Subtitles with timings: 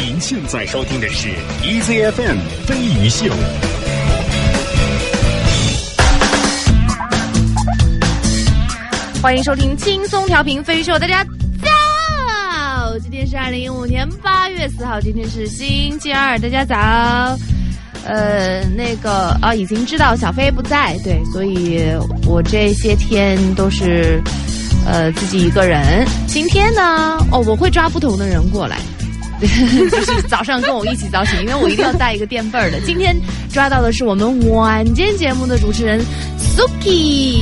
[0.00, 1.28] 您现在收听的是
[1.60, 3.24] EZFM 飞鱼秀。
[9.20, 11.24] 欢迎收听轻松调频飞鱼秀，大家
[11.64, 12.96] 早！
[13.00, 16.76] 今天是二零一五年八月四号，今天是星期二，大家早。
[18.04, 21.82] 呃，那个啊，已经知道小飞不在，对，所以
[22.24, 24.22] 我这些天都是
[24.86, 26.06] 呃自己一个人。
[26.28, 28.78] 今天呢，哦，我会抓不同的人过来。
[29.90, 32.80] 就是早上跟我一起早起，因为我一定要带一个垫背儿的。
[32.80, 33.16] 今天
[33.52, 36.00] 抓到的是我们晚间节目的主持人
[36.56, 37.38] Suki。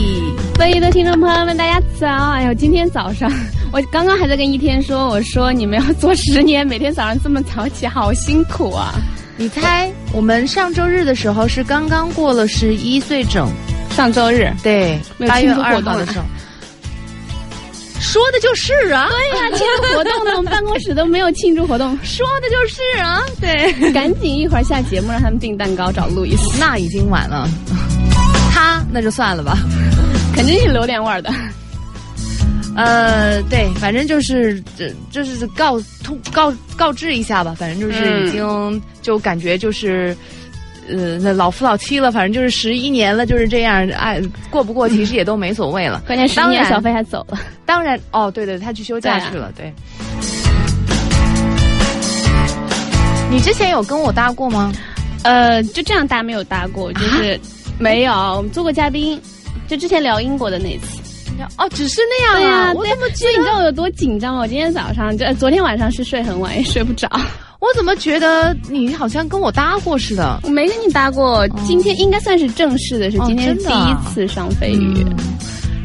[0.56, 2.06] 飞鱼的听众朋友们，大家早！
[2.32, 3.30] 哎呦，今天早上
[3.72, 8.94] 我刚刚还在跟一天说，我说你们要做十年，每天早上这么早起，好辛苦啊！
[9.36, 13.48] 你猜，我们上周日的时候是刚刚过了十一岁整，
[13.90, 16.24] 上周日对，八月二号的时候。
[18.00, 27.48] 说的就是啊，对呀，庆祝活动呢，我们办公室都没有庆祝活动，说的就是啊，对，赶紧一会儿下节目让他们订蛋糕找路易斯，那已经晚了，
[28.52, 29.58] 他那就算了吧，
[30.34, 31.30] 肯定是榴莲味的，
[32.76, 40.16] 呃，对，反正就是这就是告通告告知一下吧，反正就是已经就感觉就是。
[40.88, 43.88] 呃，那老夫老妻了，反正就是十一年了，就是这样。
[43.90, 44.20] 哎
[44.50, 46.02] 过不过，其实也都没所谓了。
[46.06, 47.38] 关键十年小飞还走了。
[47.64, 49.52] 当然，哦，对对，他去休假去了。
[49.56, 49.72] 对。
[53.30, 54.72] 你之前有跟我搭过吗？
[55.24, 57.38] 呃，就这样搭没有搭过，就是
[57.78, 58.12] 没有。
[58.12, 59.20] 我们做过嘉宾，
[59.66, 61.00] 就之前聊英国的那次。
[61.58, 62.72] 哦，只是那样啊？
[62.74, 64.40] 我怎么所以你知道我有多紧张吗？
[64.40, 67.10] 我今天早上就昨天晚上是睡很晚，也睡不着。
[67.58, 70.40] 我怎么觉得你好像跟我搭过似的？
[70.44, 75.04] 我没跟你搭过，今天应该算是正式的，是今天第一次上飞鱼。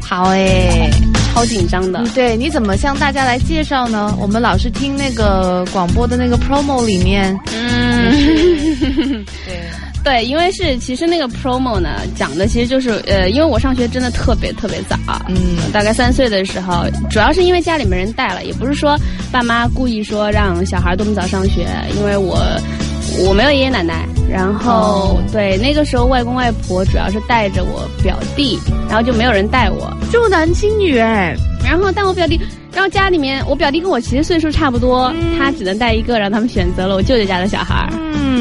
[0.02, 0.90] 好哎，
[1.32, 2.04] 超紧张的。
[2.14, 4.14] 对，你怎么向大家来介绍呢？
[4.20, 9.60] 我们老是听那个广播的那个 promo 里面，嗯， 对。
[10.04, 14.96] 对，因为是其实那个 promo 呢，讲的其实就是呃，因为我上学真的特别特别早，
[15.28, 15.36] 嗯，
[15.72, 18.98] 大概三岁的时候，主要是因为家里没人带了，也不是说
[19.30, 22.36] 爸妈故意说让小孩多么早上学，因为我
[23.26, 28.58] 我没有爷爷奶奶，然后对那个时候外公外婆主要是带着我表弟，
[28.88, 32.40] 然后就没有人带我，重男轻女哎，然后但我表弟，
[32.74, 37.92] 然后家里面我表弟跟我其实岁数差不多，他只能带一个，让他们选择了我舅舅家的小孩儿。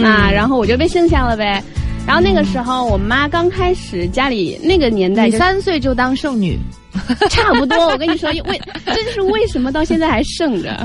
[0.02, 1.62] 那然后我就被剩下了呗，
[2.08, 6.58] 然后那个时候我妈刚开始家里那个年代，你三岁就当剩女，
[7.30, 7.78] 差不多。
[7.88, 10.80] 我跟你说，为 这就是为什么到现在还剩着。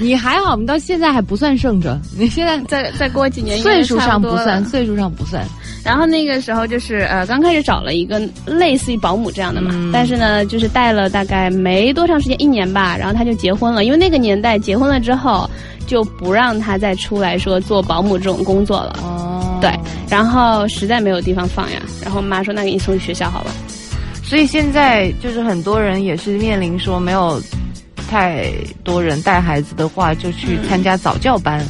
[0.00, 2.00] 你还好，我们到现在还不算剩着。
[2.16, 5.44] 你现在再再过几年，岁数上不算，岁数上不算。
[5.86, 13.84] 然后那个时候就是呃，刚开始找了一个类似于保姆这样的嘛，但是呢，就是带了大概没多长时间，一年吧，然后他就结婚了。
[13.84, 15.48] 因为那个年代结婚了之后。
[15.86, 18.98] 就不让他再出来说做保姆这种工作了。
[19.04, 19.70] 哦，对，
[20.10, 23.52] 然后实在没有地方放呀，然后妈说那给你送去学校好了。
[24.24, 27.40] 所以现在就是很多人也是面临说没有
[28.10, 28.50] 太
[28.82, 31.64] 多人带孩子的话，就去参加早教班。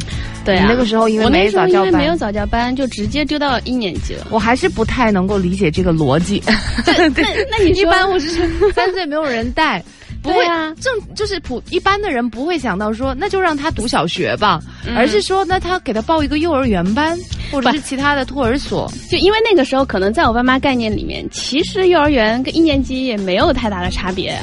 [0.46, 4.28] 对啊，那个时候因为没早教班，没有早教班就直接丢到一年级了。
[4.30, 6.40] 我还是不太能够理解这个逻辑。
[6.84, 9.82] 对， 那你一般我是 三岁没有人带。
[10.22, 14.60] 不会啊，正就是普一般的人不会想到说，那就让他读小学吧，
[14.96, 17.16] 而是说，那他给他报一个幼儿园班，
[17.52, 18.90] 或者是其他的托儿所。
[19.08, 24.36] 就因为那个时候，可能在我爸妈概念里面，其实幼儿园跟一年级也没有太大的差别。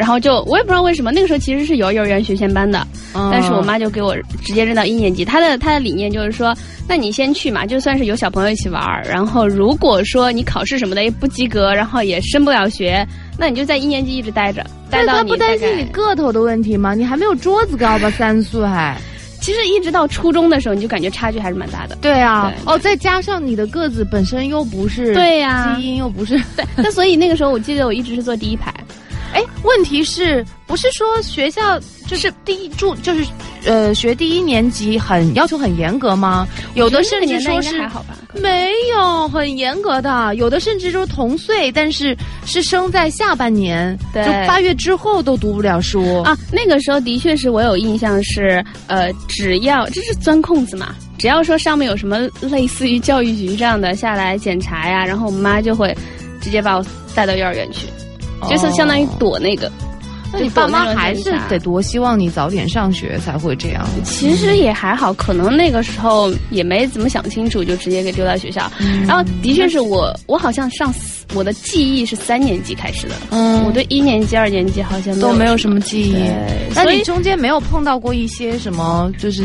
[0.00, 5.26] 然后就我也不知道为什么，那个时候其实是有幼儿园学前班的，但是我妈就给我直接扔到一年级。
[5.26, 6.56] 她的她的理念就是说，
[6.88, 9.04] 那你先去嘛，就算是有小朋友一起玩儿。
[9.06, 13.06] 然后如果说你考试什么的也不及格，然后也升不了学。
[13.38, 16.94] 那你就在一年级一直待着，待到你不担心你个头的问题吗？
[16.94, 18.10] 你还没有桌子高吧？
[18.12, 18.66] 三岁，
[19.42, 21.94] 其实一直到初中的时候，你就感觉差距还是蛮大的。
[22.00, 28.72] 对啊，哦，再加上你的个子本身又不是对呀，基因又不是对，那所以那个时候我记得我一直是坐第一排。
[29.32, 33.24] 哎，问题是不是说学校就是第一住就是，
[33.64, 36.46] 呃，学第一年级很要求很严格吗？
[36.74, 37.80] 有的甚至说是
[38.34, 46.36] 没有很严格的，有的甚至说同岁，但是是生在下半年，就八月之后都读不了书啊。
[46.52, 55.96] 那个时候的确是我有印象是，呃，只要这是钻空子嘛，只要说上面有什么类似于教育局这样的下来检查呀，然后我妈就会
[56.40, 56.84] 直接把我
[57.14, 57.86] 带到幼儿园去。
[58.48, 59.70] 就是相当于躲那个，
[60.32, 63.86] 那你爸妈还是得多希望你早点上学才会这样。
[64.04, 68.70] 其实也还好，可能那个时候也没怎么想清楚，就直接给丢到学校。
[69.06, 70.94] 然后的确是我，我好像上
[71.34, 73.14] 我的记忆是三年级开始的。
[73.30, 76.14] 嗯，我对一年级、二年级好像都没有什么记忆。
[76.74, 79.44] 那你中间没有碰到过一些什么，就是？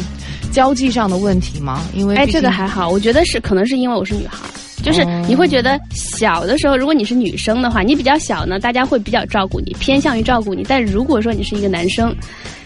[0.52, 1.82] 交际上的问题吗？
[1.94, 4.38] 因为哎，这个还好，我觉得是可能是因为我是女孩，
[4.86, 10.64] 就是你会觉得小的时候，如果你是女生的话，你比较小呢，大家会比较照顾你，偏向于照顾你。
[10.68, 12.16] 但如果说你是一个男生，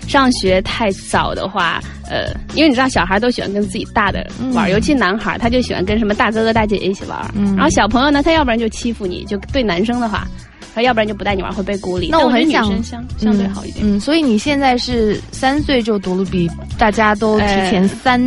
[0.05, 7.17] 上学太早的话，呃，因为你知道小孩都喜欢跟自己大的玩，尤其男孩他就喜欢跟什么大哥哥大姐姐一起玩。
[7.55, 10.27] 然后小朋友呢，他要不然就欺负你，就对男生的话。
[10.75, 12.09] 他要不然就不带你玩，会被孤立。
[12.09, 13.83] 那我很想相相对好一点。
[13.83, 18.21] 嗯，所以你现在是三岁就读了，比大家都提前三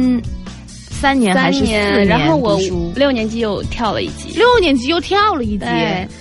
[1.02, 2.06] 三年还是四年？
[2.06, 2.56] 然后我
[2.94, 5.66] 六年级又跳了一级，六年级又跳了一级。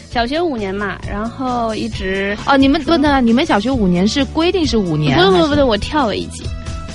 [0.09, 5.15] 小学五年嘛，然后一直哦，你们不的，你们小学五年是规定是五年？
[5.19, 6.43] 不不不不对，我跳了一级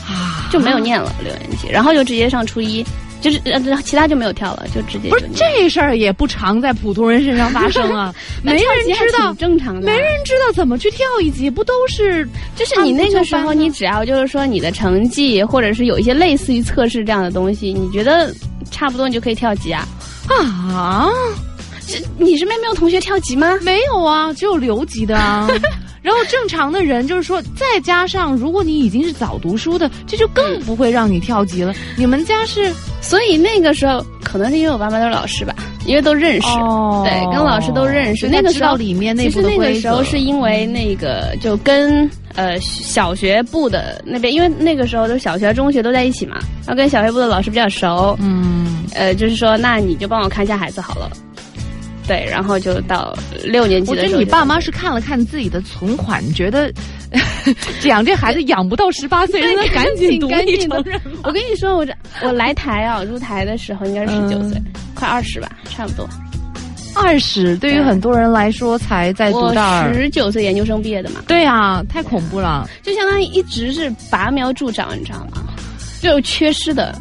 [0.05, 2.85] 啊，就没有念了六年级，然后就直接上初一。
[3.27, 8.63] 就是呃，其他就没有跳了，就直接不是这事儿也不常在普通人身上发生啊， 没人
[8.97, 12.25] 知道正常的，没人知道怎么去跳一级，不都是
[12.55, 18.33] 就是你那个时候，你只要就是说你的成绩或者是有一些类似于测试这样的东西，你觉得
[18.71, 19.87] 差不多，你就可以跳级啊
[20.29, 21.09] 啊？
[21.87, 23.59] 这你身边没有同学跳级吗？
[23.63, 25.49] 没有啊，只有留级的啊。
[26.03, 31.75] 然后正常的人就是说，再加上如果你已经是早读书的，这就更不会让你跳级了。
[31.97, 35.53] 你们家是，所以那个时候可能是因为我爸妈都是老师吧，
[35.85, 36.49] 因为都认识，
[37.03, 38.29] 对，跟老师都认识。
[38.29, 51.11] 那个时候里面其实那个时候是因为那个就跟呃小学部的那边，因为那个时候都小学、中学都在一起嘛，然后跟小学部的老师比较熟，嗯，呃，就是说那你就帮我看一下孩子好了。
[52.07, 54.05] 对，然后就到六年级的时候。
[54.05, 56.73] 我觉得你爸妈是看了看自己的存款，觉得
[57.85, 61.01] 养这孩子养不到十八岁，让他赶紧读一承认。
[61.25, 61.93] 我跟你说，我这
[62.23, 64.63] 我来台啊，入台的时候应该是十九岁，
[64.95, 66.09] 快二十吧，差不多。
[66.95, 69.93] 二十对于很多人来说才在读大二。
[69.93, 71.21] 十九岁研究生毕业的嘛。
[71.27, 75.43] 对啊，太恐怖了，就相当于一直是拔苗助长，你知道吗？
[76.01, 76.99] 就缺失的。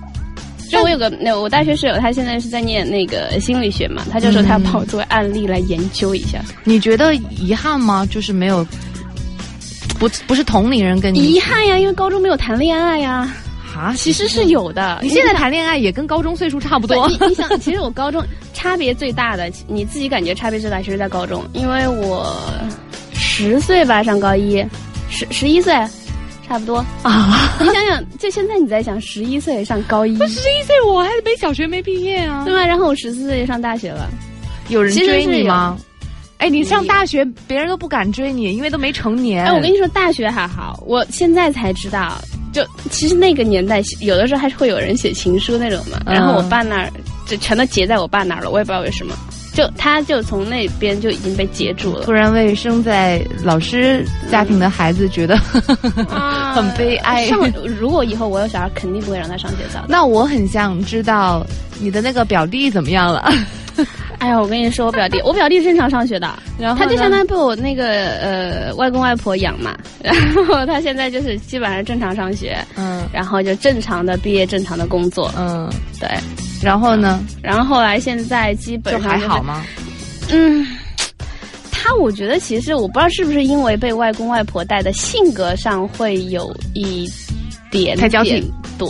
[0.76, 6.40] 就我有个那我大学室友，他现在是在念那个心理学嘛，他就说他要把我作为案例来研究一下。
[6.64, 8.06] 你觉得遗憾吗？
[8.10, 8.66] 就是没有，
[9.98, 13.34] 不不是同龄人跟你遗憾呀，因为高中没有谈恋爱呀。
[13.76, 15.00] 啊，其实是有的。
[15.02, 17.10] 你现在谈恋爱也跟高中岁数差不多。
[17.10, 18.24] 你你想，其实我高中
[18.54, 22.26] 差别最大的，你自己感觉差别最大，其实在高中，因为我
[23.14, 24.66] 十岁吧上高一，
[25.10, 25.74] 十十一岁。
[26.48, 27.58] 差不多啊！
[27.60, 32.66] 你想想，就现在你在想，十一岁上高一，十一岁我还没小学没毕业啊，对吧？
[32.66, 34.10] 然后我十四岁就上大学了，
[34.70, 35.78] 有人追你吗？
[36.38, 39.46] 哎，你上大学，别人都不敢追你，因为都没成年。
[39.46, 42.22] 哎，我跟你说，大学还好，我现在才知道，
[42.52, 42.62] 就
[42.92, 46.00] 其实那个年代，有的时候还是会有人写情书那种嘛。
[46.06, 46.92] 然后我爸那儿
[47.26, 49.18] 就全都结在我爸那儿了，我也不知道为什么。
[49.56, 55.38] 就他就从那边就已经被截住了，突然为生在老师家庭的孩子觉得
[56.54, 57.26] 很悲哀。
[57.26, 57.40] 上
[57.80, 59.84] 如果以后我有小孩，肯定不会让他上学校。
[59.88, 61.46] 那我很想知道
[61.80, 63.32] 你的那个表弟怎么样了。
[64.20, 70.16] 哎呀，我跟你说，我表弟，我表弟正常上学的，然后他就相当于被我那个呃外公外婆养嘛， 然
[70.46, 75.70] 后他现在就是基本上正常上学，嗯，然后就正常的毕业，正常的工作，嗯，
[76.00, 76.10] 对。
[76.66, 77.24] 然后呢？
[77.44, 79.64] 然后后来现在基本上还好吗？
[80.32, 80.66] 嗯，
[81.72, 87.08] 他我觉得其实我不知道是不是因为被外公外婆带的，性格上会有一
[87.70, 88.52] 点太娇气。
[88.80, 88.88] 对，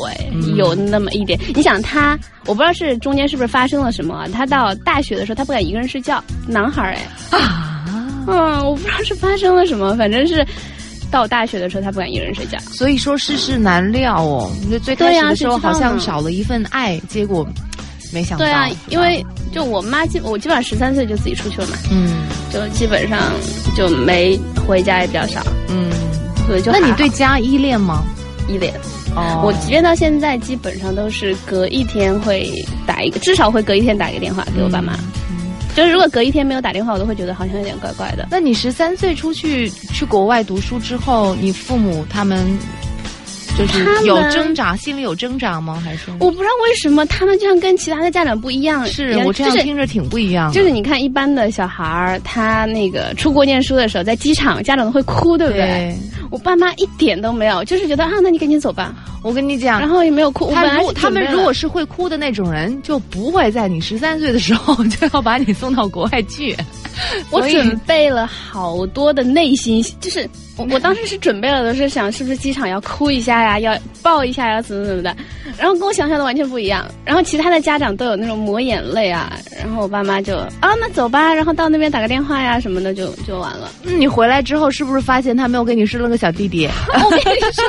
[0.55, 1.37] 有那么一点。
[1.53, 4.25] 你想他，我不知道是中间是不是发生了什么。
[4.33, 6.97] 他到大学的时候，他不敢一个人睡觉，男孩
[7.31, 7.85] 哎啊，
[8.25, 10.43] 嗯，我不知道是发生了什么，反正是
[11.11, 12.57] 到大学的时候，他不敢一个人睡觉。
[12.61, 14.51] 所以说世事难料哦。
[14.71, 17.47] 就最开始的时候好像少了一份爱，结果
[18.15, 18.45] 没想到。
[18.45, 23.19] 对啊，因为就我妈基我基本上十三岁就自己出去了嘛，嗯，就基本上
[23.75, 25.91] 就没回家也比较少，嗯，
[26.47, 28.03] 所以就那你对家依恋吗？
[28.47, 28.73] 依恋。
[29.15, 32.51] 哦我即便到现在，基本上都是隔一天会
[32.85, 34.93] 打一个，至少会隔一天打一个电话给我爸妈。
[34.93, 35.11] 嗯
[35.75, 38.25] 就是如果隔一天没有打电话，我都会觉得好像有点怪怪的。
[38.31, 42.57] 那你十三岁出去去国外读书之后，你父母他们？
[43.57, 45.81] 就是有挣扎，心里有挣扎吗？
[45.83, 48.85] 还是我不知道为什么他们这样跟其他的家长不一样。
[48.85, 50.51] 是我这样听着挺不一样。
[50.51, 55.95] 就是你看，一般的小孩儿，他那个出国念书的时候，在机场，家长都会哭，对不对？
[56.31, 58.93] 我爸妈一点都没有，就是觉得啊，那你赶紧走吧。
[59.23, 60.51] 我跟你讲，然后也没有哭。
[60.53, 66.55] 他如他们如果是会哭的那种人，就不会在你十三岁的时候 就要把你送到国外去。
[67.31, 75.15] 我准备了好多的内心，就是我我当时是准备了，都是想是不是机场要哭一下呀，要抱一下呀，怎么怎么的，
[75.57, 76.85] 然后跟我想象的完全不一样。
[77.05, 83.71] 然后其他的家长都有那种抹眼泪啊，然后我爸妈就啊，那走吧，然后到那边打个电话呀什么的，就就完了。
[83.83, 86.25] 你回来之后是不是发现他没有给你生了个小？
[86.25, 86.67] 小弟弟。
[87.03, 87.63] 我跟你说，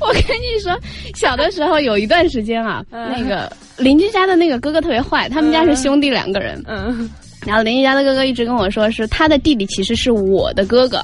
[0.00, 0.76] 我跟你说，
[1.14, 6.60] 小的时候有一段时间啊，那个邻居家的那个哥哥特别坏，他们家是兄弟两个人。
[6.66, 7.08] 嗯。
[7.46, 11.00] 然后邻居家的哥哥一直跟我说，是他的弟弟其实是我的哥哥，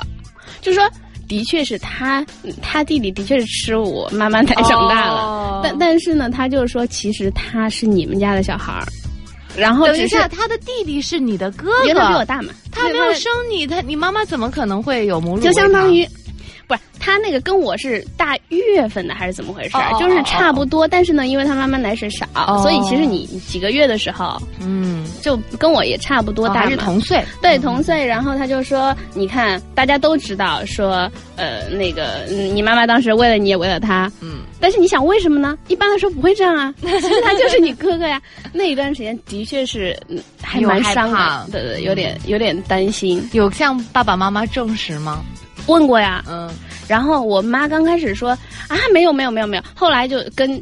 [0.60, 0.82] 就说
[1.28, 2.24] 的确是他，
[2.62, 8.86] 他弟弟的确是吃我妈妈才长大了，但但是呢，他就是说其实他是你们家的小孩儿。
[9.56, 15.42] 然后等一下，他的弟弟是你的哥哥，因为他比我大嘛，他没有生你，他你妈妈怎么可能会有母乳？
[15.42, 16.08] 就相当于。
[17.08, 19.70] 他那个跟我是大月份的还是怎么回事？
[19.98, 22.26] 就是差不多，但是呢，因为他妈妈奶水少，
[22.60, 28.04] 所以其实你几个月的时候，嗯，就跟我也差不多大，是同岁，对同岁。
[28.04, 35.56] 然后他就说：“你看，大家都知道说，呃，那个你妈妈当时为了你也为了他，嗯，但是你想为什么呢？
[35.68, 38.20] 一般来说不会这样啊， 其实他就是你哥哥呀。
[38.52, 39.98] 那一段时间的确是
[40.42, 43.26] 还蛮伤的，对对，有点有点担心。
[43.32, 45.24] 有向爸爸妈妈证实吗？”
[45.66, 46.48] 问过呀，嗯，
[46.88, 48.30] 然后我妈刚开始说
[48.68, 50.60] 啊，没有没有没有没有，后来就跟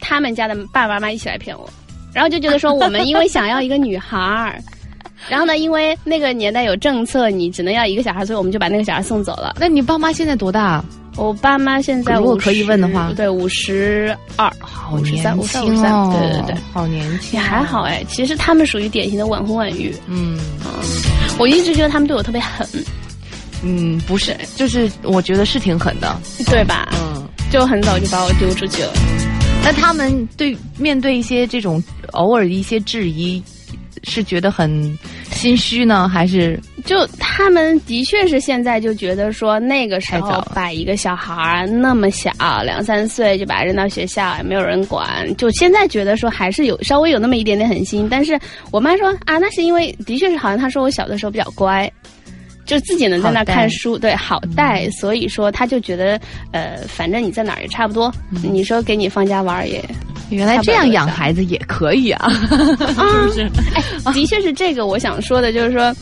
[0.00, 1.68] 他们家的爸爸妈妈一起来骗我，
[2.12, 4.58] 然后就觉得说我们因为想要一个女孩儿，
[5.28, 9.56] 然后呢，因为那个年代有政策，你只能要一个小孩，所以我们就把那个小孩送走了。
[9.58, 10.84] 那你爸妈现在多大？
[11.16, 15.14] 我爸妈现在如果可以问的话，对，五十二，好年
[15.46, 18.02] 轻哦，对对对，好年轻，也还好哎。
[18.08, 20.36] 其实他们属于典型的晚婚晚育，嗯，
[21.38, 22.66] 我一直觉得他们对我特别狠。
[23.64, 26.14] 嗯，不是，就是我觉得是挺狠的，
[26.46, 26.88] 对吧？
[26.92, 28.92] 嗯，就很早就把我丢出去了。
[29.64, 33.42] 那他们对面对一些这种偶尔一些质疑，
[34.02, 34.98] 是觉得很
[35.30, 42.30] 心虚呢，还是就他们的确是现在就觉得说那个时候把一个小孩那么小
[42.62, 48.06] 两三岁就把他扔到学校也没有人管，就现在觉得说还是有稍微有那么一点点狠心。
[48.10, 48.38] 但是
[48.70, 51.90] 我妈说啊，那是因为的确是好像她说我小的时候比较乖。
[52.64, 56.18] 就自己能在那看书，对，好带，所以说他就觉得，
[56.52, 58.12] 呃，反正你在哪儿也差不多。
[58.42, 59.84] 你说给你放假玩也，
[60.30, 63.50] 原来这样养孩子也可以啊，是不是？
[64.04, 65.94] 哎，的确是这个，我想说的就是说，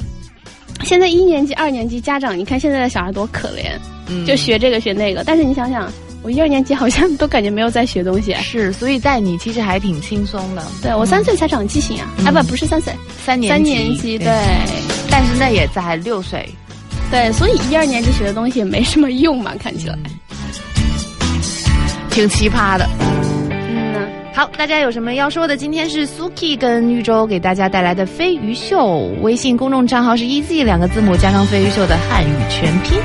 [0.84, 5.24] 现在一年级、二年级家长，你看现在的小孩多可怜，就学这个学那个。
[5.24, 5.90] 但是你想想，
[6.22, 8.32] 我一二年级好像都感觉没有在学东西。
[8.34, 10.62] 是，所以在你其实还挺轻松的。
[10.80, 12.92] 对我三岁才长记性啊，啊不，不是三岁，
[13.24, 14.28] 三年三年级对。
[15.10, 16.48] 但是那也在六岁，
[17.10, 19.98] 对，所以一二年级学的东西也没什么用嘛，看起来
[22.08, 22.88] 挺奇葩的。
[23.50, 25.56] 嗯呢，好，大家有什么要说的？
[25.56, 32.98] 今天是 Suki 跟玉州给大家带来的飞鱼秀，微信公众账号是 EZ 两个字母加上飞鱼秀的汉语全拼。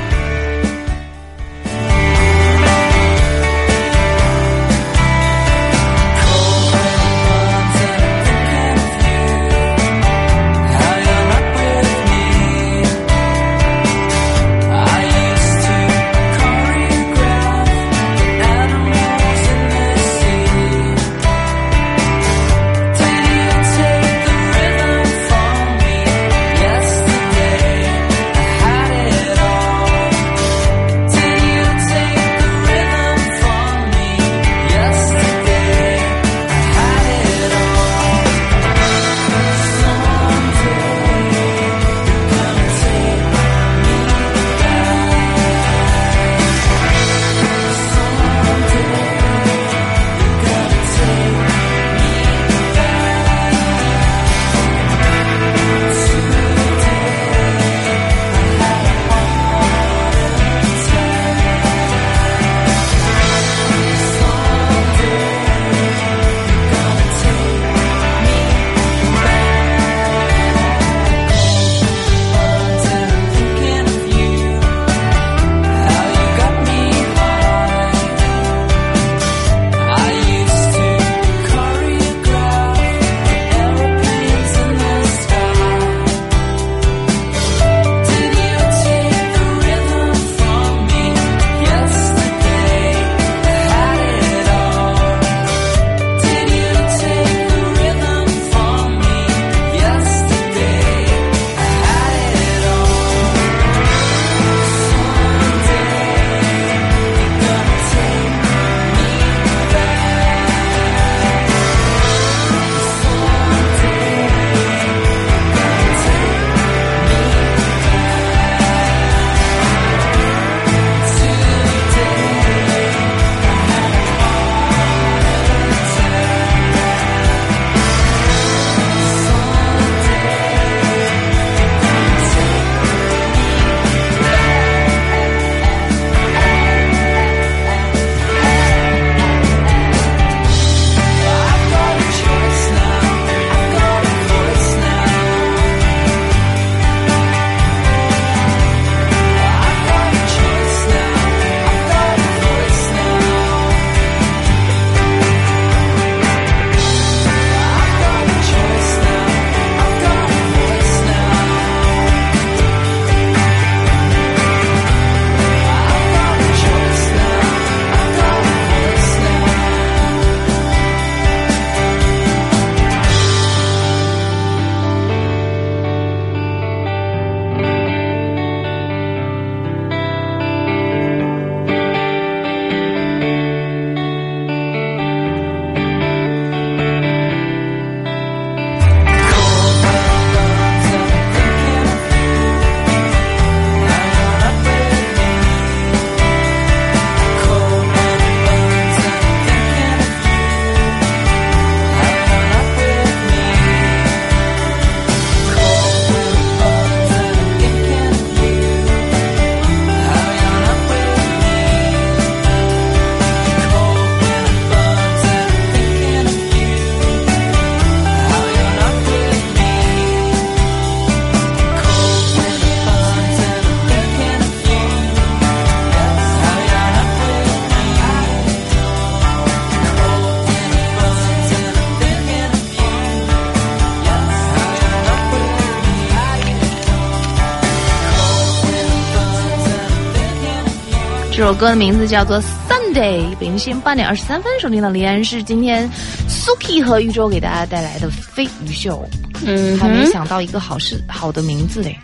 [241.48, 242.38] 首歌的名字叫做
[242.68, 243.22] 《Sunday》。
[243.38, 245.88] 北京时间八点二十三分，收听的依然是今天
[246.28, 249.02] Suki 和玉州给大家带来的飞鱼秀。
[249.46, 251.98] 嗯，还没想到一个好事好的名字嘞。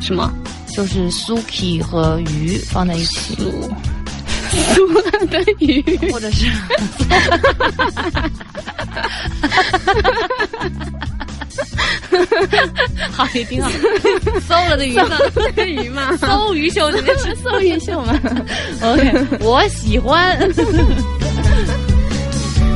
[0.00, 0.28] 什么？
[0.74, 3.36] 就是 Suki 和鱼放在一起。
[4.74, 4.92] 苏
[5.28, 6.46] 的鱼，或者是。
[13.12, 13.70] 好，你听好，
[14.40, 15.18] 馊了的鱼嘛，
[15.66, 18.18] 鱼嘛， 馊鱼秀，这是搜鱼秀吗？
[18.82, 20.38] OK，我喜欢。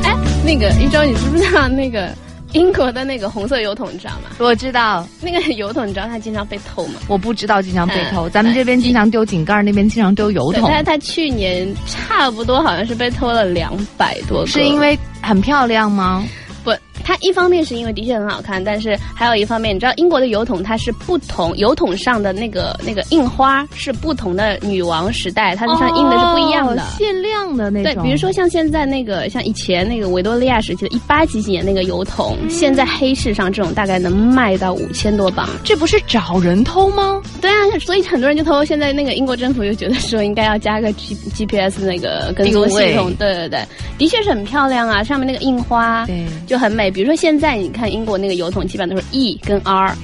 [0.05, 2.11] 哎，那个一周，你知不知道那个
[2.53, 4.31] 英国的那个红色油桶，你知道吗？
[4.38, 6.94] 我知道，那个油桶，你知道它经常被偷吗？
[7.09, 10.64] 我不知道经常被偷，咱们这边经常丢井盖，那边经常丢油桶。
[10.68, 16.25] 但是它去年差不多好像是被偷了两百多个，是因为很漂亮吗？
[16.64, 16.72] 不。
[17.05, 27.94] 它一方面是因为的确很好看，但是还有一方面，你知道英国的油桶它是不同，油桶上的那个那个印花是不同的女王时代，它上印的是不一样的，限量的那种。
[27.94, 37.20] 对，比如说像现在那个，像以前那个维多利亚时期的一八几几年那个油桶，现在黑市上这种大概能卖到五千多磅，这不是找人偷吗？
[37.40, 38.64] 对啊，所以很多人就偷。
[38.64, 43.61] 现在那个英国政府又觉得说应该要加个 G G P S 那个跟踪系统，对对对，
[43.98, 46.81] 的确是很漂亮啊，上面那个印花对就很美。
[46.90, 47.72] 比如说现在你。
[47.72, 49.96] 看英国那个油桶，基本上都是 E 跟 R，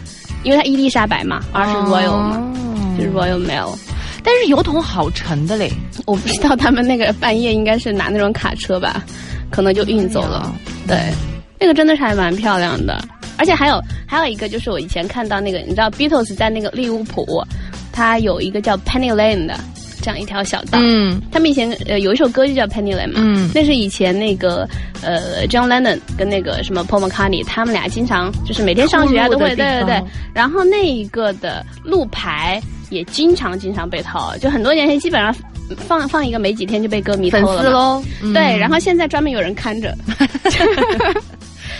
[0.42, 2.54] 因为它伊丽莎白嘛，R 是 Royal 嘛，
[2.96, 3.76] 就是 Royal Mail。
[4.24, 5.70] 但是油桶好沉的嘞，
[6.06, 9.04] 我不知道他们那个半夜应该是拿那种卡车吧，
[9.50, 10.50] 可能就运走了。
[10.86, 10.98] 对，
[11.60, 12.98] 那个真的是还蛮漂亮的，
[13.36, 17.44] 而且还有还有一个就是我以前看到那个，你知道 Beatles 在那个利物浦，
[17.92, 19.60] 它有一个叫 Penny Lane 的。
[20.08, 24.66] 这样一条小道，嗯，他们以前呃有一首歌就叫 Penny Lane 嘛，嗯，那是以前那个
[25.02, 35.34] 呃 John Lennon 跟那个什么 Paul McCartney 他们俩经常就是每天上学啊都会，对对对，然后那一个的路牌也经常经常被偷，就很多年前基本上
[35.76, 39.94] 放放一个没几天就被歌迷偷了喽，对，然后现在专门有人看着。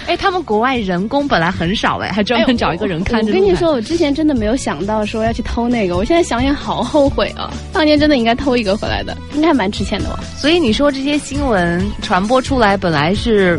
[0.06, 3.28] 哎，他们国外人工本来很少哎，还专门找一个人看着。
[3.28, 7.52] 我跟你说，我之前真的没有想到说要去偷那个，我现在想想好后悔啊！
[7.72, 10.20] 当年真的应该偷一个回来的，应该蛮值钱的吧？
[10.36, 13.58] 所以你说这些新闻传播出来，本来是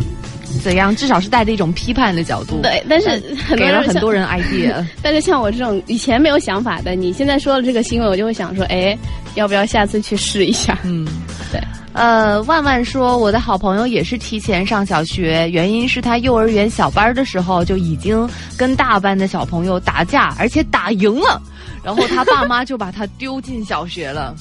[0.63, 0.95] 怎样？
[0.95, 2.59] 至少是带着一种批判的角度。
[2.61, 3.21] 对，但是
[3.55, 4.83] 给了很多人 idea。
[5.01, 8.97] 但是像我这种以前没有想法的，你现在说了这个新闻，我就会想说，哎，
[9.35, 10.77] 要不要下次去试一下？
[10.83, 11.07] 嗯，
[11.51, 11.61] 对。
[11.99, 18.25] 呃，万万说，我的好朋友也是提前上小学，原因是他幼儿园小班的时候就已经
[18.57, 21.41] 跟大班的小朋友打架，而且打赢了，
[21.83, 24.33] 然后他爸妈就把他丢进小学了。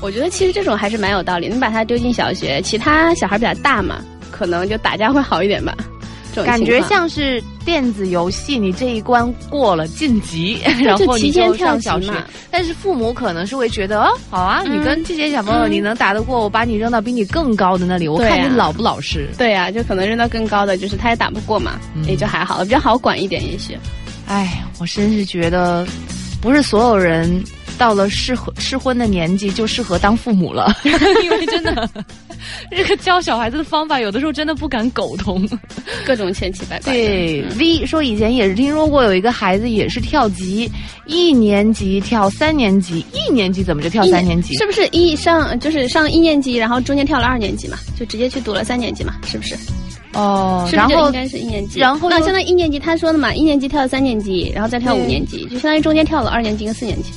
[0.00, 3.96] 我觉得其实这种还是蛮有道理，你把他丢进小学，其他小孩比较大嘛，
[4.30, 5.76] 可能就打架会好一点吧。
[6.44, 12.12] 感觉像是电子游戏，你这一关过了晋级， 然后你就上小学。
[12.50, 19.28] 但是父母可能是会觉得，哦，好啊，你跟这些小朋友你能打得过，我把你扔到比你更高的那里，我看你老不老实。
[19.38, 23.76] 对呀，就可能扔到更高的，就是他也打不过嘛，也就还好，比较好管一点也许。
[24.26, 25.86] 哎，我真是觉得，
[26.40, 27.42] 不是所有人。
[27.80, 30.70] 到了适合适婚的年纪，就适合当父母了，
[31.24, 31.88] 因为真的，
[32.70, 35.48] 这个教小孩子的方法，有的时候真的不敢苟同，
[36.04, 36.92] 各种千奇百怪。
[36.92, 40.70] 对，V 说以前也是听说过有一个孩子也是跳级，
[41.06, 44.54] 一年级跳三年级，一年级怎么就跳三年级？
[44.58, 49.14] 是不是一上就是上一年级，然后中间跳了二年级嘛，就直接去读了三年级嘛？
[49.24, 49.56] 是不是？
[50.12, 57.10] 哦，然后应该是一年级，然后那相当于一年级他说的嘛，一年级跳了三年级，然后再跳五年级，就相当于中间跳了二年级跟四年级。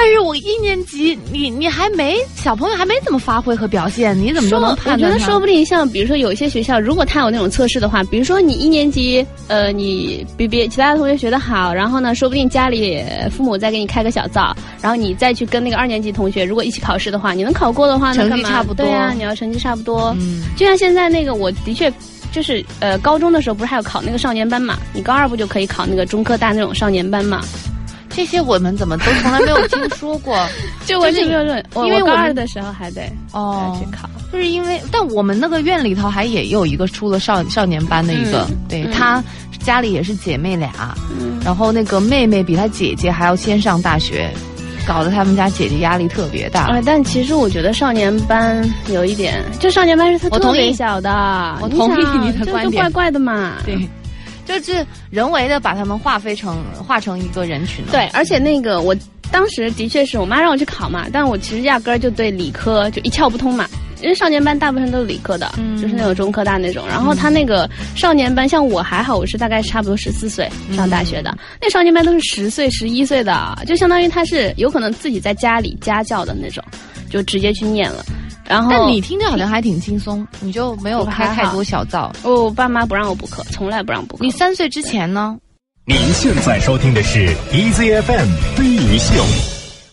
[0.00, 5.10] 但是我一年级，你你还没小朋友还没怎么发挥和表现，你怎么就能判断？
[5.10, 18.86] 我觉得说不定像比如说有一些学校，如果他有那种测试的话，比如说你一年级，呃，你比别其他的同学学得好，然后呢，说不定家里父母再给你开个小灶，然后你再去跟那个二年级同学，如果一起考试的话，你能考过的话，成绩差不多。
[18.86, 20.14] 对呀，你要成绩差不多。
[20.20, 21.92] 嗯，就像现在那个，我的确
[22.30, 24.78] 就是呃，高中的时候不是还有考那个少年班嘛？
[24.94, 27.40] 你高二不就可以考那个中科大那种少年班嘛？
[28.18, 30.36] 这些我们怎么都从来没有听说过？
[30.84, 33.78] 就完全没有认，因为高二的时候还得哦。
[33.78, 39.22] 去考，就是因为但我们那个院里头还也有一个出了少少年班的一个，对他
[39.60, 40.96] 家里也是姐妹俩，
[41.44, 44.28] 然后那个妹妹比他姐姐还要先上大学，
[44.84, 46.66] 搞得他们家姐姐压力特别大。
[46.72, 53.88] 哎，但其实我觉得少年班有一点，就少年班是他特别小的，我同意你的观点，怪怪的嘛，对。
[54.48, 58.96] 就是人为的把他们划分成划成一个人群对，而且那个我
[59.30, 63.68] 当时的确是我妈让我去考嘛，但我其实压根儿就对理科就一窍不通嘛。
[64.00, 66.86] 因为少年班大部分都是理科的，就是那种中科大那种。
[66.86, 71.36] 然后他那个少年班，像我还好，我是大概差不多十四岁上大学的。
[71.60, 76.62] 那少年班都是十岁、十一岁的，就相当于他是有可能自己在家里家教的那种，
[77.10, 78.04] 就直接去念了。
[78.48, 82.10] 然后，但你听着好像还挺轻松，你就没有开太多小灶。
[82.22, 84.24] 我爸妈不让我补课，从来不让补课。
[84.24, 85.36] 你三岁之前呢？
[85.84, 89.24] 您现在收听的是 EZFM 飞鱼秀，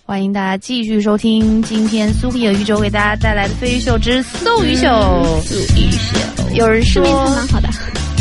[0.04, 4.88] 欢迎大家继续收听今天苏菲和宇宙给大家带来的飞鱼秀之素鱼秀。
[5.41, 7.68] 素鱼秀，有人说蛮好的。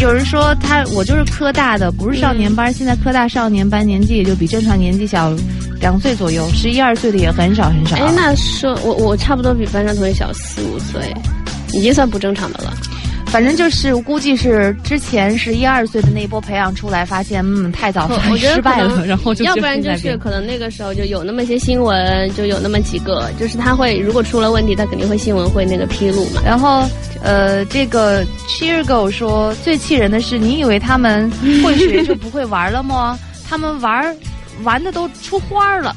[0.00, 2.72] 有人说他我就是科大的，不是少年班。
[2.72, 5.32] 现在科大少年班年纪也就比正常年纪小
[5.84, 7.94] 两岁左右，十一二岁的也很少很少。
[7.96, 11.12] 哎，那说我我差不多比班上同学小四五岁，
[11.74, 12.72] 已经算不正常的了。
[13.26, 26.40] 反正就是估计是之前十一二岁的那一波培养出来，发现嗯太早失败了， 然后就要不然就是可能那个时候就有那么些新闻，就有那么几个，就是他会如果出了问题，他肯定会新闻会那个披露嘛。
[26.46, 26.88] 然后
[27.22, 31.30] 呃，这个 Cheer Go 说最气人的是，你以为他们
[31.62, 33.18] 会学就不会玩了吗？
[33.46, 34.16] 他们玩
[34.62, 35.94] 玩的都出花了，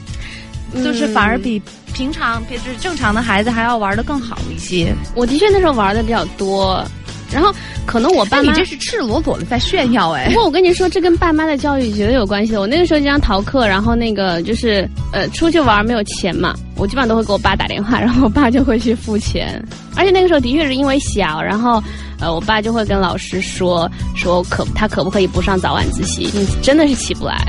[0.84, 1.62] 就是反而比
[1.94, 4.94] 平常比就是正常的孩子还要玩的更好一些。
[5.16, 6.84] 我的确那时候玩的比较多。
[7.30, 7.54] 然后
[7.86, 10.30] 可能我爸妈，你这是赤裸裸的在炫耀哎！
[10.30, 12.62] 不过我跟你说，这跟爸妈的教育绝对有关系的。
[12.62, 19.62] 我那个时候经常逃课，然后那个就是呃出去玩没有钱嘛，我基本上都会给我爸打电话，然后我爸就会去付钱。
[19.98, 21.84] 而且那个时候的确是因为小，然后
[22.22, 26.30] 呃我爸就会跟老师说说可他可不可以不上早晚自习？
[26.34, 27.46] 你真的是起不来，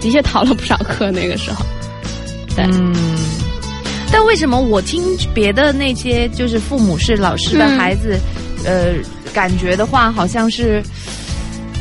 [0.00, 1.64] 的确逃了不少课那个时候。
[2.54, 2.64] 对。
[4.10, 5.02] 但为什么我听
[5.34, 8.18] 别的那些就是父母是老师的孩子？
[8.64, 8.94] 呃，
[9.32, 10.82] 感觉的话，好像是，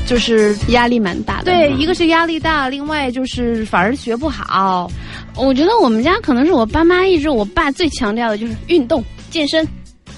[0.05, 1.45] 就是压力蛮大的。
[1.45, 4.91] 对，一个是压力大，另外就是反而学不好。
[5.35, 9.67] 我觉得我们家可能是我爸妈一直，我爸最强调的就是运动健身。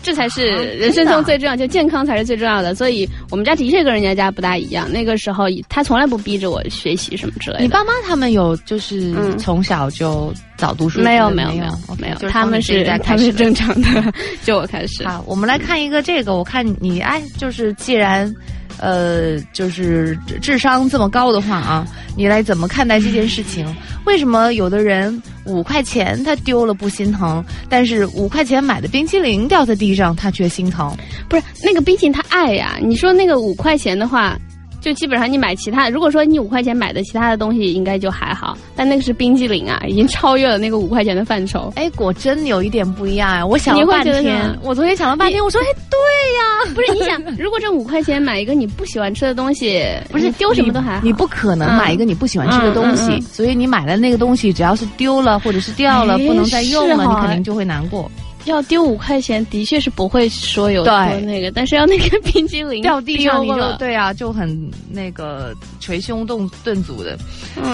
[0.01, 2.73] 这才是人生中最重要，就健康才是最重要的。
[2.73, 4.91] 所以我们家的确跟人家家不大一样。
[4.91, 7.63] 那个时候他从来不逼着我学习什么之类的。
[7.63, 11.01] 你爸妈他们有就是从小就早读书？
[11.01, 14.13] 没有没有没有没有，他们是他们是正常的。
[14.43, 15.07] 就我开始。
[15.07, 18.33] 好，我们来看一个这个，我看你哎，就是既然。
[18.79, 23.65] 呃，就是智商这么高的话啊，你来怎么看待这件事情？
[24.05, 30.95] 为什么有的人五块钱他丢了不心疼，但是五块钱买的冰淇淋掉在地上他却心疼？
[31.27, 34.37] 不是那个冰淇淋他爱呀，你说那个五块钱的话。
[34.81, 38.57] 就基本上你买其他，如果说你五块钱买的其他的东西，应该就还好。
[38.75, 41.71] 但那个是冰激凌啊，已经超越了那个五块钱的范畴。
[41.75, 43.45] 哎，果真有一点不一样啊！
[43.45, 45.99] 我想了半天，我昨天想了半天，我说，哎，对
[46.37, 58.09] 呀，不是你想，如果这五块钱买一个你不喜欢吃的东西，不是丢什么都还好，你不可能买一个你不喜欢吃的东西，所以你买的那个东西，只要是丢了或者是掉了，不能再用了，你肯定就会难过。
[58.49, 67.17] 要丢五块钱，的确是不会说有多那个，但是要那个冰激凌掉地上，你就对啊，就很那个捶胸顿顿足的。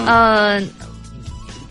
[0.07, 0.67] 嗯，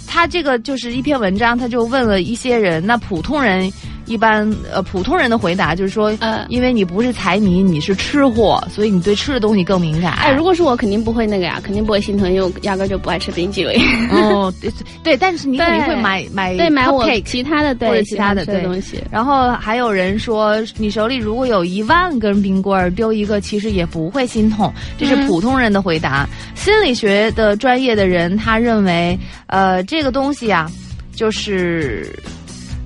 [0.06, 3.70] 他这个就是一篇文章，他就问了一些人，那普通人。
[4.06, 10.12] 一般呃，普通人的回答就是说，呃，因为你不是财迷，你是吃货，所以你对吃的东西更敏感。
[10.14, 13.80] 哎，如果是我，肯定不会那个呀，肯定不会心疼，因为我压根就不爱吃冰激凌。
[14.10, 14.70] 哦，对
[15.02, 19.02] 对，但是你肯定会买买对买我其他的对其他的东西。
[19.10, 26.28] 然后还有人说，你手里如果有一万根冰棍儿，丢一个其实也不会心痛，这是普通人的回答。
[26.54, 30.70] 心理学的专业的人他认为，呃，这个东西啊，
[31.14, 32.14] 就是。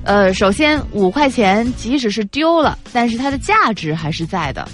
[0.08, 4.66] 呃，首先五块钱即使是丢了，但是它的价值还是在的，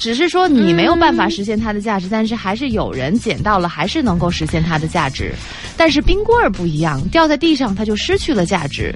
[0.00, 5.32] 只是说你没有办法实现它的价值，但是还是有人捡到了，还是能够实现它的价值。
[5.76, 8.92] 但是冰棍儿不一样，掉在地上它就失去了价值。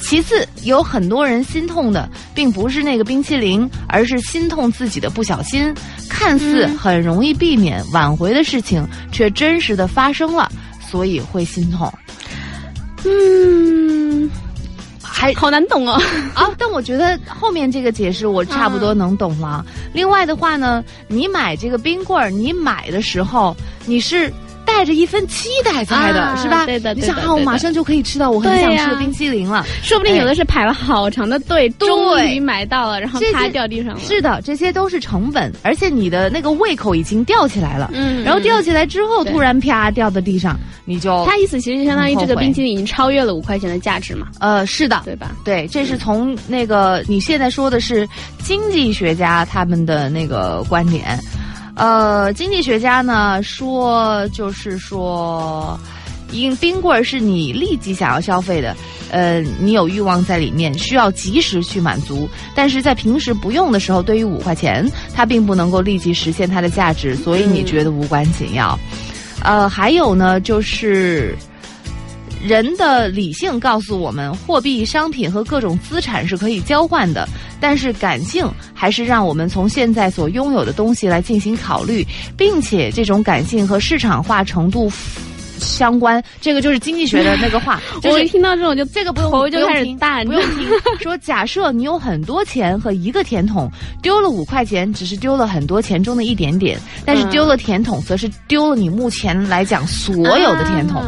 [0.00, 5.74] 其次，有很多人心痛的并不是那个冰淇淋，而是心痛自己的不小心，
[6.08, 10.48] 看似很容易避免挽回的事情，却真实的发生了，
[10.88, 11.92] 所以会心痛。
[13.04, 13.83] 嗯。
[15.14, 15.92] 还好难懂哦
[16.34, 16.50] 啊！
[16.58, 19.64] 但我觉得后面这个解释我差不多能懂了。
[19.92, 24.30] 另外的话呢，你买这个冰棍儿，你买的时候你是。
[24.76, 26.66] 带着一份期待在的是吧？
[26.66, 29.64] 对的，你想啊，我马上就可以吃到我很想吃的冰淇淋了。
[29.82, 34.00] 说不定有的是排了好长的队，终于买到了，然后啪掉地上了。
[34.00, 37.90] 是的，这些都是成本，而且你的那个胃口已经吊起来了。
[37.94, 44.26] 嗯，然后吊起来之后，突然啪掉到地上，你就他意思其实就相当于这个冰淇淋已经超越了五块钱的价值嘛？
[44.40, 45.30] 呃，是的，对吧？
[45.44, 48.08] 对，这是从那个你现在说的是
[48.42, 51.16] 经济学家他们的那个观点。
[51.76, 55.78] 呃，经济学家呢说，就是说，
[56.30, 58.76] 因冰棍儿是你立即想要消费的，
[59.10, 62.28] 呃，你有欲望在里面，需要及时去满足。
[62.54, 68.78] 但是在平时不用的时候，对于五块钱，它并不能够立即实现它的价值，所以你觉得无关紧要。
[69.42, 71.36] 呃，还有呢，就是
[72.44, 77.26] 人的理性告诉我们，货币、商品和各种资产是可以交换的，
[77.58, 84.92] 但是感性还是让我们从现在所拥有的东西来进行考虑，并且这种感性和市场化程度。
[85.58, 87.80] 相关，这个就是经济学的那个话。
[88.04, 90.68] 我一听到这种就这个不用头就开始大，不用听。
[91.00, 93.70] 说假设你有很多钱和一个甜筒，
[94.02, 101.02] 丢了五块钱，只是丢了很多钱中的一点点， 但是丢了甜筒，则是丢了你目前来讲所有的甜筒，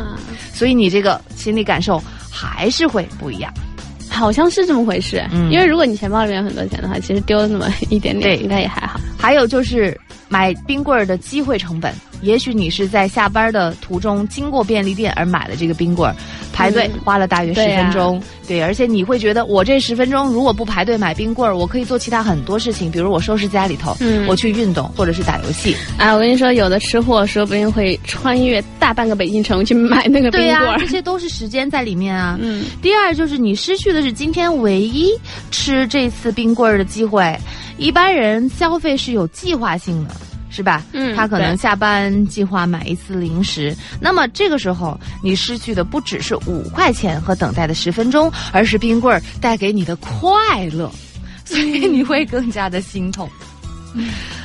[0.52, 3.52] 所以你这个心理感受还是会不一样。
[4.16, 8.98] 好像是这么回事，因为如果你钱包里面有很多钱的话，其实丢了那么一点点，应该也还好。
[9.18, 9.98] 还有就是
[10.28, 11.92] 买冰棍儿的机会成本。
[12.22, 16.16] 也许你是在下班的途中经过便利店而买了这个冰棍儿，
[16.50, 25.76] 排队花了大约十分钟，对，而且你会觉得我这十分钟如果不排队买冰棍儿，我可以做其他很多事情，比如我收拾家里头，嗯我去运动或者是打游戏。
[25.98, 32.38] 啊，我跟你说，有的吃货说不定会穿越大半个北京城去买那个冰棍儿，这些都是时间在里面啊。
[32.40, 32.64] 嗯。
[32.80, 35.12] 第二就是你失去的是今天唯一
[35.50, 37.36] 吃这次冰棍儿的机会，
[37.76, 40.14] 一般人消费是有计划性的。
[40.48, 40.82] 是吧？
[40.92, 50.90] 嗯，他可能下班计划买一次零食，那么这个时候你失去的不只是五块钱和等待的十分钟，而是冰棍儿带给你的快乐，
[51.44, 53.28] 所以你会更加的心痛。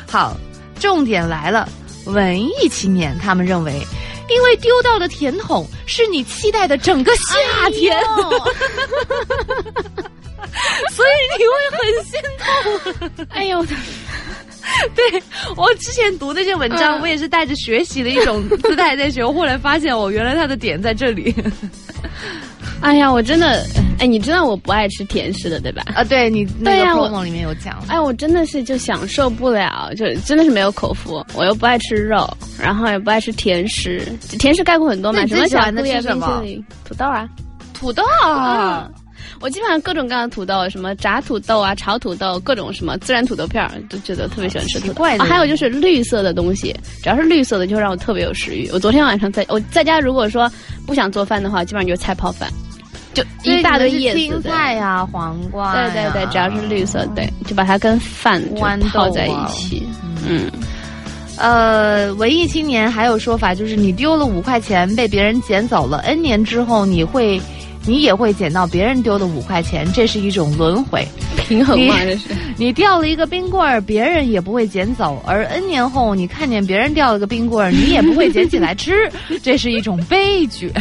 [0.08, 0.36] 好，
[0.80, 1.70] 重点来了，
[2.06, 3.80] 文艺青年他们认为，
[4.30, 8.00] 因为丢到的甜筒是你期待的整个夏天，
[10.92, 12.48] 所以你会很心痛。
[13.30, 13.66] 哎呦！
[14.96, 15.22] 对
[15.58, 19.26] 我之前读那些文章，我也是带着学习的一种姿态在学。
[19.26, 21.36] 后来发现，我，原来他的点在这里。
[22.82, 23.66] 哎呀，我真的，
[24.00, 25.84] 哎，你知道我不爱吃甜食的，对吧？
[25.96, 27.82] 啊，对你那个 promo 里面有讲。
[27.88, 31.24] 哎，我真的是就享受不了，就真的是没有口福。
[31.36, 32.28] 我又不爱吃肉，
[32.60, 34.06] 然后也不爱吃甜食，
[34.40, 37.28] 甜食概括很多嘛，什么巧克力、冰淇淋、土豆啊，
[37.74, 38.04] 土豆。
[38.24, 38.90] 啊。
[39.42, 45.04] 我基本上各种各样的土豆，什么炸土豆啊、炒土豆，各种什么孜然土豆片儿，都觉得特别喜欢吃土豆。
[45.04, 48.70] 啊，还有就是绿色的东西，只要是绿色的，就让我特别有食欲。
[48.72, 50.50] 我昨天晚上在我在家，如果说
[50.86, 52.52] 不想做饭的话，基本上就是菜泡饭，
[53.16, 55.74] 就一大堆叶子青菜呀、黄瓜。
[55.74, 58.40] 对对对，只要是绿色，对，就把它跟饭
[58.92, 59.88] 泡在一起。
[60.24, 60.52] 嗯，
[61.38, 67.42] 呃，文艺青年还有说法，就是你丢了五块钱被别人捡走了，N 年之后你会。
[67.86, 71.06] 你也会捡到别人丢的五块钱，这是一种轮回，
[71.48, 71.96] 平衡嘛？
[72.04, 80.72] 这是 你掉了一个冰棍儿，别人也不会捡走，而 N 年后你看见别人掉了个冰棍儿，你也不会捡起来吃， 这是一种悲剧，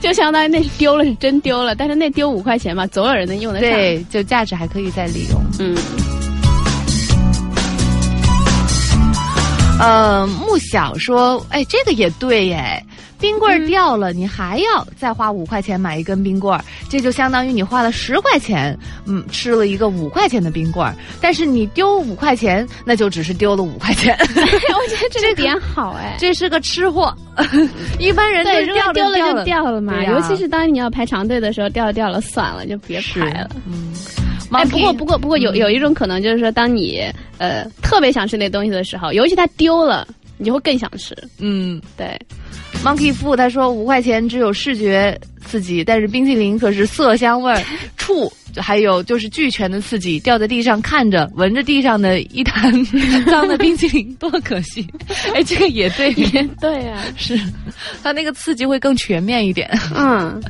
[0.00, 5.40] 就相当于那丢了是真丢了，但是那丢五块钱嘛，总有人能用得上，对，就价值还可以再利用。
[5.60, 5.76] 嗯，
[9.78, 12.84] 呃，木小说，哎，这个也对耶。
[13.24, 20.94] 冰棍儿掉了，你还要再花五块钱买一根冰棍儿，这就相当于你花了十块钱，嗯，吃了一个五块钱的冰棍儿。
[21.22, 24.14] 但是你丢五块钱，那就只是丢了五块钱。
[24.28, 27.14] 我觉得这个点好哎，这是个吃货。
[27.98, 33.48] 一般人对掉丢了就掉了嘛，尤其是当你要排长队的时候，掉了掉了算了，就别排了。
[33.66, 33.90] 嗯，
[34.52, 37.02] 哎，不过不过不过有有一种可能就是说，当你
[37.38, 40.06] 呃特别想吃那东西的时候，尤其它丢了，
[40.44, 41.16] 你就会更想吃。
[41.38, 42.20] 嗯，对。
[42.84, 47.58] Monkey Fu 他说五块钱只有视觉刺激，但是冰淇淋可是色香味儿、
[47.96, 50.20] 触，还有就是俱全的刺激。
[50.20, 52.70] 掉在地上看着，闻着地上的一滩
[53.24, 54.86] 脏的冰淇淋，多可惜！
[55.34, 56.12] 哎，这个也对，
[56.60, 57.40] 对呀，是，
[58.02, 59.66] 它那个刺激会更全面一点。
[59.96, 60.42] 嗯。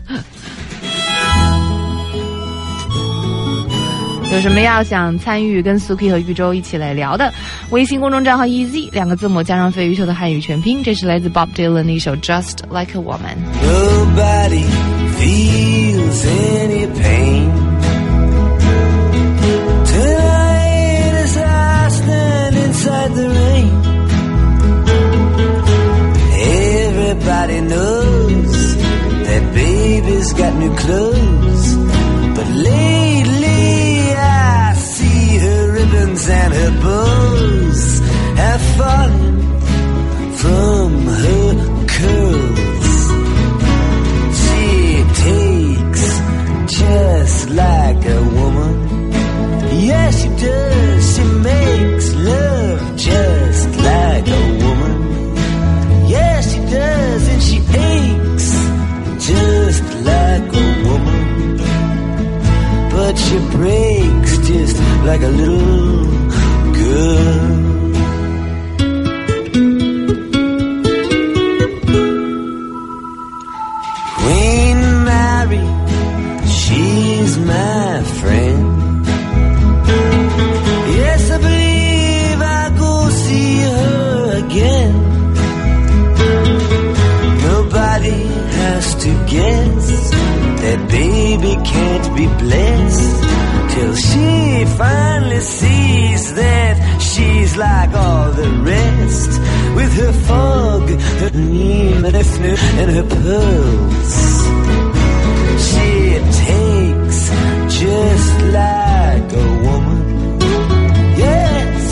[4.35, 7.33] 有什么要想参与跟 Suki 和玉州一起来聊的？
[7.71, 13.37] 微信公众账号 EZ 两个字母加上费玉秋的汉语全拼，这是来自 Bob Dylan 的一首 Just Like a Woman。
[13.63, 14.65] Nobody
[15.17, 17.49] feels any pain.
[19.87, 23.71] Tonight as I stand inside the rain,
[26.43, 28.77] everybody knows
[29.27, 31.77] that baby's got new clothes,
[36.15, 38.01] and her bows
[38.37, 39.37] have fallen
[40.41, 42.97] from her curls.
[44.43, 44.63] She
[45.27, 46.05] takes
[46.79, 49.13] just like a woman.
[49.89, 51.17] Yeah, she does.
[51.17, 54.99] She makes love just like a woman.
[56.09, 57.23] Yeah, she does.
[57.33, 57.59] And she
[57.91, 58.49] aches
[59.27, 61.57] just like a woman.
[62.93, 64.24] But she breaks
[65.31, 66.05] little
[66.73, 67.65] girl.
[74.19, 75.65] Queen Mary,
[76.47, 79.07] she's my friend.
[80.99, 84.95] Yes, I believe I'll go see her again.
[87.49, 88.21] Nobody
[88.61, 90.11] has to guess
[90.63, 93.24] that baby can't be blessed
[93.75, 99.31] till she finally sees that she's like all the rest
[99.77, 100.89] with her fog,
[101.21, 104.15] her neem and her snow and her pearls.
[105.69, 105.91] She
[106.47, 107.21] takes
[107.83, 110.03] just like a woman.
[111.27, 111.83] Yes,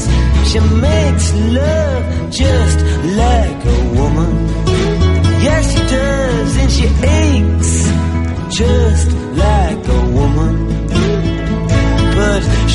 [0.51, 1.27] she makes
[1.59, 2.79] love just
[3.23, 4.33] like a woman.
[5.47, 6.87] Yes, she does, and she
[7.23, 7.73] aches
[8.59, 9.22] just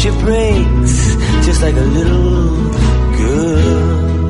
[0.08, 1.15] She breaks
[1.46, 2.72] just like a little
[3.20, 4.30] girl.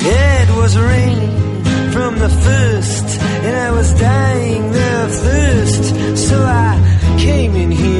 [0.00, 5.84] It was raining from the first, and I was dying of thirst,
[6.28, 7.97] so I came in here.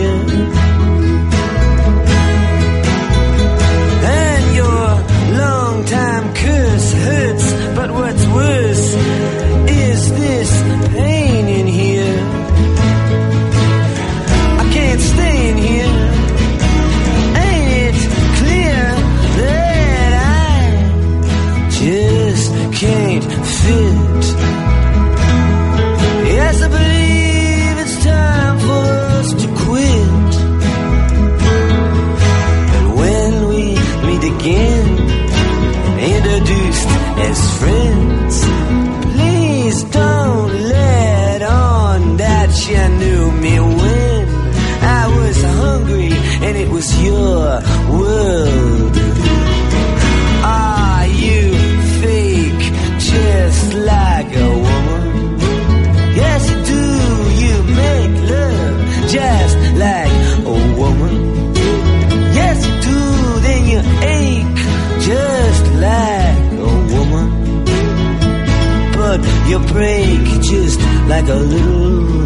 [69.48, 72.17] you break just like a little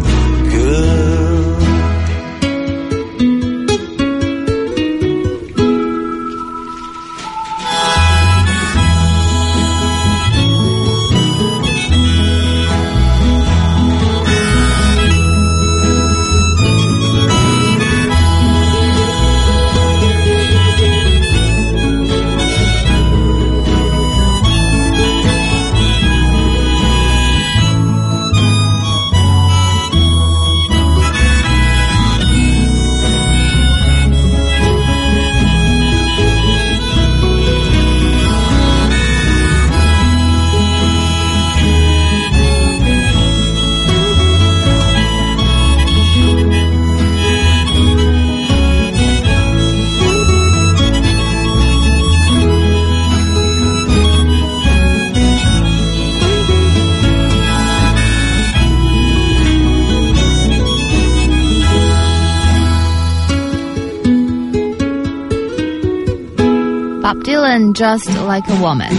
[67.71, 68.89] Just Like a Woman。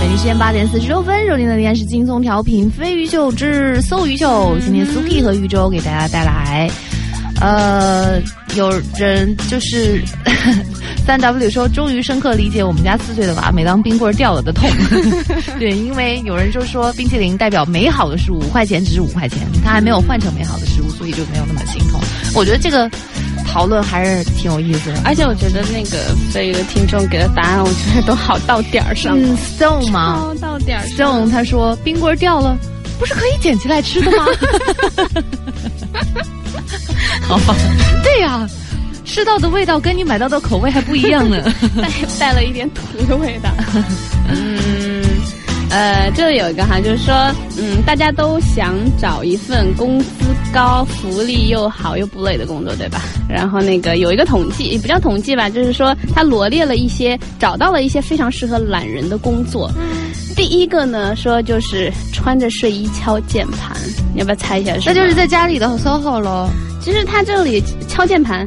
[0.00, 4.56] 北京时间八点四十六分，收听的依然是轻松调频飞鱼秀之搜鱼秀。
[4.64, 6.68] 今天苏 K 和玉州给大家带来，
[7.40, 8.20] 呃，
[8.56, 10.02] 有人就是
[11.06, 14.68] 三 W 说，终于深刻理解我们家四岁的娃每当冰棍掉了的痛。
[15.58, 22.00] 对，因为有人就说冰淇淋代表美好的事物，五块钱只是五块钱，它还没有换成美好的事物，所以就没有那么心痛。
[22.34, 22.90] 我觉得这个。
[23.52, 25.98] 讨论还是挺有意思的，而且我觉得那个
[26.30, 29.14] 飞鱼的听众给的答案，我觉得都好到点儿上。
[29.20, 30.32] 嗯，Stone 吗？
[30.40, 30.86] 到点儿。
[30.86, 32.56] Stone 他说冰棍掉了，
[32.98, 34.24] 不是可以捡起来吃的吗？
[37.28, 37.54] 好吧，
[38.02, 38.48] 对呀、
[39.04, 41.42] 吃到的味道跟你买到的口味还不一样呢，
[41.76, 43.50] 带带了一点土的味道。
[44.28, 45.04] 嗯，
[45.68, 47.14] 呃，这里有一个哈，就是说，
[47.58, 50.21] 嗯，大家都想找一份工资
[50.52, 53.00] 高、福利又好又不累的工作，对吧？
[53.28, 59.70] 然后那个有一个统计，也不叫统计吧，就是说他罗列了一些，找到了一些非常适合懒人的工作。
[60.36, 63.76] 第一个呢，说就是穿着睡衣敲键盘，
[64.12, 64.74] 你要不要猜一下？
[64.86, 66.48] 那就是在家里的 SOHO 喽。
[66.80, 68.46] 其实他这里敲键盘，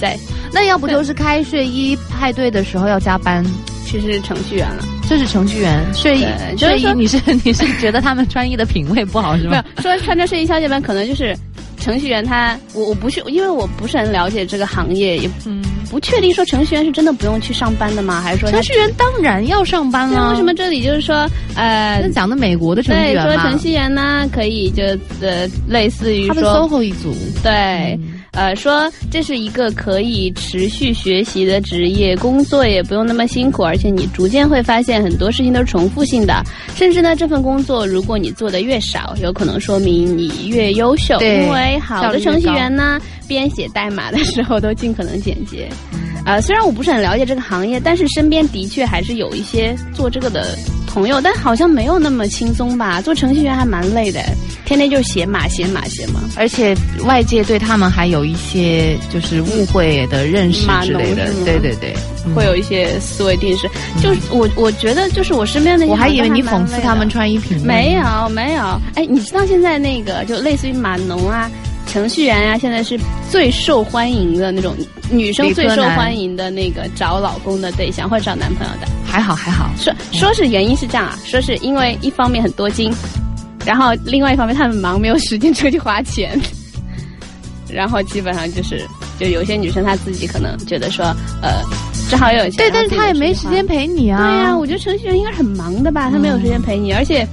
[0.00, 0.18] 在
[0.52, 3.44] 那要不就是开睡衣派对的时候要加班，
[3.86, 4.84] 其实是程序员了。
[5.12, 6.24] 就是程序员睡衣，
[6.56, 9.62] 睡衣你是你是觉得他们穿衣的品味不好是吗？
[9.82, 11.36] 说穿着睡衣小姐们可能就是
[11.78, 15.28] 程序员，他我我不是因为我不是很了解这个行业，也
[15.90, 18.22] 不确定说程序员是真的不用去上班的吗？
[18.22, 20.30] 还是说程序员当然要上班了？
[20.30, 24.82] 为什么这里就是说呃，那讲的美国的程序员对说程序员呢可以就
[25.20, 28.00] 呃类似于说 SOHO 一族对。
[28.32, 36.42] 呃，说这是一个可以持续学习的职业，工作也不用那么辛苦，而且你逐渐会发现很多事情都是重复性的。
[36.74, 41.20] 甚至呢，这份工作如果你做的越少，有可能说明你越优秀。
[41.20, 45.68] 因为好的程序员呢，编写代码的时候都尽可能简洁。
[46.24, 50.56] 呃，虽然我不是很了解这个行业，但是身边的确还是有一些做这个的。
[50.92, 53.00] 朋友，但好像没有那么轻松吧？
[53.00, 54.20] 做程序员还蛮累的，
[54.66, 61.32] 天天就写码、写码、写码，而且外界对他们还有一些就是误会的认识之类的。
[61.44, 61.94] 对对对，
[62.34, 63.68] 会有一些思维定式。
[64.02, 67.64] 就是我，我觉得就是我身边的，我还以为你讽刺他们穿衣品味。
[67.64, 68.62] 没有没有，
[68.94, 71.50] 哎，你知道现在那个就类似于码农啊、
[71.92, 72.98] 程序员啊，现在是
[73.30, 74.74] 最受欢迎的那种
[75.10, 78.88] 女生最受欢迎的那个找老公的对象或者找男朋友的。
[79.04, 82.90] 还好还好，说说是原因是这样啊，说是因为一方面很多金，
[83.66, 86.40] 然后另外一方面他们忙没有时间出去花钱，
[87.68, 88.82] 然后基本上就是
[89.20, 91.04] 就有些女生她自己可能觉得说
[91.42, 91.62] 呃
[92.08, 94.26] 正好有钱，对，但是她也没时间陪你啊。
[94.26, 97.28] 对呀，我觉得程序员应该很忙的吧，他没有时间陪你，而且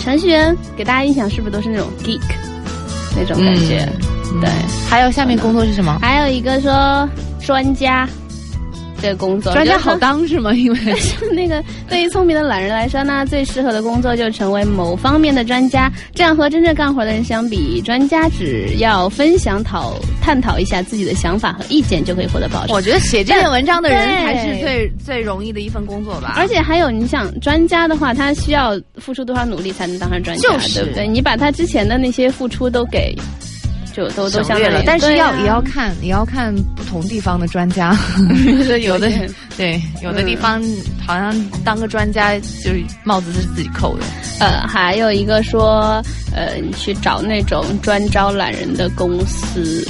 [0.00, 2.22] 程序员给大家印象是不是都是那种 geek
[3.16, 3.88] 那种感觉？
[4.40, 4.50] 对，
[4.88, 5.98] 还有下面工作是什么？
[6.00, 7.08] 还有一个说
[7.40, 8.08] 专家。
[9.02, 10.52] 这个工作专家好当是吗？
[10.54, 10.78] 因为
[11.34, 15.92] 那个对于聪明的懒人来说呢，最适合的工作就成为某方面的专家。
[16.14, 22.72] 这样和真正干活的人相比，专家只要分享、讨探讨一下自己的想法和意见，就可以获得报酬。
[22.72, 26.34] 我觉得写这篇文章的人才是最最容易的一份工作吧。
[26.36, 30.48] 而且还有，你想专家的话，他需要付出多少努力才能当上专家？
[30.74, 31.06] 对不对？
[31.06, 33.14] 你把他之前的那些付出都给。
[33.94, 37.96] 就都都相对了，但是要也要看，也要看不同地方的专家。
[38.82, 39.08] 有的
[39.56, 40.60] 对，有的地方
[41.06, 41.32] 好像
[41.64, 44.04] 当个专家就是帽子是自己扣的。
[44.40, 46.02] 呃，还有一个说，
[46.34, 49.86] 呃，你去找那种专招懒人的公司，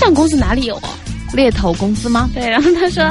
[0.00, 0.88] 这样公司哪里有啊？
[1.34, 2.30] 猎头公司吗？
[2.32, 3.02] 对，然后他说，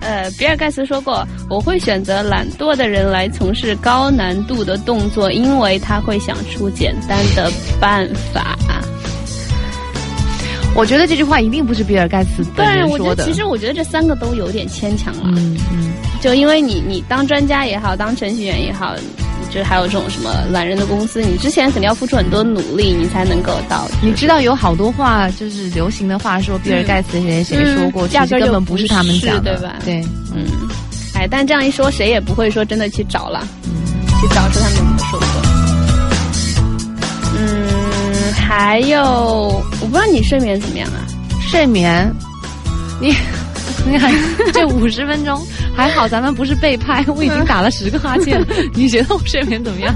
[0.00, 7.50] 呃，比尔盖茨说过，我会选择懒惰的人来从事高难度的动作，因为他会想出简单的
[7.80, 8.56] 办法。
[10.74, 13.24] 我觉得这句话一定不是比尔盖茨本人说的。
[13.24, 15.24] 其实我觉得这三个都有点牵强了。
[15.26, 18.94] 嗯嗯，就因为你你当专家也好，当程序员也好，
[19.50, 23.86] 就还有这种什么懒人的公司，你之前肯定要付出很多努力，你才能够到。
[24.02, 29.74] 你知道有好多话就是流行的话，说比尔盖茨谁谁谁说过，其实根本不是他们讲的，对吧？
[29.84, 30.02] 对，
[30.34, 30.46] 嗯。
[31.14, 33.46] 哎，但这样一说，谁也不会说真的去找了，
[34.22, 35.51] 去找出他们怎么说过。
[38.54, 39.02] 还有，
[39.80, 41.00] 我不知道你睡眠怎么样啊？
[41.40, 42.14] 睡眠，
[43.00, 43.14] 你
[43.90, 44.12] 你看
[44.52, 45.42] 这五十分钟
[45.74, 48.44] 还好，咱们不是被拍，我已经打了十个哈欠。
[48.74, 49.94] 你觉得我睡眠怎么样？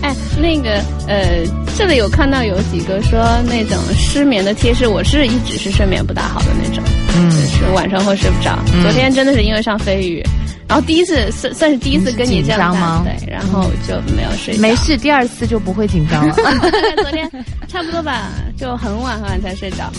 [0.00, 1.44] 哎，那个呃，
[1.76, 6.82] 这里有看到有几个说那种失眠的贴士，我是一直是睡眠不大好的那种，
[7.18, 8.58] 嗯，就是晚上会睡不着。
[8.82, 10.24] 昨天真的是因为上飞鱼。
[10.66, 13.04] 然后第一次算算是第一次跟你这样吗？
[13.04, 14.56] 对，然后就没有睡。
[14.56, 16.34] 没事，第二次就不会紧张了。
[17.02, 17.30] 昨天
[17.68, 19.92] 差不多吧，就很晚很晚才睡着。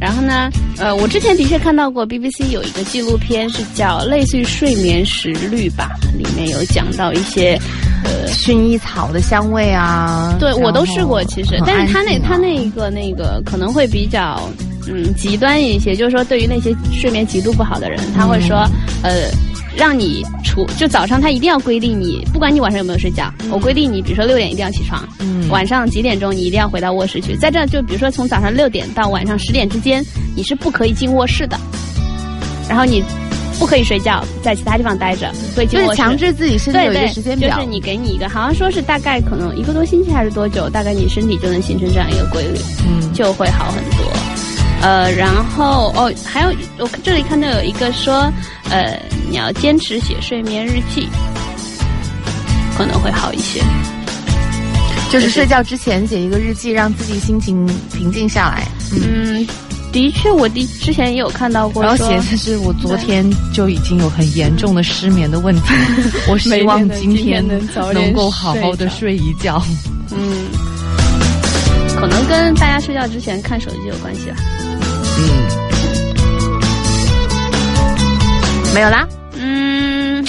[0.00, 7.52] 然后呢，呃，我之前的确看到过 BBC 有一个纪录片，是叫类似于睡眠时率吧，里面有讲到一些
[8.02, 10.34] 呃薰衣草的香味啊。
[10.40, 14.40] 对，我都试过，其实，但是他那他那一个那个可能会比较
[14.88, 18.66] 嗯极端一些，就是说对于那些睡眠极度不好的人，他会说
[19.02, 19.30] 呃。
[19.76, 25.48] 让你除就早上，他一定要规定你，不管你晚上有没有睡觉，我规定你，比如说六点一定要起床，嗯。
[25.48, 27.34] 晚上几点钟你一定要回到卧室去。
[27.36, 30.04] 在这就比如说从早上六点到晚上十点之间，
[30.36, 31.58] 你是不可以进卧室的，
[32.68, 33.02] 然后你
[33.58, 42.58] 不可以睡觉，在其他地方待着，所以就是强制自己身体有一个时间表，就是你给你一个，好像说是大概可能一个多星期还是多久，大概你身体就能形成这样一个规律，
[42.88, 44.39] 嗯，就会好很多。
[44.82, 48.32] 呃，然后哦，还有我这里看到有一个说，
[48.70, 51.06] 呃，你要坚持写睡眠日记，
[52.76, 53.60] 可能会好一些。
[55.10, 58.66] 就是睡觉之前写一个日记，让自己心情平静下来。
[58.92, 59.46] 嗯，
[59.92, 61.82] 的确，我的之前也有看到过。
[61.82, 65.74] 然后写的是我昨天就已经有很严重的失眠的问题，
[66.30, 67.44] 我希望今天
[67.92, 69.60] 能够好好的睡一觉。
[70.12, 70.46] 嗯，
[71.96, 74.36] 可能跟大家睡觉之前看手机有关系吧。
[78.64, 79.06] 嗯，没有啦。
[79.34, 80.26] 嗯，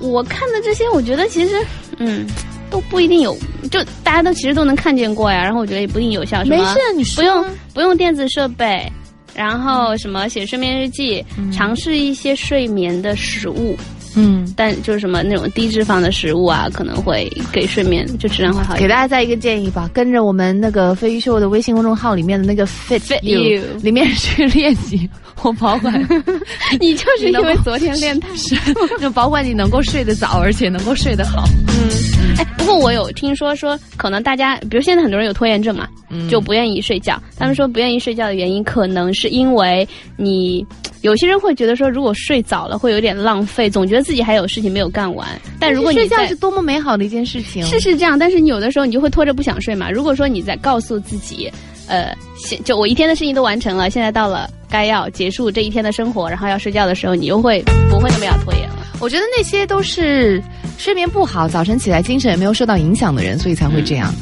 [0.00, 1.64] 我看的这些，我觉得其实，
[1.98, 2.26] 嗯，
[2.70, 3.36] 都不一定有，
[3.70, 5.42] 就大家都其实都能看见过呀。
[5.42, 6.44] 然后我觉得也不一定有效。
[6.44, 8.90] 没事，你不用不用电子设备，
[9.34, 13.76] 然后什么写睡眠日记，尝试一些睡眠的食物。
[14.14, 18.80] 嗯，但就是什么那种低脂肪的食物啊，可能会给睡眠就质量会好一点。
[18.80, 25.08] 给大家再一个建议吧，跟着我们那个飞鱼秀的微信公众号里面的那个 Fit You 里面去练习，
[25.42, 25.94] 我保管
[26.80, 28.58] 你就是因为昨天练太深，
[29.00, 31.44] 就保管你能够睡得早，而且能够睡得好。
[31.68, 35.88] 嗯，哎，不过我有听说说，可能大家比如现在很多人有拖延症嘛，
[36.30, 37.20] 就不愿意睡觉。
[37.38, 39.86] 他们说不愿意睡觉的原因，可能是因为
[40.16, 40.64] 你。
[41.02, 45.28] 有些人会觉得说，如果睡早了会有点浪费，总觉得自己还有事情没有干完。
[45.60, 48.18] 但如果你睡觉是多么美好的一件事情，是是这样。
[48.18, 49.90] 但是你有的时候你就会拖着不想睡嘛。
[49.90, 51.50] 如果说你在告诉自己，
[51.86, 58.78] 呃，现就我一天的事情都完成了，现在到了该要结束这一天的生活，然后要睡觉的时候，你又会不会那么要拖延了？
[58.98, 60.42] 我觉得那些都是
[60.78, 64.14] 睡眠不好，早晨起来精神也没有受到影响的人，所以才会这样。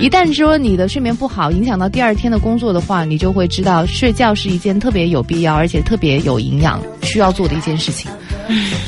[0.00, 8.10] 一旦说你的睡眠不好，影响到第二天的工作的话，你就会知道睡觉是一件特别有必要，而且特别有营养需要做的一件事情。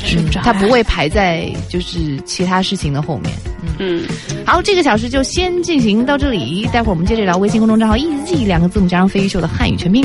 [0.03, 3.31] 睡不着，它不会排在就是其他事情的后面。
[3.77, 4.03] 嗯，
[4.43, 10.03] 好，这个小时就先进行到这里，待会儿我们接着聊微信公众账号 “easy” 两个字母加上飞鱼秀的汉语全拼。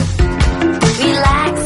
[1.16, 1.65] relax.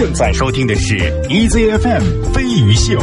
[0.00, 0.96] 正在收听的是
[1.28, 2.98] EZFM 飞鱼秀。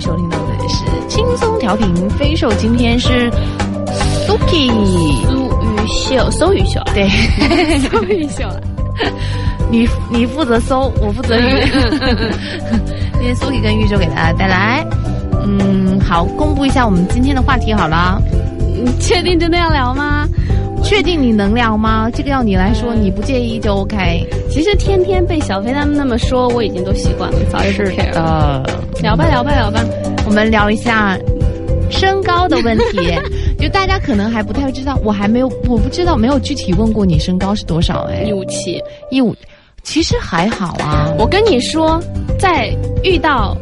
[0.00, 3.30] 收听到的是轻松调频飞兽，今天是
[4.26, 4.70] Suki
[5.26, 7.08] 苏雨秀，搜雨秀，对，
[7.90, 8.48] 搜雨秀，
[9.70, 11.42] 你你负责搜，我负责语。
[13.14, 14.84] 今天 Suki 跟玉秀给大家带来，
[15.44, 18.20] 嗯，好，公布一下我们今天的话题好了。
[18.82, 20.26] 你确定真的要聊吗？
[20.82, 22.08] 确定你能聊吗？
[22.10, 24.26] 这个要你来说，你不介意就 OK。
[24.50, 28.62] 其实天天被小飞他们那么说，我已经都习惯了，早就不 care 了。
[29.16, 29.84] 的，聊吧聊吧聊吧，
[30.26, 31.18] 我们聊一下
[31.90, 32.98] 身高的问题。
[33.60, 38.82] 就大家可能还不太知道，我还没有，我不知道，没有具体问过你身高是多少哎一，五七。
[39.10, 39.36] 一五，
[39.82, 41.12] 其实还好啊。
[41.18, 42.02] 我跟你说，
[42.38, 43.54] 在遇到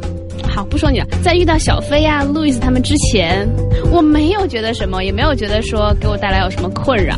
[0.49, 3.49] 好不说你了，在遇到小飞啊、路易斯他们之前，
[3.91, 7.17] 我没有觉得什么，也没有觉得说给我带来有什么困扰。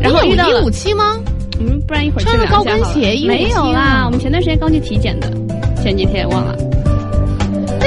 [0.00, 1.18] 然后遇到了一五七吗？
[1.60, 5.30] 嗯，不然一会儿穿着高跟鞋一五七没有啦，我们前段时间刚去体检的，
[5.82, 6.56] 前几天忘了。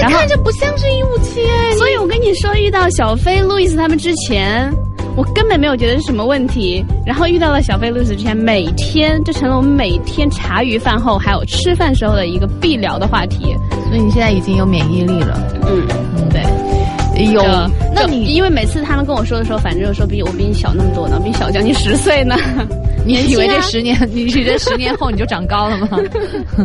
[0.09, 1.71] 看着不像是一五七哎。
[1.77, 4.73] 所以我跟你说，遇到小飞、路易斯他们之前，
[5.15, 6.83] 我根本没有觉得是什么问题。
[7.05, 13.55] 然后遇到了小飞、路易斯之前，每天就成了我们每天茶余饭后还有吃饭时候的一个必聊的话题。
[13.87, 15.37] 所以你现在已经有免疫力了。
[15.67, 15.85] 嗯，
[16.17, 16.41] 嗯，对。
[17.33, 17.43] 有
[17.93, 22.35] 那你因为每次他们跟我说的时候，反正就说比我比你小那么多呢，比你小将近十岁呢。
[23.05, 25.89] 你以为这十年，你以为这十年后你就长高了吗？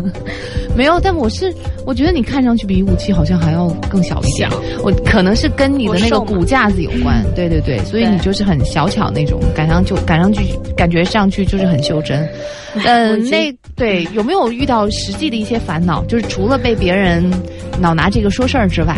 [0.74, 1.52] 没有，但我是
[1.86, 4.50] 我觉得你看上去比一五七好像还要更小一点。
[4.82, 10.42] 我可能是跟你的那个骨架子有关，对对对，所以你就是很小巧那种，赶上就赶上去，
[10.76, 12.28] 感觉上去就是很袖珍。
[12.84, 16.04] 呃，我已经那对有没有遇到实际的一些烦恼？
[16.06, 17.30] 就是除了被别人
[17.80, 18.96] 老拿这个说事儿之外，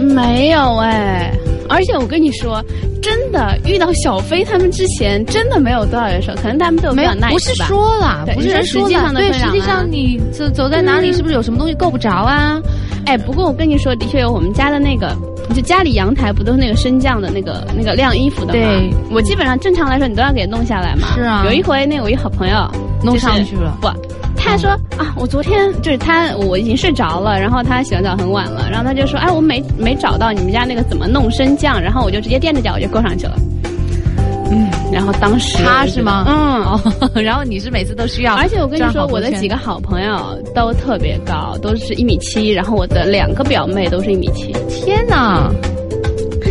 [0.00, 1.32] 没有哎，
[1.68, 2.62] 而且我跟你说，
[3.00, 8.88] 真的遇到小飞他们之前，真的没有多少人说，可能他们都没有较 nice 不是说了，不是说说了。
[8.88, 11.14] 实际上的对，实际上你走走在哪里，嗯。
[11.14, 12.60] 是不是有什么东西够不着啊？
[13.06, 15.16] 哎，不过我跟你说，的确有我们家的那个，
[15.54, 18.52] 就家里阳台不都是那个升降的那个那个晾衣服的吗？
[18.52, 18.90] 对。
[19.10, 21.08] 我基本上正常来说你都要给弄下来嘛。
[21.14, 21.42] 是啊。
[21.46, 22.70] 有一回那我一好朋友
[23.02, 23.76] 弄上去了。
[23.80, 23.88] 不，
[24.48, 33.36] 他说啊，我昨天就是他我已经睡着了，然后他洗完澡很晚了，然后他就说，哎，我没没找到你们家那个怎么弄升降，然后我就直接垫着脚我就够上去了。
[34.50, 36.24] 嗯，然后当时他是吗？
[36.26, 44.50] 嗯，哦， 然后你是每次都需要，而且我跟你说，我的几个个好朋友都特别高，都是一米七，然后我的两个表妹都是一米七。
[44.70, 45.52] 天哪，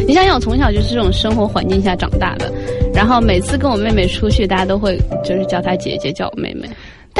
[0.07, 2.51] 你想想，我从小就是这种生活环境下长大的，
[2.93, 6.69] 然后每次跟我妹妹出去，大家都会就是叫她姐姐，叫我妹妹。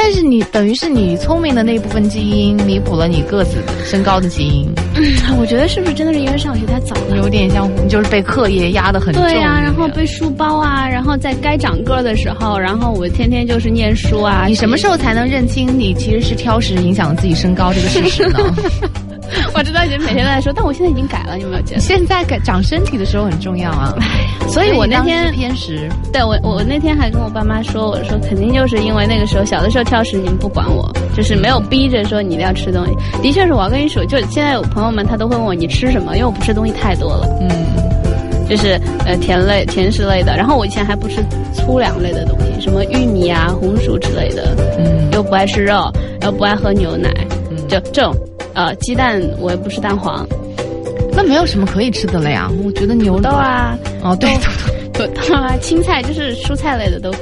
[0.00, 4.72] 但是你等于是你聪明的那部分基因弥补了你个子身高的基因。
[5.38, 7.16] 我觉得是不是真的是因为上学太早了？
[7.16, 9.22] 有点像，就是被课业压得很重。
[9.22, 14.44] 对呀，然后背书包啊，然后在该长个的时候，然后我天天就是念书啊。
[14.46, 18.38] 你什么时候才能认清你其实是挑食影响自己身高这个事实呢？
[19.54, 21.80] 我知道你每天都在说，但我现在已经改了，你有没有觉得？
[21.80, 23.94] 现在改长身体的时候很重要啊。
[24.48, 25.88] 所以我那天偏食。
[26.12, 32.92] 对我，我那天还跟我爸妈说，我说肯定就是因为那个时候小的时候挑食，你们不管我，就是没有逼着说你一定要吃东西。
[33.22, 37.28] 的确是我要跟你说，就现在有朋友们他都会问我你吃什么，因为我不吃东西太多了。
[37.40, 37.48] 嗯，
[38.48, 41.22] 就是呃甜类、甜食类的，然后我以前还不吃
[41.52, 44.56] 粗粮类的东西，什么玉米啊、红薯之类的。
[44.78, 47.12] 嗯，又不爱吃肉，又不爱喝牛奶，
[47.68, 48.14] 就这种。
[48.58, 50.26] 呃，鸡蛋我也不吃蛋黄，
[51.12, 52.50] 那没有什么可以吃的了呀。
[52.64, 54.34] 我觉得牛豆啊，哦对，
[54.92, 57.12] 土豆啊，青菜就是蔬菜类的都，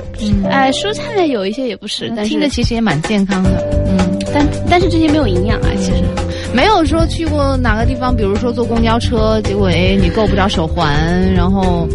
[0.49, 3.51] 哎，蔬菜类有一些也不是，但是其实也蛮健康的，
[3.87, 6.03] 嗯，但但是这些没有营养啊，其实
[6.55, 10.91] 没有说去过哪个地方，比如说坐公交车，结果哎你够不着手环，
[11.35, 11.87] 然后。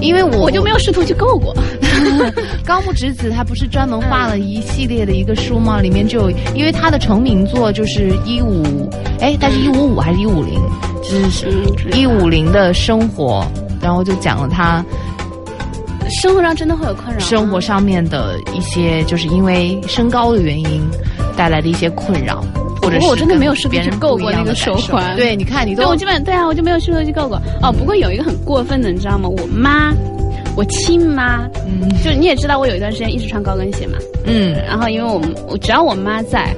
[0.00, 1.54] 因为我我就没有试图去够过。
[2.64, 5.80] 高木直子他不是专门画了一系列的一个书吗？
[5.80, 8.88] 里面就有，因为他的成名作就是一五，
[9.20, 10.60] 哎，他是一五五还是一五零？
[11.02, 11.48] 就是
[11.92, 13.46] 一五零的生活，
[13.80, 14.84] 然后就讲了他
[16.20, 20.82] 生活上真的会有困扰，生活上面的一些就是因为身高的原因
[21.36, 22.44] 带来的一些困扰。
[22.90, 25.16] 不过我真的没有试过去够过那个手环。
[25.16, 27.40] 对，你看你都，我基本对啊，我就没有试过去够过。
[27.62, 29.28] 哦，不过有一个很过分的，你知道吗？
[29.28, 29.92] 我妈，
[30.56, 36.54] 我亲妈，嗯，就你也知道，我有一段时间一直穿高跟鞋嘛，嗯，然后因为我们，我只要我妈在，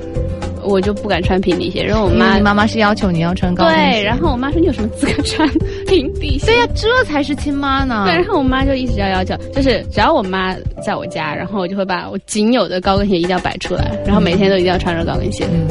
[0.62, 1.82] 我就不敢穿平底鞋。
[1.82, 3.90] 然后我妈，妈妈是要求你要穿高跟鞋。
[3.92, 5.48] 对，然后我妈说你有什么资格穿
[5.86, 6.46] 平底鞋？
[6.46, 8.04] 对呀，这才是亲妈呢。
[8.06, 10.54] 对，然后我妈就一直要要求，就是只要我妈
[10.84, 15.46] 在我家，然后我就会把我仅有的高跟鞋一定要摆出来，然后每天都一定要穿着高跟鞋。
[15.52, 15.68] 嗯。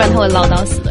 [0.00, 0.90] 不然他会唠叨死的。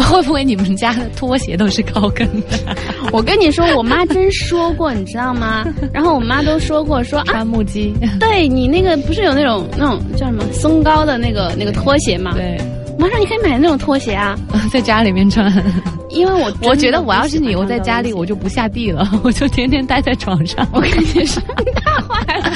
[0.00, 2.56] 会不会你们家的拖鞋都是高跟的？
[3.10, 5.66] 我跟你说，我妈真说过，你知道吗？
[5.92, 7.92] 然后我妈都说过，说穿木屐。
[8.20, 12.30] 对你那个不是有那种那种叫什么松糕的那个那个拖鞋吗？
[12.36, 12.56] 对，
[12.96, 14.38] 妈说你可以买那种拖鞋啊，
[14.70, 15.52] 在家里面穿。
[16.08, 20.64] 因为我我觉得我要是你，我在家里我就不下地了，我就天天待在床上。
[20.72, 21.42] 我跟你说，
[21.74, 22.52] 太坏了。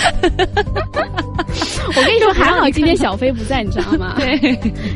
[1.96, 4.14] 我跟你说，还好今天小飞不在，你知道吗？
[4.18, 4.38] 对，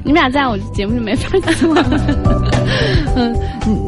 [0.04, 1.74] 你们俩在我节目就没法做。
[3.16, 3.34] 嗯，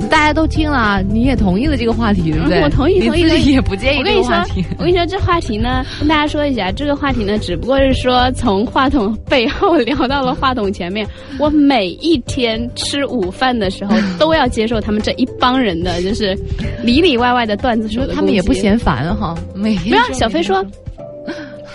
[0.09, 2.61] 大家都听了，你也同意了这个话题，对不对？
[2.63, 3.99] 我同意，同意，也不介意。
[3.99, 4.35] 我跟你说，
[4.79, 11.07] 我跟你说，这话题呢，跟大家说一下，这个话题呢，只不过是说从话筒背后聊到了话筒前面。
[11.39, 16.37] 我每一天吃午饭的时候，都要接受他们这一帮人的就是
[16.83, 19.35] 里里外外的段子手他们也不嫌烦哈。
[19.55, 20.65] 每天，不要小飞说。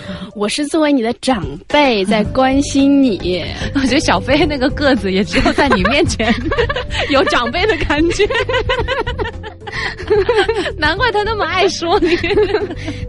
[0.35, 3.43] 我是作为你的长辈 在关心你，
[3.75, 6.33] 我觉得小飞那个个子也只有在你面前
[7.09, 8.27] 有长辈的感觉，
[10.77, 12.17] 难怪他那么爱说你，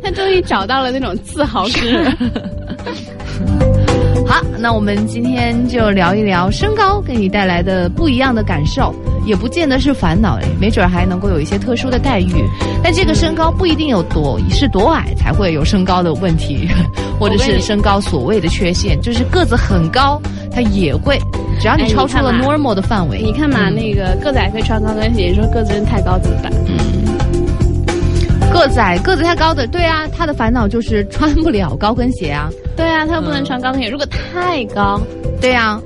[0.03, 3.74] 他终于找到了那种自豪感。
[4.27, 8.95] 好，那我们今天就聊一聊身高给你带来的不一样的感受。
[9.27, 12.45] 也不见得是烦恼哎，没准还能够有一些特殊的待遇。
[12.83, 16.68] 但这个身高不一定有多是多矮才会有身高的问题，
[17.18, 20.20] 或者是身高所谓的缺陷，就是个子很高，
[20.53, 21.18] 它也会，
[21.59, 23.22] 只要你超出了 normal 的范围。
[23.22, 26.53] 你看嘛，那个个子矮可以穿高跟鞋，你说个子太高怎么办？
[26.66, 32.51] 嗯，个子矮个子太高的，对啊，他的烦恼就是穿不了高跟鞋啊。
[32.77, 35.01] 对啊，他又不能穿高跟鞋，如果太高，
[35.41, 35.81] 对呀。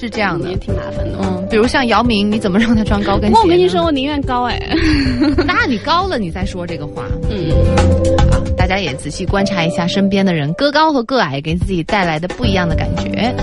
[0.00, 1.18] 是这样的，也挺麻烦的。
[1.22, 3.36] 嗯，比如像姚明，你怎么让他穿高跟鞋？
[3.36, 4.56] 我跟你说，我宁愿高哎。
[5.44, 7.02] 那你高了，你再说这个话。
[7.28, 7.50] 嗯，
[8.30, 13.34] 好，大家也仔细观察一下身边的人，个高和个矮给自己带来的不一样的感觉。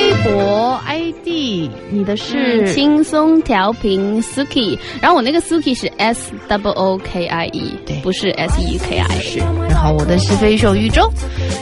[0.00, 9.40] 微博 ID，你的是轻松调频 Suki，然后我那个 Suki 是 S W O K I E，对，不是 S E K I，是。
[9.68, 11.12] 然后我的是飞手宇宙，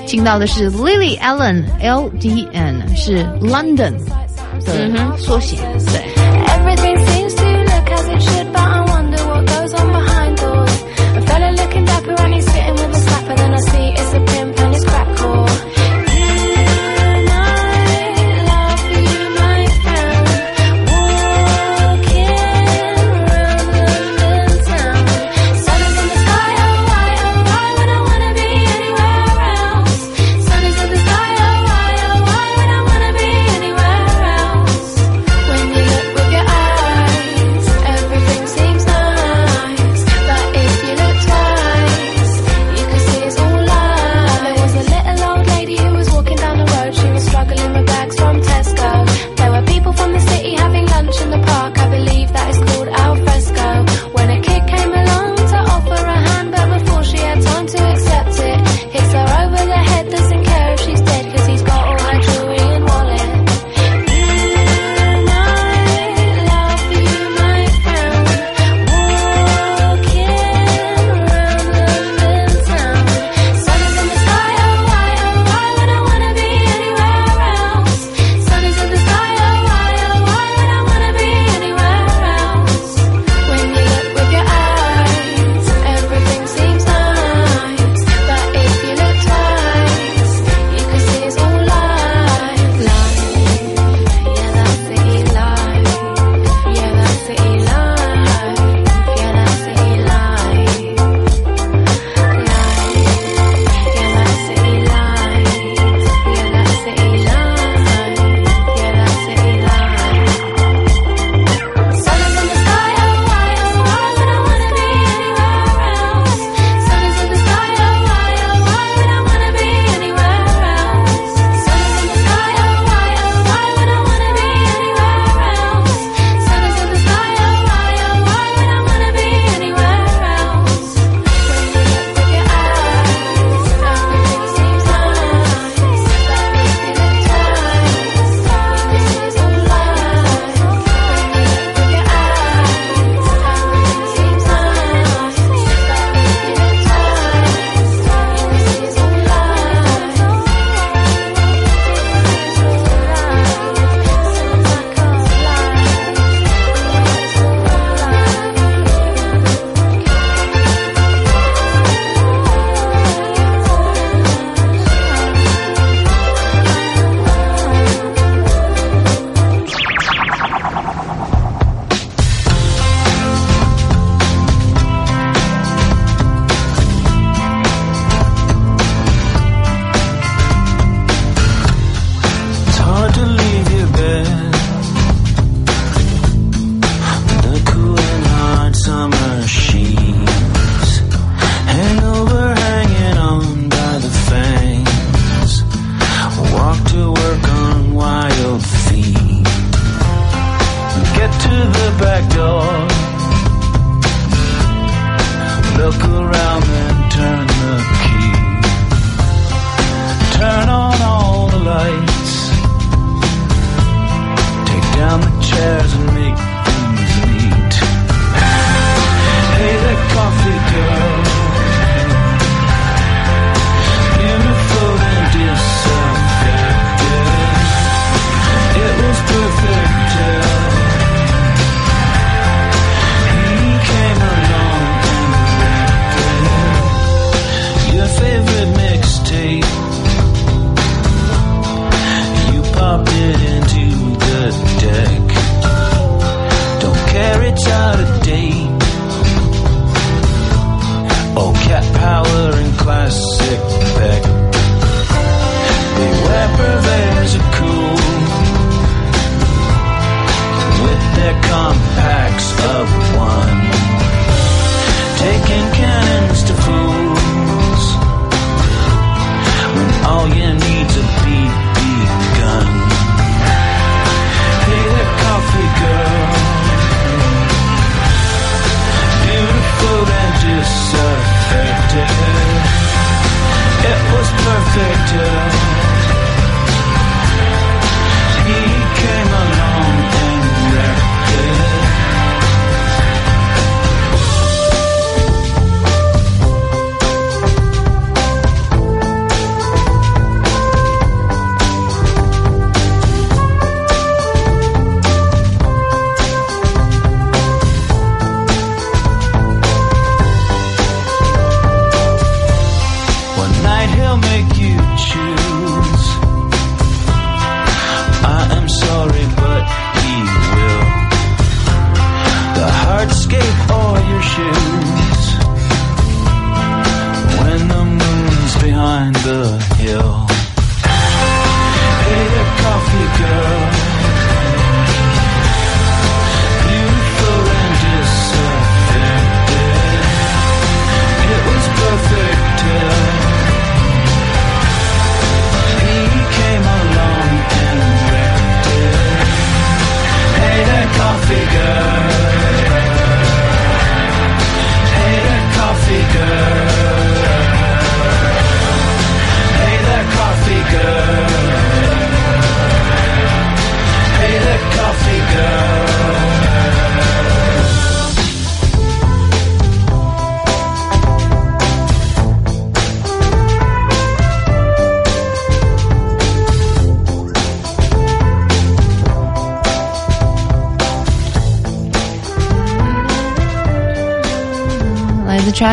[0.06, 3.94] 听到的是 Lily Allen L D N，是 London
[4.64, 5.56] 的缩写，
[5.92, 6.17] 对。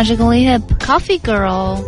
[0.05, 1.79] 来自 Tragically Hip Coffee Girl，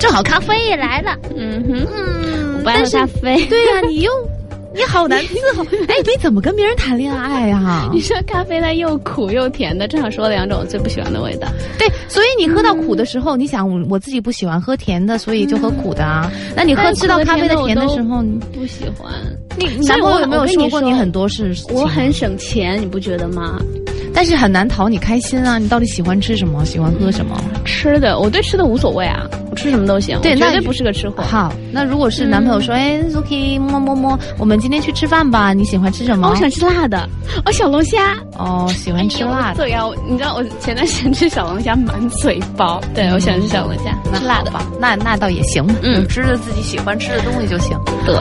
[0.00, 1.16] 正好咖啡也来了。
[1.36, 3.44] 嗯哼，嗯，我不爱喝咖啡。
[3.46, 4.10] 对呀、你又
[4.74, 5.62] 你好难伺候。
[5.86, 11.46] 哎，你怎么跟别人谈恋爱呀、 你说咖啡它又苦又甜的，正好说了两种我最不喜欢的味道。
[11.78, 16.30] 对，所以你喝到苦的时候，你想我我自己不喜欢喝甜的，所以就喝苦的啊。
[16.56, 19.12] 那你喝但吃到咖啡的甜的时候，你不喜欢。
[19.56, 21.54] 你你所以我男朋友有没有说过你很多事？
[21.70, 23.60] 我很省钱，你不觉得吗？
[24.14, 25.56] 但是很难讨你开心啊！
[25.58, 26.62] 你到底喜欢吃什么？
[26.66, 27.41] 喜欢喝什么？
[27.82, 30.16] 吃的，我对吃的无所谓啊，我吃什么都行。
[30.22, 31.22] 对那我绝对不是个吃货。
[31.22, 35.52] 好，那如果是男朋友说，哎，Zuki，摸摸摸，我们今天去吃饭吧？
[35.52, 36.28] 你喜欢吃什么？
[36.28, 37.08] 哦我想吃辣的，
[37.44, 38.16] 哦，小龙虾。
[38.38, 39.56] 哦，喜欢吃辣的。
[39.56, 42.80] 对呀，你知道我前段时间吃小龙虾满嘴包。
[42.94, 44.58] 对，我喜欢吃小龙虾，那吃辣的好。
[44.60, 47.76] 吧，那那倒也行吧，嗯有吃着自己喜欢吃的东西就行。
[48.06, 48.14] 对，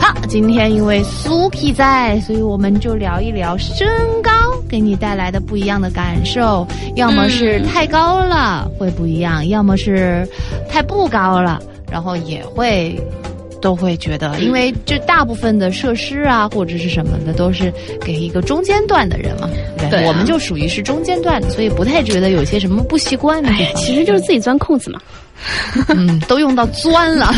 [0.00, 3.86] 好，今天因为 Suki 在，所以我们就聊一聊身
[4.22, 4.30] 高
[4.72, 6.66] 给你带来的不一样的感受，
[6.96, 10.26] 要么是太高了会不一样，要么是
[10.66, 11.60] 太不高了，
[11.90, 12.98] 然后也会。
[13.60, 19.48] 都会觉得，因为这大部分的设施啊，或者是什么的，都是给一个中间段的人嘛。
[19.78, 23.52] 对对啊我们就属于是中间段的，所以不太觉得有些什么不习惯的。
[23.76, 25.00] 其实就是自己钻空子嘛。
[25.90, 27.32] 嗯， 都用到钻了。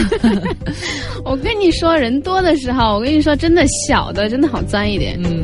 [1.27, 5.21] 我跟你说，人多的时候，我跟你说，真的小的真的好钻一点。
[5.23, 5.44] 嗯嗯，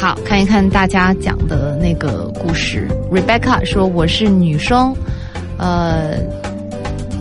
[0.00, 2.88] 好看一看大家讲的那个故事。
[3.12, 4.96] Rebecca 说我是女生，
[5.58, 6.16] 呃，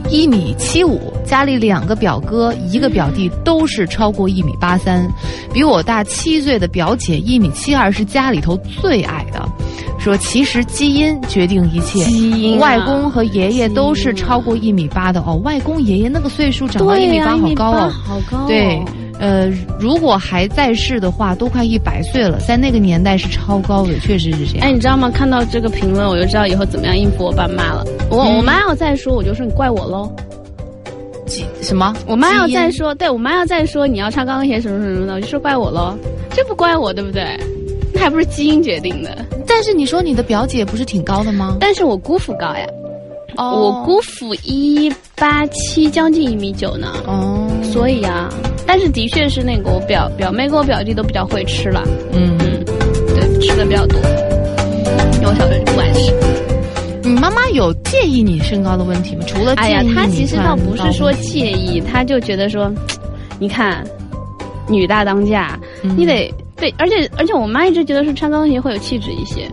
[0.09, 5.05] 一米七五，家里两个表哥，一个表弟都是超过一米八三，
[5.51, 9.45] 比我大七岁的表姐一米七二，是家里头最矮的。
[9.99, 15.35] 说其实基因决定一切，基因外公和爷爷都是超过一米八的哦。
[15.43, 18.47] 外公爷爷那个岁数长到一米八，好高哦，好高。
[18.47, 18.81] 对，
[19.19, 24.67] 呃，如果还在世的话，都快一百岁了，在那个年代是超高的，确实是这样。
[24.67, 25.11] 哎，你知道吗？
[25.11, 27.85] 看到这个评论，我就知道以后怎么样应付我爸妈了。
[28.09, 30.11] 我我妈要再说，我就说你怪我喽。
[31.61, 31.93] 什么？
[32.07, 35.95] 我妈要再说，对我妈要再说你要穿高跟鞋什么什么的，我就说怪我喽。
[36.31, 37.37] 这不怪我，对不对？
[37.93, 39.15] 那还不是基因决定的。
[39.45, 41.57] 但是你说你的表姐不是挺高的吗？
[41.59, 42.65] 但是我姑父高呀，
[43.39, 46.93] 哦，我姑父一八七，将近一米九呢。
[47.07, 48.27] 哦，所以啊，
[48.67, 51.81] 但是的确是那个我表表妹跟我表弟都比较会吃了。
[52.11, 52.65] 嗯嗯，
[53.15, 53.97] 对，吃的比较多。
[54.01, 56.13] 我小时候不爱吃。
[57.01, 59.23] 你妈妈有介意你身高的问题吗？
[59.25, 62.69] 除了哎呀，她其实倒不是说介意，她就觉得说，
[63.39, 63.83] 你看，
[64.67, 65.57] 女大当嫁，
[65.95, 66.29] 你得。
[66.57, 69.49] 对，而且而且，我妈一直觉得是穿高跟鞋会有气质一些。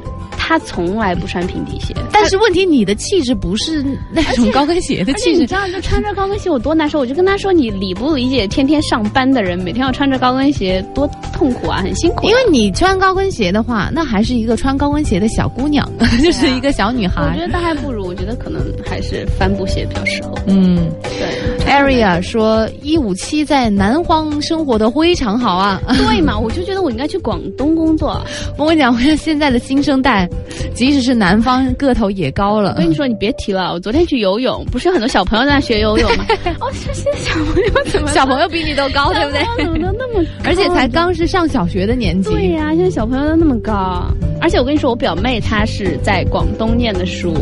[0.49, 5.41] 她从来不穿平底鞋，但是问题你的气质不是那种高跟鞋的气质。
[5.41, 7.01] 你知道，就穿着高跟鞋我多难受。
[7.01, 15.85] 我就跟她说：“你理不理解天天上班的人每天要穿着高跟鞋多痛苦啊，很辛苦。”因为你穿高跟鞋的话，那还是一个穿高跟鞋的小姑娘，
[16.23, 17.23] 就是一个小女孩。
[17.23, 20.33] 我觉得她还不如，我觉得可能还是帆布鞋比较适合。
[20.47, 21.56] 嗯，对。
[21.77, 28.21] Area 说：“一五七在南方生活的非常好啊。”对嘛， 我就觉得我应该去广东工作。
[28.57, 30.29] 我跟你讲，我现在的新生代。
[30.75, 32.73] 即使是南方，个头也高了。
[32.77, 33.73] 我跟你说，你别提了。
[33.73, 36.25] 我昨天去游泳，不是很多小朋友在那学游泳吗？
[36.61, 38.09] 哦，这些小朋友怎么？
[38.09, 39.65] 小朋友比你都高，对不对？
[39.65, 40.27] 怎么都那么？
[40.45, 42.31] 而且才刚是上小学的年纪。
[42.31, 44.05] 对呀，现在小朋友都那么高。
[44.41, 47.35] 而且我跟你说，我表妹她是在广东念的书。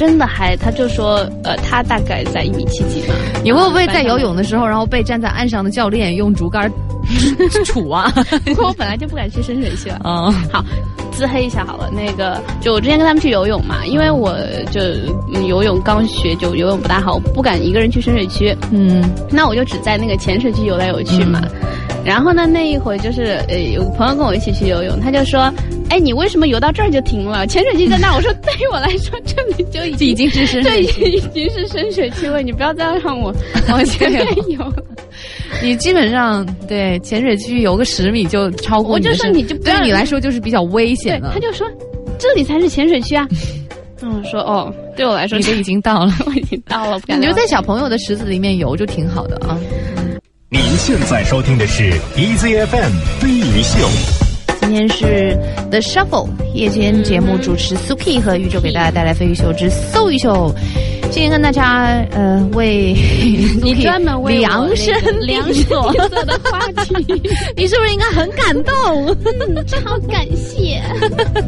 [0.00, 3.14] 真的还，他就说，呃，他大概在一米七几嘛。
[3.44, 6.72] 你会不会在游泳的时候，然后被站在岸上的教练用竹竿
[7.66, 8.10] 杵啊？
[8.56, 10.00] 我本来就不敢去深水区了。
[10.04, 10.64] 嗯，好，
[11.12, 11.90] 自黑一下好了。
[11.92, 14.34] 那个，就我之前跟他们去游泳嘛，因为我
[14.70, 14.80] 就
[15.46, 18.56] 游泳刚学，就游泳不大好，不敢一个人去深水区。
[18.70, 21.42] 嗯，那我就只在那个浅水区游来游去嘛。
[22.04, 25.52] 然后呢，那一会就是呃，有朋友跟我一起去游泳，他就说
[25.90, 27.46] ：“哎，你为什么游到这儿就停了？
[27.46, 32.40] 潜水区在那。”我说：“对于我来说，这里就已经已经是深水区，已经是深水区了。
[32.42, 33.34] 你不要再让我
[33.68, 34.72] 往前面游。
[35.62, 38.92] 你基本上对潜水区游个十米就超过。
[38.92, 41.32] 我就说你就对你来说就是比较危险了。
[41.34, 41.66] 他就说
[42.18, 43.28] 这里才是潜水区啊。
[44.02, 46.98] 嗯， 说哦，对我来说你都已经到了， 我已经到了。
[47.08, 49.58] 你就在小朋友的池子里面游就挺好的啊。
[50.52, 52.90] 您现在收听的是 EZFM
[53.20, 54.29] 飞鱼秀。
[54.70, 55.36] 今天是
[55.68, 60.54] The Shuffle 夜间节目主持 Suki 和宇宙给大家带来飞鱼秀之搜鱼秀。
[61.10, 62.94] 今天跟大家呃为
[63.64, 64.94] 你专门为量身
[65.26, 67.20] 量身色的话题，
[67.56, 69.66] 你是不是应该很感动？
[69.66, 70.80] 超感谢！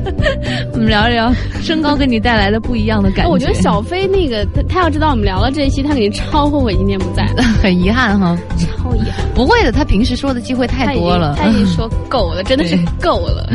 [0.74, 3.30] 我们聊一聊身高给你带来的不一样的感觉。
[3.30, 9.24] 我觉得小飞那个他他要知道我们聊了这一期，他肯定超后悔今天不在的，很遗憾哈，超遗憾。
[9.32, 13.48] 不会的，他平时说的机会太多了，他已经说够了，真的是够了。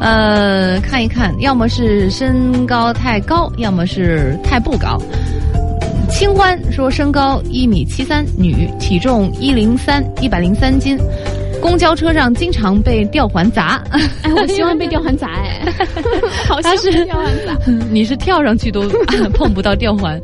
[0.00, 5.00] 呃，看一看，要么是身高太高，要么是太不高。
[6.10, 10.98] 清欢说身高一米七三，女，体重一零三，一百零三斤。
[11.64, 15.62] 公交车上经常被吊环砸，哎，我希望被吊环砸哎，
[16.46, 17.58] 好像是吊环砸，
[17.90, 18.86] 你是跳上去都
[19.32, 20.20] 碰不到吊环，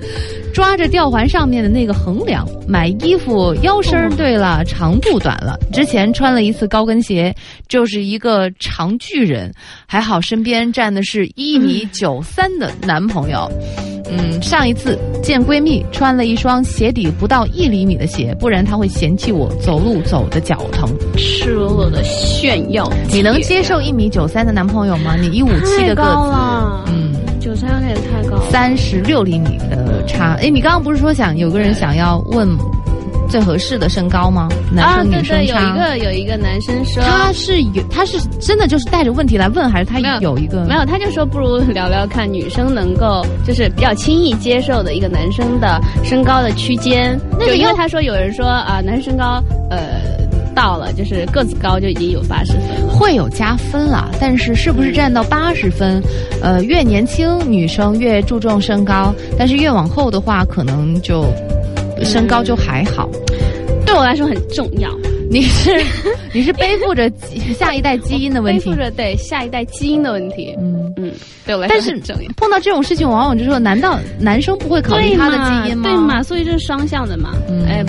[0.53, 5.59] 抓着吊环上面的那个横梁买衣服，腰身对了，长度短了。
[5.73, 7.35] 之前穿了一次高跟鞋，
[7.69, 9.51] 就是一个长巨人，
[9.87, 13.51] 还好身边站的是一米九三的男朋友。
[13.79, 14.00] 嗯，
[14.41, 20.89] 上一次见闺蜜穿了一双鞋底不到一厘米的鞋，不然她会嫌弃我走路走的脚疼。
[21.17, 25.17] 赤裸裸的炫耀，你能接受一米九三的男朋友吗？
[25.17, 30.35] 你一五七的个子，嗯，九三有点太高，三十六厘米的差。
[30.41, 32.49] 哎，你刚刚不是说想有个人想要问？
[33.31, 34.49] 最合适的身高吗？
[34.73, 35.61] 男生女生差。
[35.61, 40.85] 有一个有一个男生说，他是有他是真的就是带着问题来问，还是他有一个没有？
[40.85, 47.19] 他就说不如聊聊看女生能够就是比较轻易接受的一个男生的身高的区间。
[47.39, 49.79] 那就因为他说有人说啊，男生身高呃
[50.55, 54.11] 到了就是个子高就已经有八十分，会有加分了。
[54.21, 56.03] 但是是不是占到八十分？
[56.43, 61.25] 呃，越年轻女生越注重身高，但是越往后的话可能就。
[62.05, 63.09] 身高就还好，
[63.87, 64.91] 对我来说很重要。
[65.33, 65.71] 你是
[66.35, 67.09] 你是背负着
[67.57, 70.57] 下一代基因的问题，背负着对下一代基因的问题。
[70.59, 71.13] 嗯嗯，
[71.47, 71.97] 对我来说但是
[72.37, 75.85] 碰到这种事情，往往就说，难道男生不会考虑他的基因吗？
[75.89, 77.31] 对嘛，所以这是双向的嘛。
[77.49, 77.85] 嗯哎，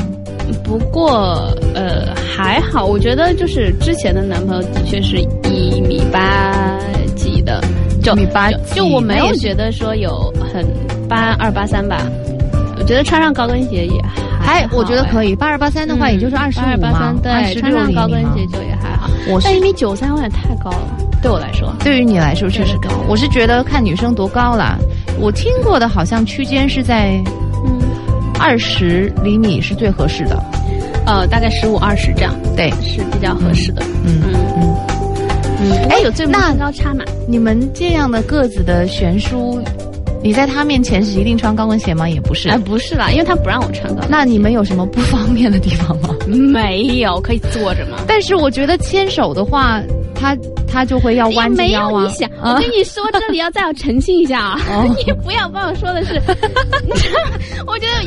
[0.64, 5.18] 不过呃还好，我觉得就是之前的男朋友的确是
[5.50, 6.78] 一米八
[7.16, 7.60] 几的，
[8.04, 10.64] 就米八，就我没有觉得说有很
[11.10, 12.08] 八二八三吧。
[12.92, 14.04] 我觉得穿上高跟鞋也
[14.42, 15.34] 还，我觉得可以。
[15.34, 19.10] 八二八三的话，也就是二十五嘛，对，穿上高跟鞋就也还好。
[19.30, 22.90] 我但一米九三有点太高了，对我来说，对于你来说确实高。
[23.08, 24.78] 我是觉得看女生多高了，
[25.22, 27.12] 我听过的好像区间是在
[27.64, 27.80] 嗯
[28.38, 30.44] 二十厘米是最合适的，
[31.06, 33.82] 呃，大概十五二十这样，对，是比较合适的。
[34.04, 34.76] 嗯嗯嗯
[35.62, 35.88] 嗯。
[35.88, 37.06] 哎，有最身高差嘛？
[37.26, 39.64] 你们这样的个子的悬殊。
[40.24, 42.08] 你在他面前是一定穿高跟鞋吗？
[42.08, 44.10] 也不是，哎，不是啦，因为他不让我穿高跟。
[44.10, 46.16] 那你们有什么不方便的地方吗？
[46.28, 47.98] 没有，可以坐着吗？
[48.08, 49.82] 但是我觉得牵手的话，
[50.14, 50.38] 他
[50.68, 52.04] 他就会要弯着腰啊。
[52.04, 56.22] 你想，我跟你说，这里要再要澄清一下啊， 你不要帮我说的是，
[57.66, 58.04] 我觉得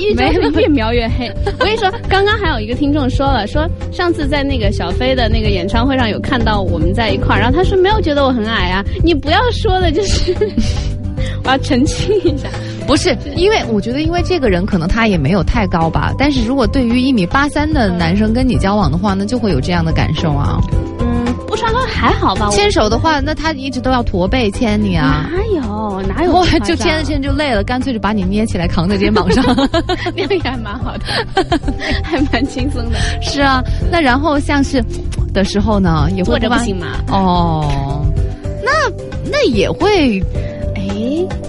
[0.61, 1.29] 越描越黑。
[1.59, 10.35] 我跟你说，刚刚还有一个听众说了，说上次在那个小飞的那个演唱会上有看到我们在一块儿，然后他说没有觉得我很矮啊，你不要说的就是。
[11.45, 12.49] 我要澄清一下，
[12.87, 16.13] 不是因为我觉得，因为这个人可能他也没有太高吧。
[16.19, 20.59] 但是如果对于一米八三的男生跟你交往的话，那就会有这样的感受啊。
[21.01, 22.49] 嗯，不穿高还好吧？
[22.51, 25.29] 牵手的话，那他一直都要驼背牵你啊？
[25.31, 26.45] 哪有哪有？
[26.61, 29.45] 就牵着牵着就累了，干脆就把你捏起来扛在肩膀上，
[30.17, 31.05] 那样也还蛮好的，
[32.03, 32.99] 还蛮轻松的。
[33.21, 34.83] 是啊，那然后像是
[35.35, 36.87] 的时候呢，也会坐着不行吗？
[37.09, 38.03] 哦，
[38.65, 38.71] 那
[39.31, 40.23] 那也会。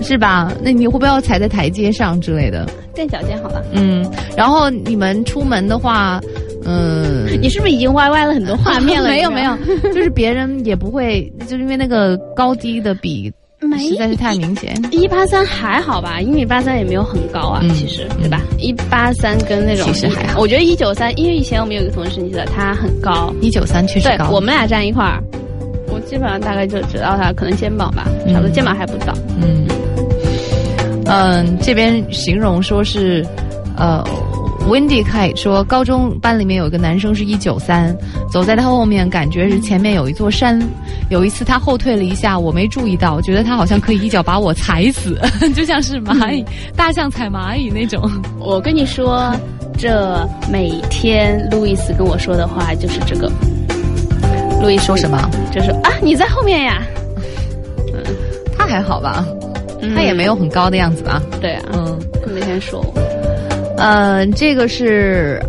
[0.01, 0.51] 是吧？
[0.61, 2.67] 那你会不会要踩在台阶上之类的？
[2.93, 3.63] 垫脚尖好了。
[3.73, 6.21] 嗯，然后你们出门的话，
[6.65, 9.07] 嗯，你是不是已经歪歪了很多画面了？
[9.11, 9.55] 没有没有，
[9.93, 13.31] 就是别人也不会，就是因为那个高低的比
[13.79, 14.73] 实在是太明显。
[14.91, 16.21] 一八三还好吧？
[16.21, 18.41] 一米八三也没有很高啊，其实对吧？
[18.59, 20.39] 一八三跟那种其实还好。
[20.39, 24.29] 我觉得一九三，因为以前我们有一个同事，你记得他很高，一九三确实高。
[24.29, 25.44] 我们俩站一块儿，我
[26.05, 29.13] 基本上大概就知道他可能肩膀吧，差不多肩膀还不到。
[29.41, 29.67] 嗯。
[31.07, 33.23] 嗯，这边形容说是，
[33.77, 34.03] 呃
[34.67, 37.95] ，Wendy K 说高中班里面有一个男生是一九三，
[38.31, 40.59] 走在他后面感觉是前面有一座山。
[41.11, 45.15] 有一次他后退了一下，我没注意到，觉得他好像可以一脚把我踩死，
[45.55, 46.43] 就像是蚂蚁、
[46.75, 48.09] 大象踩蚂蚁那种。
[48.39, 49.31] 我跟你说，
[49.77, 53.31] 这每天路易斯跟我说的话就是这个。
[54.65, 55.29] 路易说什么？
[55.53, 56.81] 就是啊，你在后面呀。
[57.93, 58.03] 嗯，
[58.57, 59.23] 他还好吧？
[59.95, 61.21] 他也没有很高的样子吧？
[61.39, 61.99] 对啊，嗯，
[62.33, 62.83] 每天说。
[63.77, 65.39] 呃，这个是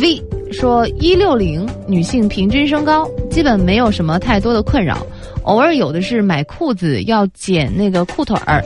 [0.00, 5.04] V 说一六零女性平均身高，基本没有什么太多的困扰，
[5.46, 8.62] 偶尔有的是买裤子要剪那个裤腿儿，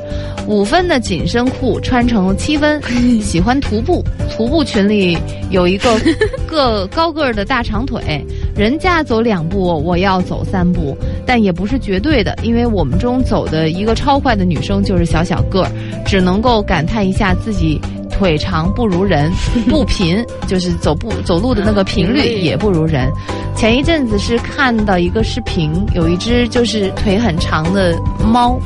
[0.46, 2.80] 五分的紧身裤穿成七分，
[3.20, 5.16] 喜欢徒步，徒步群里
[5.50, 5.94] 有一个
[6.48, 8.24] 个高个儿的大长腿，
[8.56, 10.96] 人家走两步我要走三步。
[11.26, 15.70] 但也不是绝对的，因为我们中走的一个超快的女生就是小小个儿，
[16.04, 17.80] 只能够感叹一下自己
[18.10, 19.32] 腿长不如人，
[19.68, 23.10] 步频就是走步走路的那个频率也不如人。
[23.56, 28.58] 前一阵子是看到一个视频，有一只就是腿很长的猫，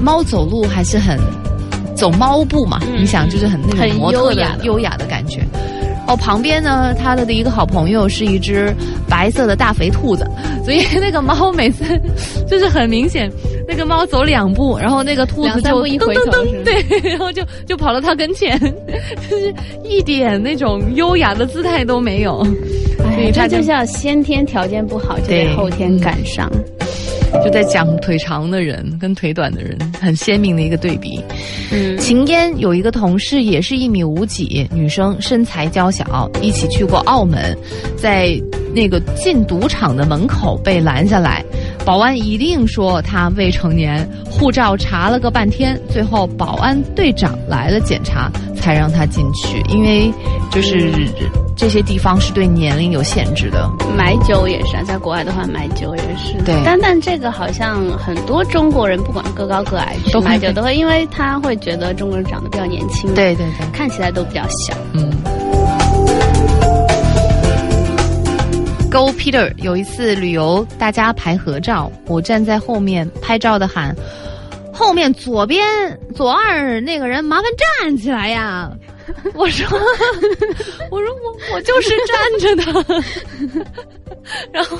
[0.00, 1.18] 猫走路还是很
[1.96, 5.46] 走猫步嘛，你想就是很那种模特的优雅的感觉。
[6.10, 8.74] 哦，旁边呢，他的的一个好朋友是一只
[9.08, 10.28] 白色的大肥兔子，
[10.64, 11.84] 所以那个猫每次
[12.48, 13.30] 就是很明显，
[13.68, 19.54] 那个猫走两步，然后那个兔子就噔噔噔，对，然后就就跑到他跟前，就是
[19.84, 22.44] 一点那种优雅的姿态都没有。
[23.04, 26.50] 哎，这就叫先天条件不好，就得后天赶上。
[27.44, 31.20] 就在讲腿长的人跟腿短的人很鲜明的一个对比。
[31.72, 37.56] 嗯，秦嫣有一个同事也是一米五几，女生身材娇小，一起去过澳门，
[37.96, 38.38] 在
[38.74, 41.44] 那个进赌场的门口被拦下来，
[41.84, 50.12] 保安一定说她未成年，护照查了个半天，最后保安队长来了检查才让她进去，因为
[50.50, 50.90] 就是。
[51.60, 56.32] 这些地方是对年龄有限制的，买酒也是啊，在国外的话买酒也是。
[56.42, 64.74] 对，但但这个好像很多中国人不管个高个矮都买酒都会，因为他会觉得中国人长得比较年轻，对对对，看起来都比较小。
[64.94, 65.12] 嗯。
[68.90, 73.94] Go Peter 有一次旅游，大家拍合照，我站在后面拍照的喊，
[74.72, 75.62] 后面左边
[76.14, 77.44] 左二那个人麻烦
[77.82, 78.70] 站起来呀。
[79.34, 79.66] 我说，
[80.90, 83.04] 我说我我就是站着的。
[84.52, 84.76] 然后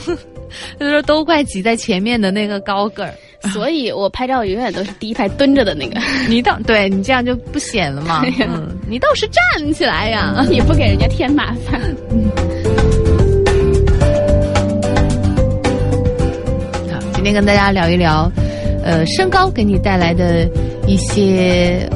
[0.79, 3.15] 他说都怪挤在前面的那个高个儿，
[3.53, 5.99] 所以我拍照永远都是第一排蹲着的那个。
[6.29, 8.23] 你倒对你这样就不显了嘛。
[8.41, 11.81] 嗯，你倒是站起来呀，也不给人家添麻烦。
[16.93, 18.31] 好，今天跟大家聊一聊，
[18.85, 20.47] 呃，身高给你带来的
[20.87, 21.89] 一些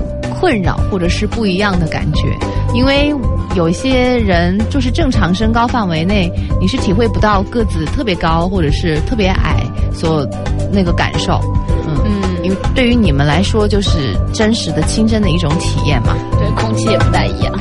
[0.44, 2.36] 困扰或者是不一样的感觉，
[2.74, 3.14] 因为。
[3.54, 6.28] 有一些人就是正常身高范围内，
[6.60, 10.28] 你是体会不到个子特别高或者是特别矮所
[10.72, 11.40] 那个感受，
[11.86, 16.16] 嗯，因为对于你们来说就是真实的、亲身的一种体验嘛。
[16.32, 17.56] 对，空气也不太一样，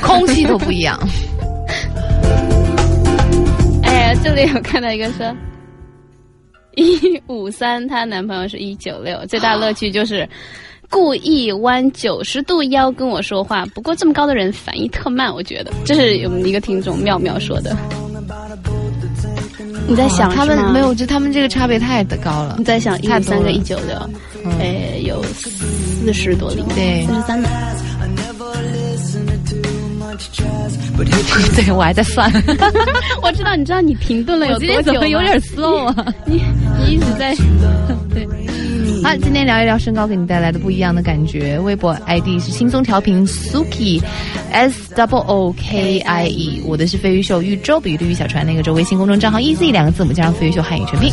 [0.00, 0.98] 空气都不一样。
[3.84, 5.36] 哎呀，这里有看到一个说
[6.76, 10.26] 一五三，她男朋友是一九六，最大乐趣就是。
[10.88, 17.76] 故意弯九十度腰跟我说话，不过这么高的人反应特慢，我觉得这是我们一个听众妙妙说的。
[19.88, 20.92] 你在想他们没有？
[20.94, 22.56] 就他们这个差别太高了。
[22.58, 23.96] 你在想一三个一九六，
[24.58, 27.48] 哎，有四十多厘米，对，四十三呢。
[31.54, 32.28] 对，我还在算。
[33.22, 36.12] 我知道，你知道你停顿了有多久有点 slow 啊？
[36.24, 36.42] 你
[36.78, 37.34] 你一直在
[38.12, 38.26] 对。
[39.02, 41.58] 好，今天聊一聊身高给你带来的不一样的感觉。
[41.58, 46.62] 微博 ID 是轻松调频 Suki，S W O K I E。
[46.64, 48.74] 我的是飞鱼秀玉周，比喻的玉小船那个周。
[48.74, 51.12] 微信公众账号 EZ 两个字母加上飞鱼秀汉语全拼。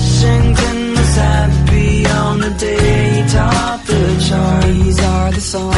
[5.40, 5.74] song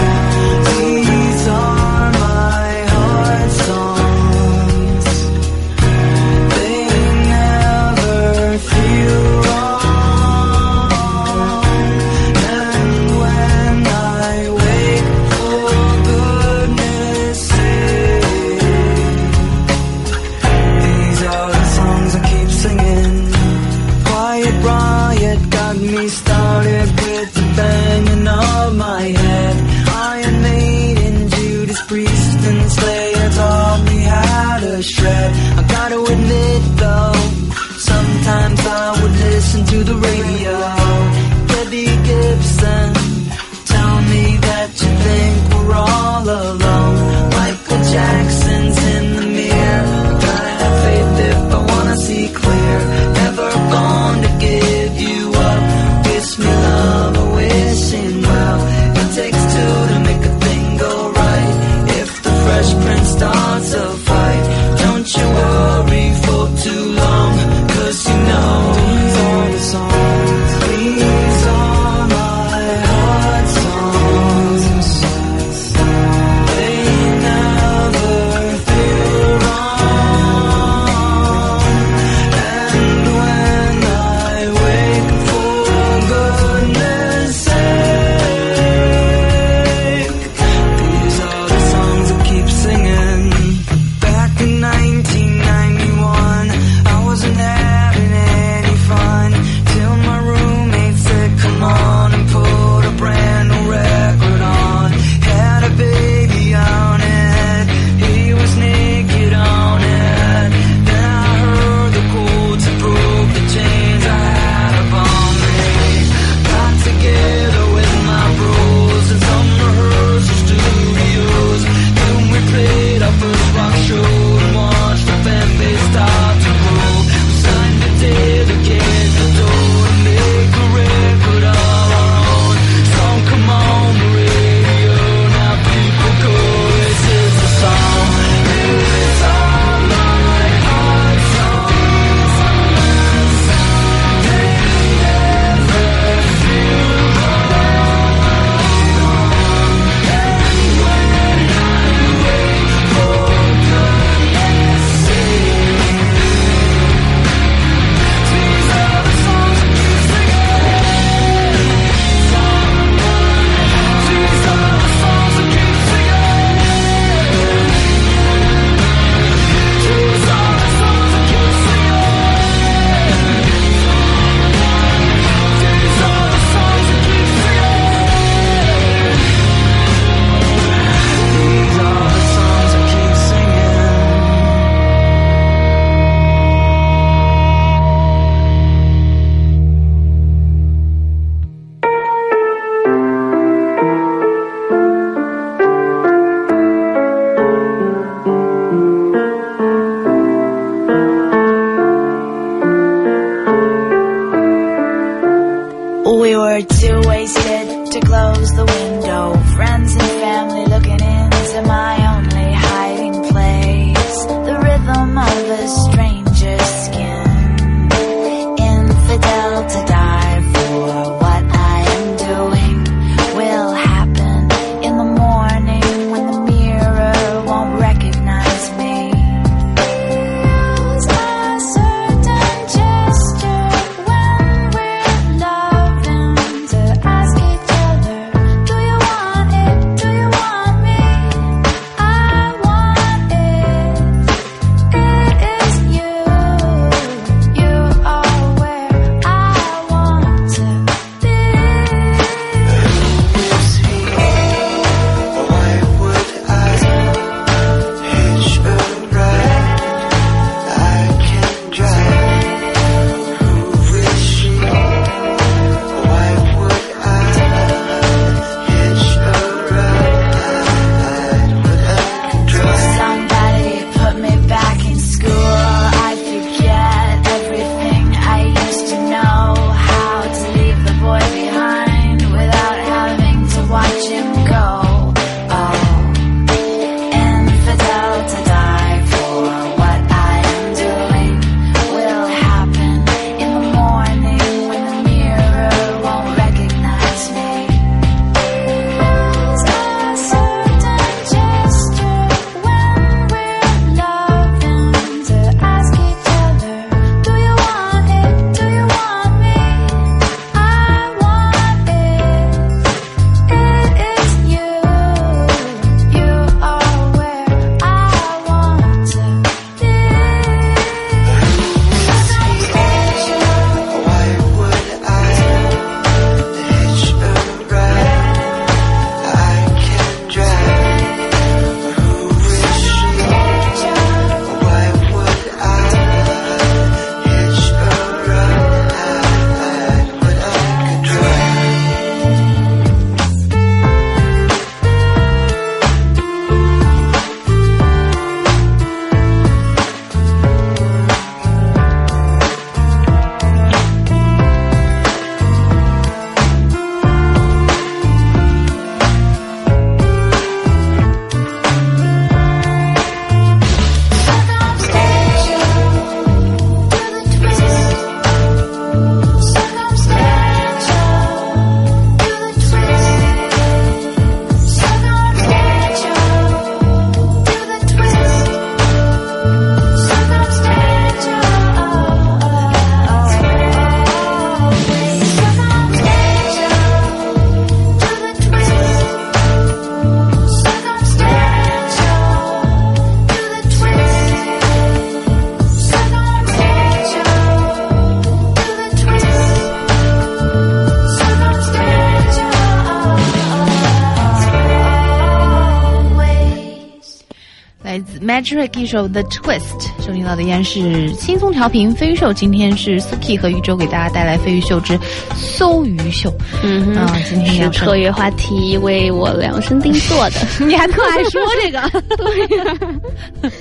[408.45, 412.31] Trick 一首 The Twist，收听到的依然是轻松调频飞鱼秀。
[412.31, 414.99] 今天是 Suki 和宇宙给大家带来飞鱼秀之
[415.35, 416.31] 搜鱼秀。
[416.61, 420.35] 嗯哼，今天是特约话题，为我量身定做的。
[420.63, 421.89] 你还特爱说这个？
[422.15, 423.51] 对呀。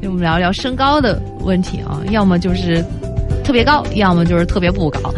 [0.04, 2.82] 我们聊聊身高的问题啊，要么就是
[3.44, 5.14] 特别高，要么就是特别不高。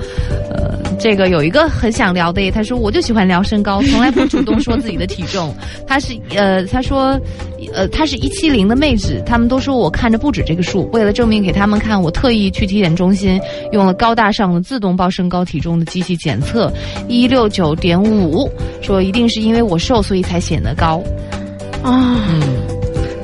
[0.51, 5.55] 呃，这个有一个很想聊的，他说我就喜欢聊身高，从来不主动说自己的体重。
[5.86, 7.16] 他是呃，他说。
[7.75, 10.89] 呃，她是一七零的妹纸，他们都说我看着不止这个数。
[10.93, 13.41] 为了证明给他们看，我特意去体检中心
[13.73, 16.73] 用了高大上的自动报身高体重的机器检测，
[17.09, 18.49] 一六九点五，
[18.81, 21.03] 说一定是因为我瘦，所以才显得高。
[21.83, 22.41] 啊，嗯，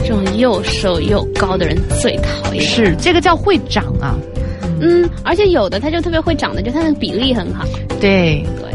[0.03, 2.63] 这种又瘦又高的人最讨厌。
[2.63, 4.19] 是这个叫会长啊，
[4.81, 7.65] 嗯，而且有的他就特别会长的，就他那个比例很好。
[8.01, 8.70] 对对。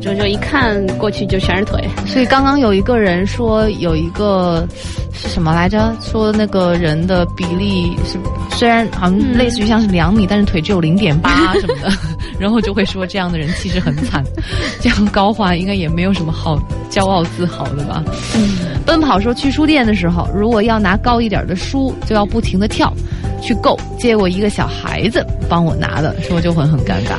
[0.00, 4.66] 就就就一看过去就全是腿，所以刚刚有一个人说有一个
[5.12, 5.94] 是什么来着？
[6.00, 8.18] 说那个人的比例是
[8.56, 11.90] 虽然好像类似于像是两米，但是腿只有零点八 什么的，
[12.38, 14.22] 然后就会说这样的人其实很惨，
[14.80, 16.58] 这样高话应该也没有什么好
[16.90, 18.02] 骄傲自豪的吧？
[18.34, 22.92] 嗯，奔跑说去书店的时候，如果要拿高一点的书，就要不停的跳
[23.40, 27.14] 去够，结果一个小孩子帮我拿的，说就会很尴尬。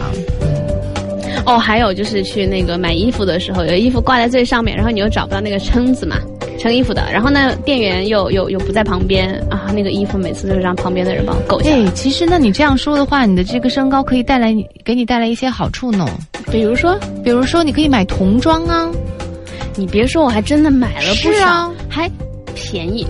[1.45, 6.17] 哦，还有就是去那个买衣服的时候，有衣服挂在最上面，然后你又找不到那个撑子嘛，
[6.59, 11.71] 撑衣服的，然后呢，店员又又又不在旁边啊，那个衣服每次都是让旁边的人帮我够下。
[11.71, 14.53] 哎，其实那你这样说的话，你的这个身高可以带来
[14.83, 16.05] 给你带来一些好处呢。
[16.51, 18.91] 比如说，比如说你可以买童装啊，
[19.75, 22.09] 你别说，我还真的买了不少，啊还
[22.53, 23.07] 便宜，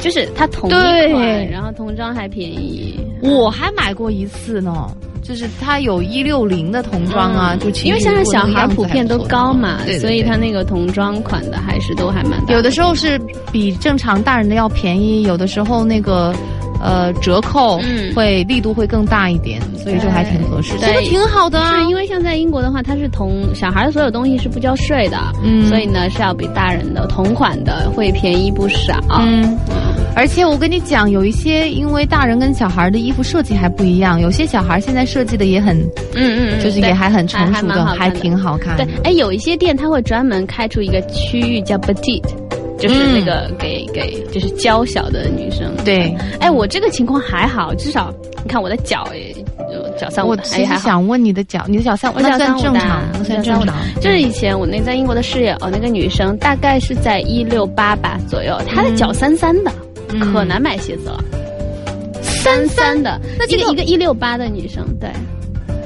[0.00, 3.00] 就是它同一对款，然后童装还便宜。
[3.22, 4.88] 我还买过一次呢，
[5.22, 7.58] 就是它有一六零的童装啊，嗯。
[7.60, 10.00] 就其实因为现在小孩普遍都高嘛，对对对。
[10.00, 12.42] 所以它那个童装款的还是都还蛮。
[12.48, 13.18] 有的时候是
[13.52, 16.34] 比正常大人的要便宜，有的时候那个
[16.82, 18.12] 呃折扣嗯。
[18.14, 21.76] 会力度会更大一点，所以就还挺合适，的这个挺好的啊。
[21.80, 25.66] 是因为像在英国的话，它是同小孩的所有东西是不交税的，嗯。
[25.68, 29.00] 所以呢是要比大人的同款的会便宜不少。
[29.20, 29.56] 嗯，
[30.14, 35.78] 而且我跟你讲，有一些因为大人跟小孩的衣服设计还不一样，有些小孩现在设计的也很，
[36.14, 42.22] 嗯嗯嗯，就是也还很成熟的，还挺好看的对。，哎，有一些店它会专门开出一个区域叫 petite，
[42.78, 45.74] 就是那个给、给就是娇小的女生。
[45.84, 48.12] 对，哎，我这个情况还好，至少
[48.44, 49.08] 你看我的脚
[49.98, 50.36] 脚三五我。
[50.38, 53.74] 其实想问你的脚，你的脚三，我那算脚三五正常，那算正常。
[54.00, 61.22] 就是以前我那在英国的室友，哦，那个女生大概是在一六八吧左右，她的脚三三的，嗯可难买鞋子了。
[62.22, 65.10] 三三的，那这个一个一六八的女生，对，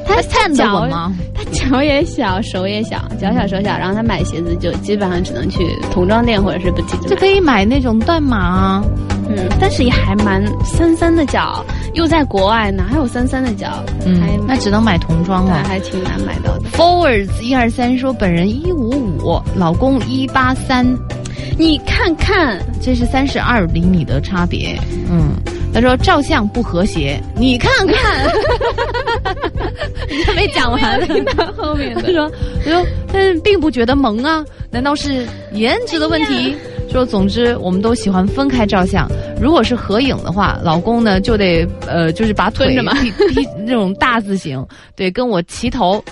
[0.06, 1.12] 她脚稳吗？
[1.34, 7.08] 她脚也小， 手也小，脚小手小，然后她买鞋子就基本上只能去童装店或者是 boutique 买。
[7.08, 8.84] 就可以买那种断码啊。
[9.28, 13.82] 嗯，但是也还蛮三三的脚，又在国外，哪有三三的脚？
[14.06, 15.64] 嗯还，那只能买童装对，了。
[15.64, 16.68] 还挺难买到的。
[16.70, 20.86] Forwards 一二三说本人一五五，老公一八三，
[21.58, 24.78] 你看看，这是三十二厘米的差别。
[25.10, 25.34] 嗯，
[25.72, 28.30] 他说照相不和谐，你看看，
[30.08, 31.06] 你 还没讲完呢。
[31.36, 32.30] 到后面 他说，
[32.64, 36.54] 他说，但是并不觉得萌啊，难道是颜值的问题？
[36.90, 39.08] 说，总之我们都喜欢分开照相。
[39.40, 44.64] 如果是合影的话，老公呢就得呃，就是把腿劈劈那种大字形，
[44.94, 46.02] 对，跟我齐头，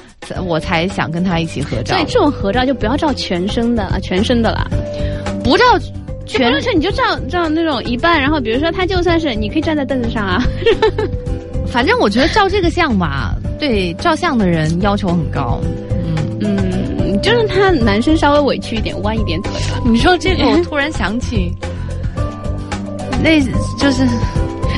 [0.47, 2.07] 我才想跟他一起合照所以。
[2.07, 4.69] 这种合照就不要照全身的了，全身的啦。
[5.43, 5.65] 不照
[6.27, 10.43] 全全身你就照照那种一半，然后比如说他就算是你可以站在凳子上啊，
[11.69, 15.61] 反正我觉得照这个相吧，对照相的人要求很高。
[15.91, 19.81] 嗯，嗯，就让他男生稍微委屈一点，弯一点腿吧。
[19.85, 21.53] 你说这个，我突然想起，
[23.23, 23.41] 那
[23.79, 24.07] 就是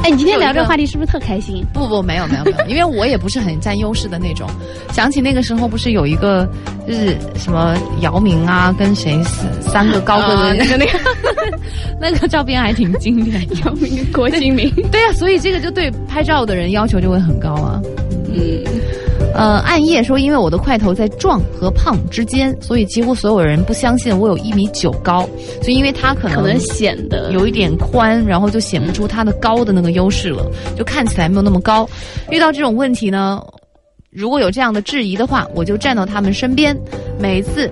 [0.03, 1.65] 哎，你今天聊这话题是不是特开心？
[1.73, 4.49] 不不没有没有没有，因为我也不是很占优势的那种。
[4.93, 6.49] 想起那个时候不是有一个
[6.87, 10.99] 就是什么姚明啊，跟谁三三个高个啊的那个那个
[12.01, 13.47] 那个照片还挺经典。
[13.65, 17.81] 姚明跟郭敬明，对呀、所以这个就对拍照的人要求就会很高啊。
[19.35, 25.29] 呃，暗夜说，因为我的块头在壮和胖之间，所以几乎所有人不相信我有一米九高，
[25.63, 31.87] 就因为他可能显得有一点宽，然后就显不出他的高的那个优势了，就看起来没有那么高。
[32.31, 33.43] 遇到这种问题呢，
[34.11, 36.75] 如果有这样的质疑的话，我就站到他们身边，
[37.19, 37.71] 每次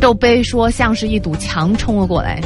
[0.00, 2.40] 都被说像是一堵墙冲了过来。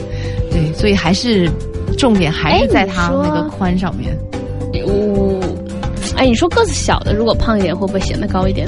[0.50, 1.50] 对，所以还是
[1.96, 4.14] 重点还是在他那个宽上面。
[4.86, 5.40] 我。
[6.16, 8.66] 哎，你说个子小的，如果胖一点，会不会显得高一点？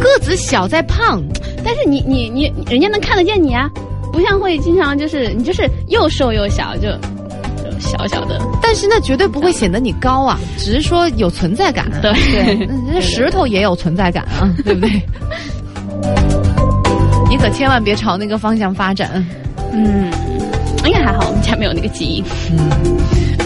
[0.00, 1.22] 个子小再胖，
[1.64, 3.70] 但是你你你，人家能看得见你啊，
[4.12, 6.90] 不像会经常就是你就是又瘦又小，就
[7.62, 8.38] 就小小的。
[8.60, 11.90] 但是那绝对不会显得你高啊，只是说有存在感。
[12.02, 14.90] 对对， 那石头也有存在感啊，对不对？
[17.30, 19.24] 你可千万别朝那个方向发展。
[19.72, 20.10] 嗯，
[20.84, 22.22] 应该还好，我们家没有那个基因。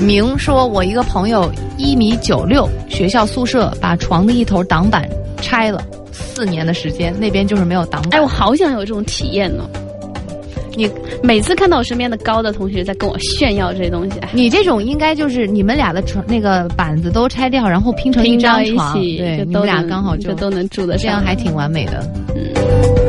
[0.00, 5.08] 明说，我一个朋友一米九六，学校宿舍把床的一头挡板
[5.40, 8.18] 拆了，四年的时间，那边就是没有挡板。
[8.18, 9.68] 哎，我好想有这种体验呢。
[10.76, 10.88] 你
[11.24, 22.08] 每次看到我身边的高的同学在跟我炫耀这些东西，哎你这种应该就是你们俩的床那个板子都拆掉，然后拼成一张床，对，你们俩刚好就就都能住得上，这样还挺完美的。
[22.36, 23.07] 嗯。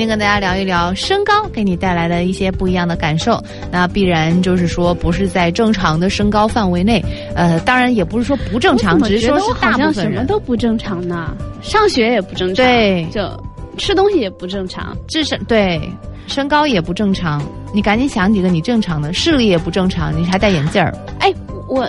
[0.00, 3.38] 天跟大家聊一聊身高给你带来的一些不一样的感受。
[3.70, 7.04] 那必然就是说不是在正常的身高范围内，
[7.34, 10.26] 呃，当然也不是说不正常，只是说是觉得我好像什么大部分人。
[10.26, 13.28] 都不正常呢，上学也不正常，对就
[13.76, 15.78] 吃东西也不正常，至少对
[16.26, 17.42] 身高也不正常，
[17.74, 20.96] 你赶紧想几个你正常的，视力也不正常，你还戴眼镜儿。
[21.18, 21.32] 哎，
[21.68, 21.86] 我。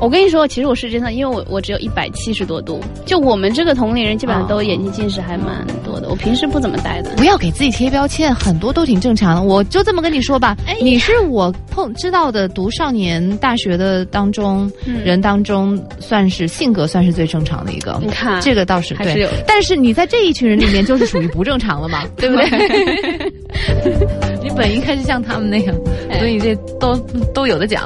[0.00, 6.08] 我跟你说，其实我是真的，因为我我只有一百七十多度，就我们这个同龄人基本上都眼睛近视还蛮多的。
[6.08, 7.10] 我平时不怎么戴的。
[7.16, 9.42] 不要给自己贴标签，很多都挺正常的。
[9.42, 17.98] 我就这么跟你说吧，哎你是我碰知道的读少年大学的当中、嗯人当中，算是性格算是最正常的一个。
[18.00, 23.32] 你看这个倒是对是，但是你在这一群人里面就是属于不正常了嘛， 对不对？
[24.42, 25.74] 你本应该是像他们那样，
[26.08, 26.96] 哎所以这都
[27.34, 27.84] 都有的讲。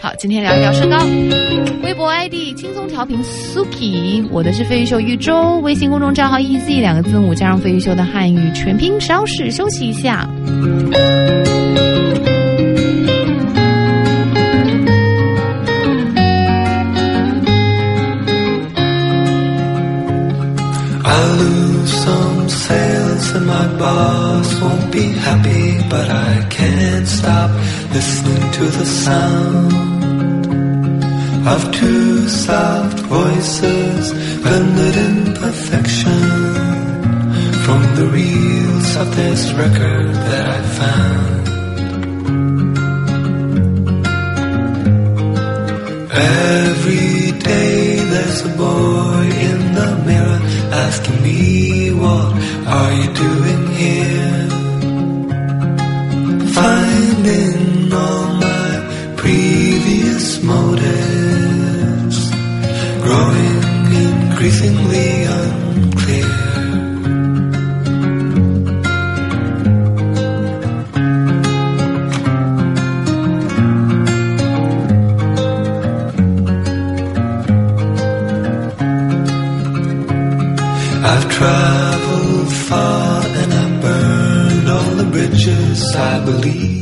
[0.00, 0.96] 好，今天聊一聊身高。
[1.82, 10.28] 微博 ID 轻松调频 Suki，我的是飞鱼秀玉州，微信公众账号 EZ 两个字母加上飞鱼秀的汉语全拼，稍事休息一下。
[21.04, 27.50] I lose some sales and my boss won't be happy, but I can't stop
[27.96, 29.72] listening to the sound
[31.48, 34.12] of two soft voices
[34.42, 36.20] blended in perfection
[37.64, 41.44] from the reels of this record that I found.
[46.12, 50.40] Every day there's a boy in the mirror
[50.84, 52.30] asking me what
[52.76, 54.48] are you doing here
[56.56, 62.18] finding all my previous motives
[63.02, 63.62] growing
[64.04, 66.32] increasingly unclear
[81.08, 86.75] I've traveled far and I burned all the bridges I believe.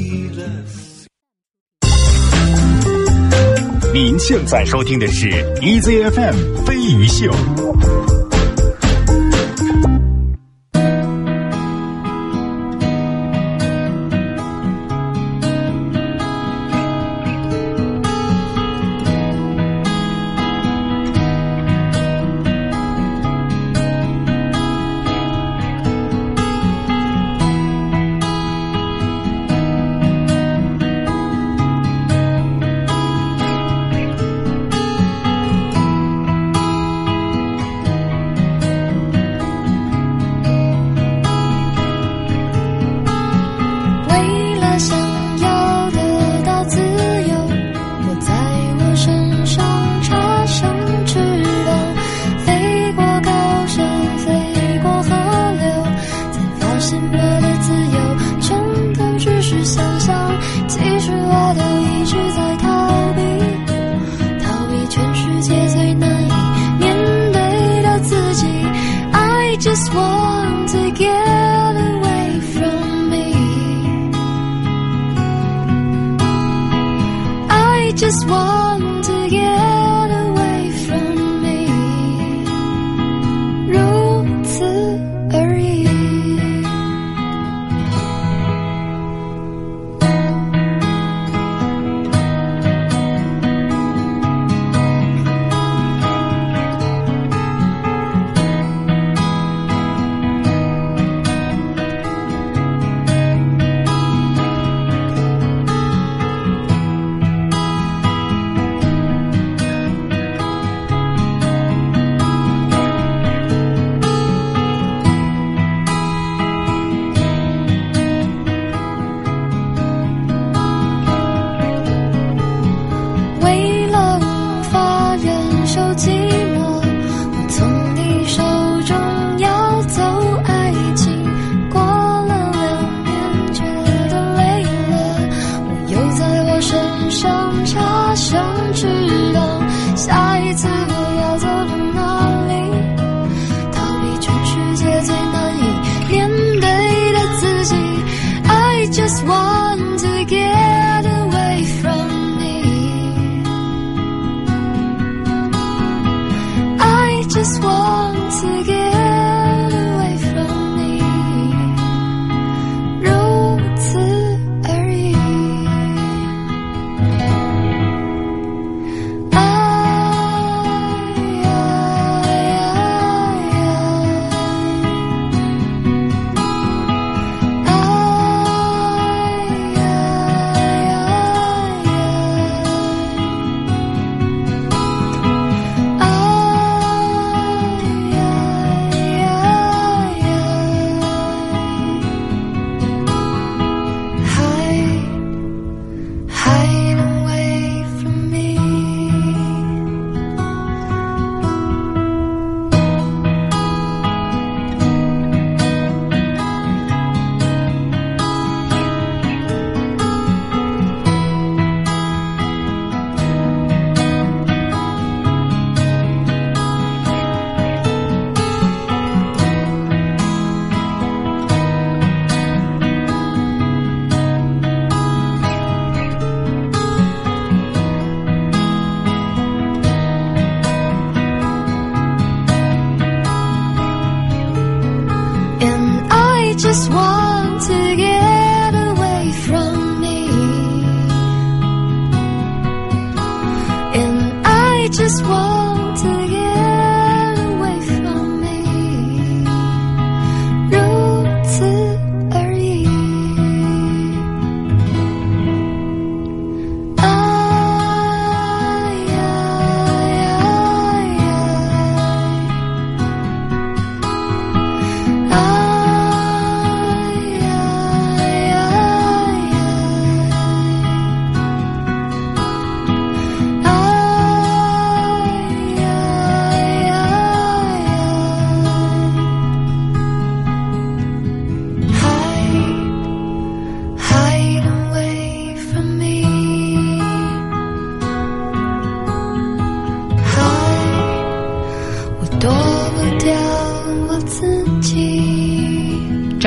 [4.26, 5.28] 现在收听的是
[5.60, 7.30] EZFM 飞鱼秀。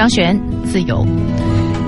[0.07, 1.05] 张悬自由，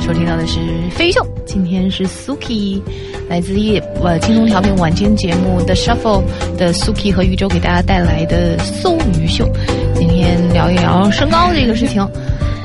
[0.02, 0.60] 收听到的是
[0.92, 2.82] 飞秀，今天是 Suki，
[3.30, 6.22] 来自夜呃轻松调频晚间节目的 Shuffle
[6.58, 9.50] 的 Suki 和宇宙给大家带来的搜鱼秀，
[9.96, 12.06] 今天聊一聊身高这个事情。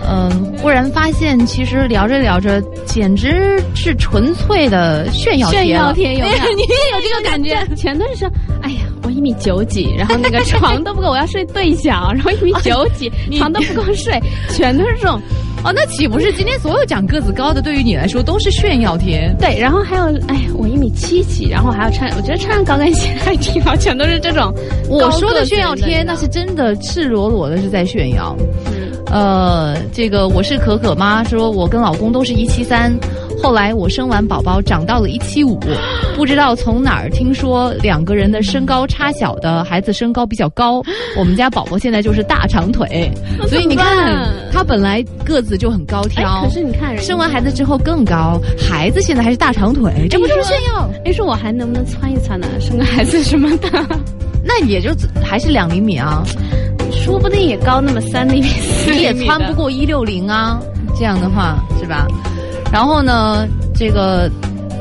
[0.06, 6.44] 嗯，忽然发现，其实聊着聊着，简直是纯粹的炫耀炫耀贴了贴有没有？
[6.56, 7.56] 你也有这个感觉？
[7.76, 8.28] 全都是说，
[8.60, 14.20] 哎呀，我一米九几，然后那个床都不够，我要睡对角，然后一米九几， 床都不够睡，
[14.51, 15.18] 全都是这种。
[15.65, 19.35] 哦，那岂不是今天所有长个子高的，对于你来说都是炫耀天？
[19.39, 24.53] 对，然后还有，哎，我一米七几，然后还要穿，我觉得穿上高跟鞋还挺好，全都是这种。
[24.91, 28.36] 我说的炫耀天，那是真的赤裸裸的是在炫耀。
[29.07, 32.93] 呃，这个我是可可妈，说我跟老公都是一七三，
[33.45, 35.61] 后来我生完宝宝长到了一七五，
[36.16, 40.83] 不知道从哪儿听说两个人的身高差小的孩子身高比较高，
[41.15, 43.12] 我们家宝宝现在就是大长腿，
[43.47, 50.89] 所以你看他本来个子就很高哎挑，，可是你看生完孩子之后更高，孩子现在还是大长腿，这不就是炫耀？
[51.05, 52.49] 哎，说我还能不能窜一窜呢？
[52.59, 53.69] 生个孩子什么的，
[54.43, 54.89] 那也就
[55.23, 56.25] 还是两厘米啊，
[56.91, 58.49] 说不定也高那么三厘米、
[58.87, 59.53] 厘米你也穿不。
[59.53, 60.59] 过一六零啊，
[60.99, 62.07] 这样的话是吧？
[62.75, 64.29] 然后呢，这个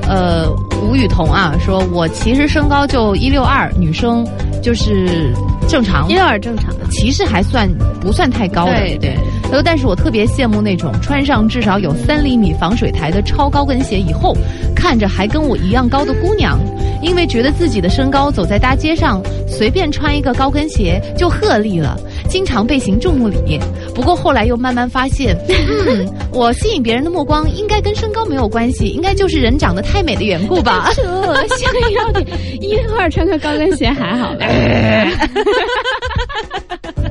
[0.09, 0.49] 呃
[0.81, 4.27] 吴雨桐啊，说我其实身高就一六二，女生
[4.63, 5.31] 就是
[5.69, 6.09] 正常。
[6.09, 6.71] 一，六二正常。
[6.79, 7.69] 的，其实还算
[8.01, 9.15] 不算太高的，对对。
[9.43, 14.35] 他说，但是我特别羡慕那种穿上至少有三厘米防水台的超高跟鞋以后，
[14.75, 16.59] 看着还跟我一样高的姑娘，
[16.99, 21.95] 因为觉得自己的身高走在大街上，随便穿一个高跟鞋就鹤立了。
[22.33, 23.59] 经常被行注目礼，
[23.93, 25.37] 不过后来又慢慢发现，
[25.87, 30.89] 嗯，我吸引别人的目光应该跟身高没有关系，应该就是人长得太美的缘故吧。
[30.95, 32.25] 这想要点
[32.59, 34.47] 一会儿穿个高跟鞋还好吧？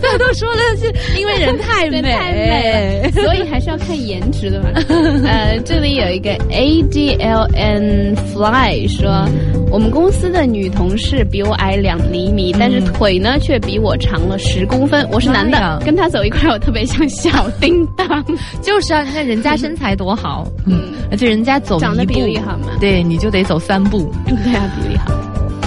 [0.00, 4.68] 这 都说的是因为人太美，太美了，所以还是要看颜值的嘛。
[5.28, 9.26] 呃，这里有一个 A D L N Fly 说，
[9.70, 15.06] 我们公司的女同事比我矮两厘米，但是腿呢却比我长了十公分。
[15.10, 18.24] 我是男的，跟她走一块儿，我特别像小叮当。
[18.62, 20.80] 就是啊，你看人家身材多好，嗯，
[21.10, 24.12] 而且人家走长得比例好嘛对，你就得走三步。
[24.26, 25.12] 对啊，比例好。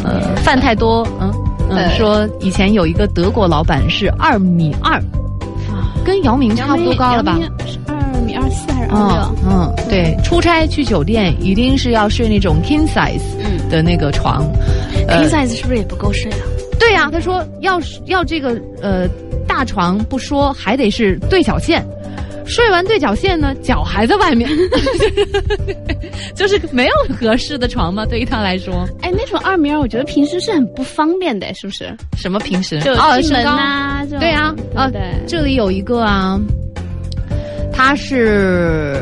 [0.04, 1.32] 呃，饭太多，嗯
[1.70, 5.02] 嗯，呃说以前有一个德国老板是二米二，
[6.04, 7.38] 跟姚明差不多高了吧？
[7.88, 9.36] 二米二四还是二嗯六？
[9.50, 14.46] 嗯，对，出差去酒店一定是要睡那种 king size 嗯的那个床，
[15.08, 16.38] 呃 king size 是不是也不够睡啊？
[16.80, 19.08] 对呀、他说要是要这个呃
[19.48, 21.86] 大床不说，还得是对角线。
[22.49, 24.49] 睡完对角线呢，脚还在外面，
[26.35, 28.05] 就是没有合适的床嘛。
[28.05, 31.95] 对于他来说，哎，那种二米二，我觉得平时是很不方便的，是不是？
[32.17, 36.39] 什么平时就哦，进门身高呐、对啊，啊对不对，这里有一个啊，
[37.71, 38.95] 他是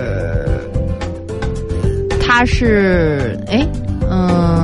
[2.21, 3.65] 他是哎
[4.09, 4.56] 嗯。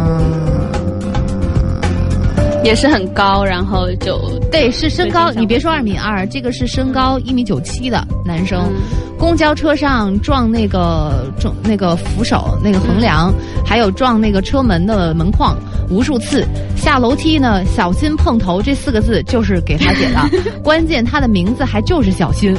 [2.63, 8.61] 也是很高，然后就对，是身高，你别说二米二，这个是身高一米九七的男生。
[8.63, 8.81] 嗯
[9.19, 13.33] 公交车上撞那个撞那个扶手那个横梁，
[13.65, 15.55] 还有撞那个车门的门框，
[15.89, 16.45] 无数次。
[16.75, 20.19] 下楼梯呢，小心碰头这四个字就是给他写的，
[20.61, 22.53] 关键他的名字还就是小心。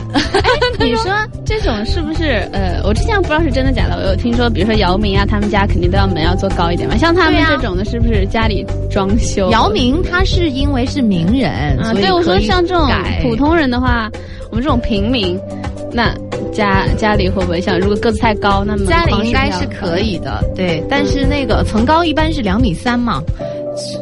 [0.85, 1.13] 你说
[1.45, 2.47] 这种是不是？
[2.53, 6.97] 呃，我之前不知道是真的假的，我有听说，比如说姚明啊，他们家肯定都要门要做高一点嘛。
[6.97, 9.51] 像他们这种的，是不是家里装修？
[9.51, 12.89] 姚明他是因为是名人，啊，所以对我说像这种
[13.23, 14.11] 普通人的话，
[14.51, 15.39] 我们这种平民，
[15.93, 16.15] 那
[16.53, 23.23] 家家里会不会像如果个子太高，那么家里应该是可以的，对，但是那个层高一般是两米三嘛，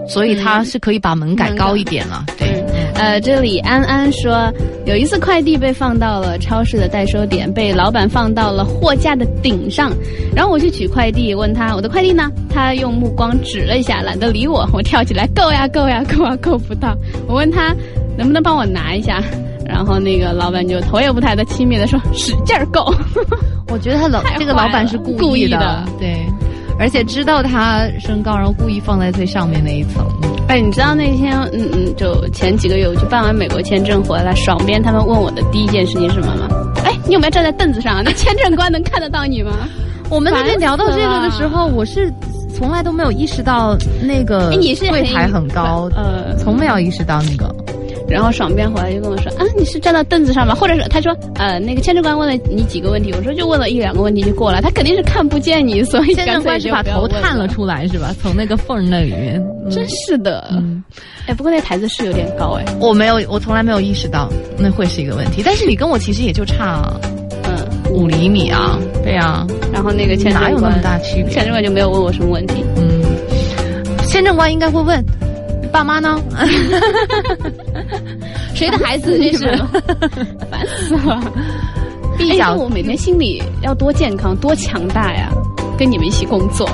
[0.08, 2.61] 所以他是可以把门改高一点了，对。
[2.94, 4.52] 嗯呃，这里安安说，
[4.85, 9.93] 有一次快递被放到了超市的代收点，被老板放到了货架的顶上，
[10.35, 12.31] 然后我去取快递，问他我的快递呢？
[12.48, 14.69] 他用目光指了一下，懒得理我。
[14.73, 16.97] 我跳起来，够呀，够呀，够啊，够不到。
[17.27, 17.74] 我问他
[18.16, 19.23] 能不能帮我拿一下，
[19.66, 22.94] 然后那个老板就头也不抬的轻蔑的说，使劲儿够。
[23.69, 26.24] 我觉得他老这个老板是故意的，对。
[26.78, 30.04] 而且知道他身高，然后故意放在最上面那一层。
[30.48, 36.48] 哎，你知道那天，嗯嗯，就前几个月，我去办完美国签证回来，爽边他们问我的第一件事情是什么吗？
[36.84, 38.02] 哎，你有没有站在凳子上？
[38.04, 39.52] 那签证官能看得到你吗？
[40.10, 42.12] 我们那天聊到这个的时候，我是
[42.54, 44.50] 从来都没有意识到那个
[44.90, 47.54] 柜台很高，呃，从没有意识到那个。
[48.12, 50.55] 然后爽边回来就跟我说啊，你是站到凳子上吗？
[50.55, 58.14] 或者是他说呃，那个签证官问了你几个问题，我说就问了一两个问题就过了，他肯定是看不见你，所以签证官是把头探了出来是吧？
[58.22, 60.48] 从那个缝那里面，真是的。
[60.52, 60.82] 嗯，
[61.26, 64.28] 哎，不过那台子是有点高哎，我没有，我从来没有意识到
[64.59, 65.43] 那会是一个问题。
[65.44, 66.82] 但是你跟我其实也就差
[67.44, 67.56] 嗯
[67.90, 69.47] 五厘米啊，对啊。
[69.72, 71.32] 然后那个签证官哪有那么大区别？
[71.32, 72.62] 签证官就没有问我什么问题。
[72.76, 73.02] 嗯，
[74.06, 75.02] 签证官应该会问。
[75.72, 76.20] 爸妈呢？
[78.54, 79.18] 谁的孩子？
[79.32, 79.56] 这是
[80.50, 81.20] 烦死了！
[82.18, 85.30] 毕竟我每天心里要多健康、多强大呀！
[85.78, 86.68] 跟你们一起工作，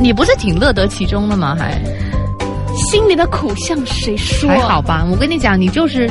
[0.00, 1.56] 你不是挺乐得其中的吗？
[1.58, 1.80] 还
[2.74, 4.48] 心里的苦向谁说？
[4.50, 5.06] 还好吧？
[5.10, 6.10] 我跟你讲，你就是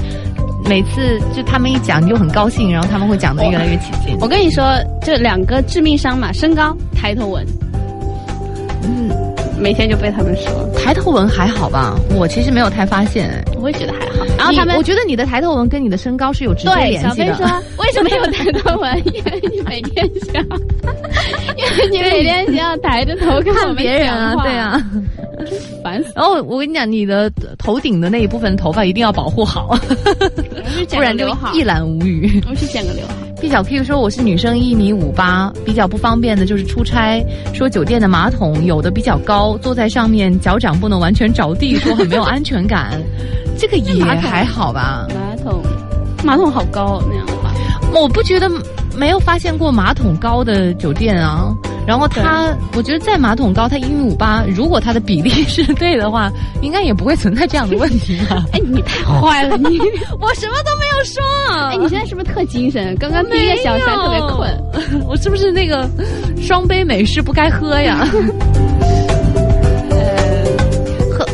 [0.65, 4.17] 每次就他们一讲，你就很高兴，然后他们会讲的越来越起劲。
[4.21, 4.63] 我跟你说，
[5.03, 7.45] 这两个致命伤嘛，身高、抬头纹。
[8.83, 9.11] 嗯。
[9.59, 11.95] 每天就被他们说抬头纹还好吧？
[12.15, 14.25] 我其实没有太发现，我也觉得还好。
[14.37, 17.25] 然后他们，我觉得你的抬头纹跟你的身高是有直接联系的。
[17.27, 18.97] 小飞说：“为什么有抬头纹？
[19.13, 20.43] 因为你每天想，
[21.57, 24.81] 因为你每天想要抬着头看别人啊，对啊，
[25.83, 26.11] 烦死。
[26.15, 29.77] 然后我跟你讲，你的头顶的那一部分头发一定要保护好，
[30.89, 32.41] 不然就一览无余。
[32.49, 37.23] 我去剪个刘海。” B 小 Q 说：“我是女生，一米五八，比较不方便的就是出差。
[37.53, 42.99] 说酒店的马桶有的比较高，坐在上面脚掌不能完全着地，说很没有安全感。
[43.55, 45.07] 这个也还好吧？
[45.09, 45.61] 马桶，
[46.23, 47.53] 马桶好高那样的话，
[47.93, 48.49] 我不觉得
[48.97, 51.53] 没有发现过马桶高的酒店啊。”
[51.87, 56.29] 然后他，我觉得在马桶高，他一米五八，如果他的比例是对的话，
[56.61, 58.43] 应该也不会存在这样的问题吧？
[58.51, 59.79] 哎，你太坏了，你
[60.19, 61.23] 我什么都没有说。
[61.69, 62.93] 哎，你现在是不是特精神？
[62.97, 65.89] 刚刚第一个小时还特别困，我是不是那个
[66.41, 68.05] 双杯美式不该喝呀？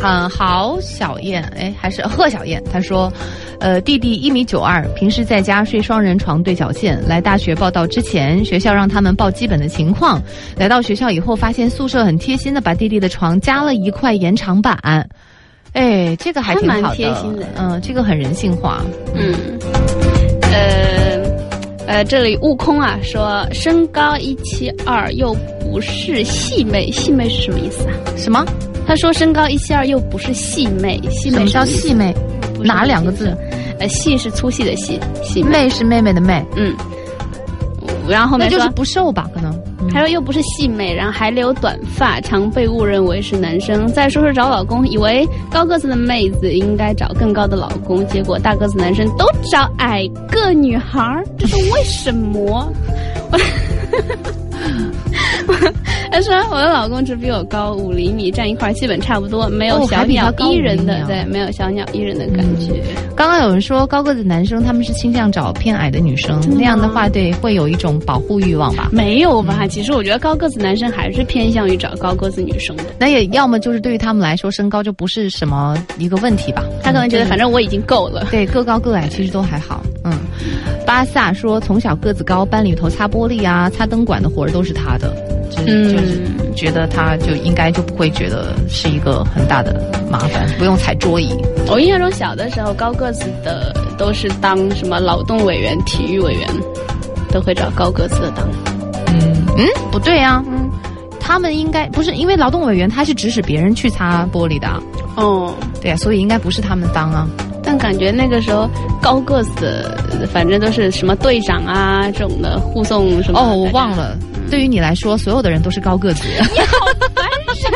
[0.04, 3.12] 嗯，郝小燕，哎，还是贺小燕，她说，
[3.60, 7.02] 呃，弟弟一米九二，平时在家睡双人床对角线。
[7.08, 10.22] 来大学报道之前，学校让他们报基本的情况。
[10.58, 14.78] 来到学校以后，发现宿舍很贴心的把弟弟的床加了一块延长板。
[15.72, 18.84] 哎，这个还挺好的，嗯，这个很人性化。
[19.16, 19.34] 嗯，
[20.52, 21.22] 呃，
[21.88, 27.96] 呃，这里悟空啊说，身高一七二又不是细妹，细妹是什么意思啊？
[28.18, 28.46] 什么？
[28.94, 32.14] 他说身高一七二又不是细妹，细妹叫细妹？
[32.64, 33.36] 哪两个字？
[33.80, 36.46] 呃，细是粗细的细，细妹是妹妹的妹。
[36.56, 36.76] 嗯，
[38.08, 39.28] 然后那就是不瘦吧？
[39.34, 39.52] 可能。
[39.90, 43.88] 他说又不是细妹，然后还留短发，常被误认为是男生。
[43.88, 51.02] 再说说找老公，以为高个子的妹子应该找更高的老公，结果大个子男生都找矮个女孩，
[51.36, 52.72] 这是为什么？
[56.14, 62.72] 他说：“我的老公只比我高五厘米，站一块基本差不多，没有小鸟依人的，对，没有小鸟依人的感觉。
[63.16, 68.90] 刚刚有人说高个子男生他们是倾向找偏矮的女生，那样的话，对，会有一种保护欲望吧？
[68.92, 69.66] 没有吧？
[69.68, 72.84] 其实我觉得高个子男生还是偏向于找高个子女生的。
[73.00, 76.64] 那也要么就是对于他们来说，身高就不是什么一个问题吧？
[76.84, 78.28] 他可能觉得反正我已经够了。
[78.30, 79.84] 对，个高个矮其实都还好。
[80.04, 80.14] 嗯，
[80.86, 85.12] 巴萨说从小个子高，班里头擦玻璃啊、擦灯管的活儿都是他的。”
[85.66, 91.30] 就是觉得他就应该就不会觉得是一个很大的麻烦，不用踩桌椅。
[91.68, 96.48] 我印象中小的时候高个子的都是当什么劳动委员、体育委员，
[97.32, 98.48] 都会找高个子的当。
[99.08, 100.70] 嗯嗯，不对呀，嗯，
[101.20, 104.68] 他们应该不是因为劳动委员他是指使别人去擦玻璃的。
[105.16, 107.28] 哦，对呀，所以应该不是他们当啊。
[107.66, 108.70] 但感觉那个时候
[109.02, 109.90] 高个子，
[110.32, 113.40] 反正都是什么队长啊这种的护送什么。
[113.40, 114.18] 哦，我忘了。
[114.54, 116.22] 对于你来说，所有的人都是高个子。
[116.28, 116.86] 你好
[117.16, 117.26] 烦
[117.72, 117.74] 人，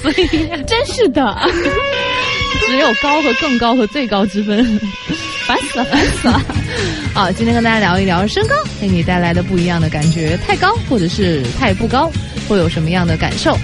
[0.00, 0.26] 所以
[0.66, 1.38] 真是的，
[2.66, 4.64] 只有高和更高和最高之分，
[5.46, 6.42] 烦死了，烦死了。
[7.12, 12.10] 好，今天跟大家聊一聊身高给你带来的不一样的感觉，太高或者是太不高，
[12.48, 13.54] 会有什么样的感受？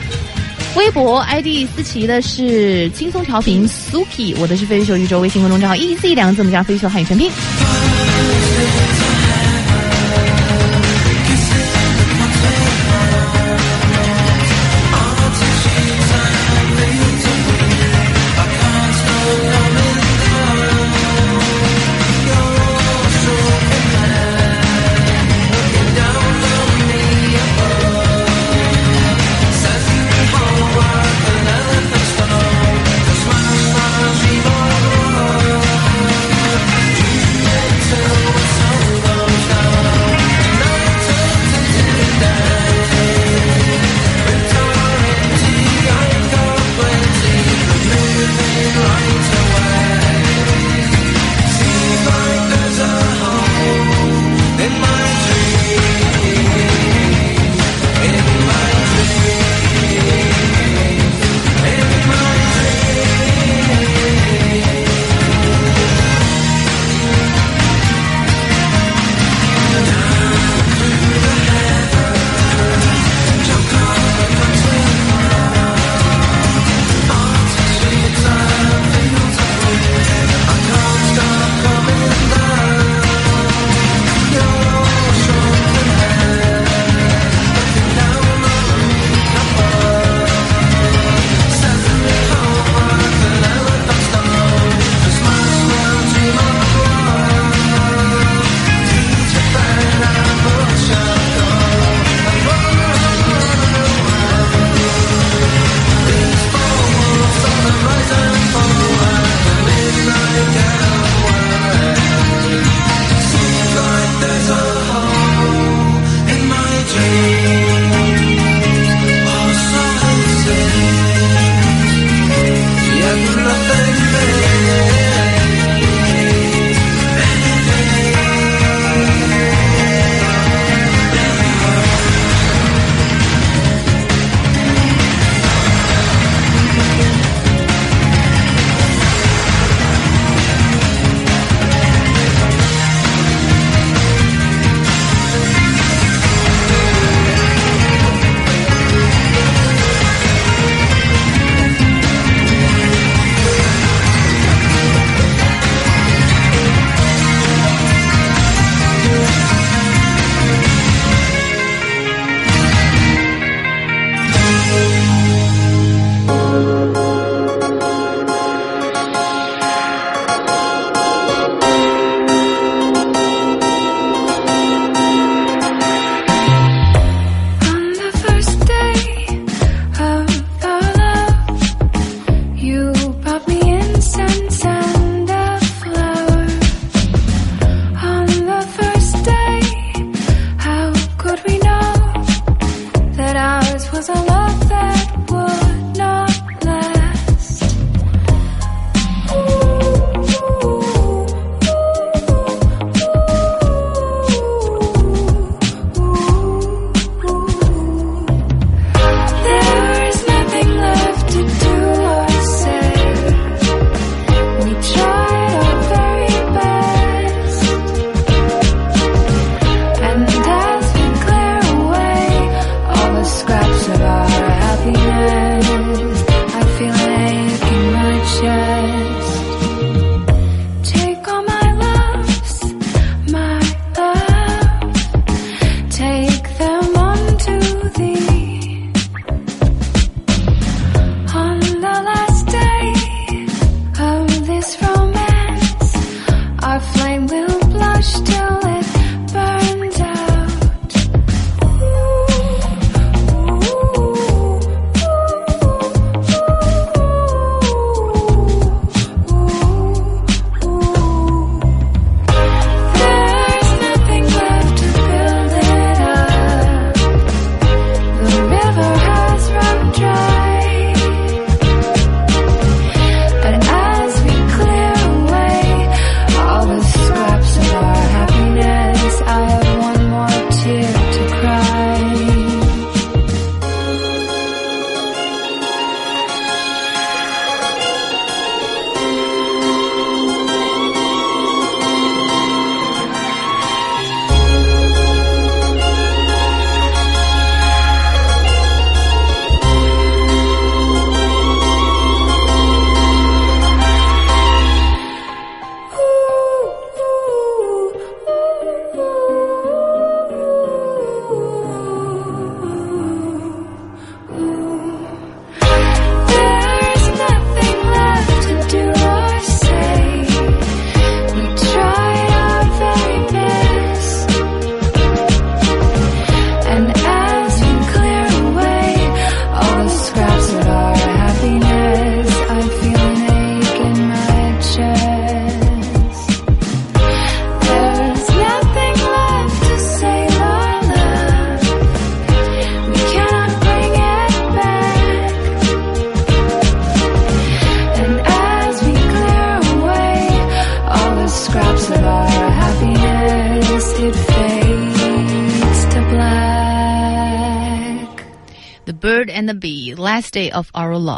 [0.76, 7.30] 微博 ID 思琪的是轻松调频 Suki，我的是飞球宇宙微信公众账号 EZ 两个字母加飞球汉语全拼。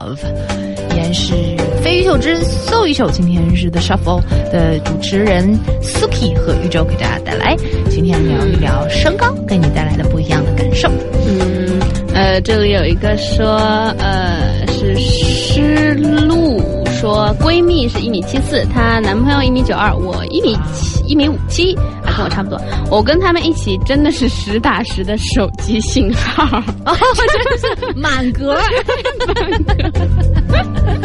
[0.05, 0.19] Love》，
[0.95, 1.33] 依然是
[1.83, 3.09] 飞鱼秀之 So 一秀。
[3.11, 4.21] 今天是 The Shuffle
[4.53, 7.57] 的主持人 Suki 和宇宙给大家带来，
[7.89, 10.91] 今天聊一聊身高给你带来的不一样的感受。
[11.27, 11.81] 嗯，
[12.15, 13.57] 呃，这里有一个说，
[13.99, 16.61] 呃，是诗露
[17.01, 22.61] 说，闺蜜是一米七四，她男朋友一米九二，我一米七一米五七，还跟我差不多。
[22.91, 26.45] 我跟他们一起真的是实打实的手机信号，
[26.87, 28.57] 哦，真是满格，
[29.29, 29.84] 满格，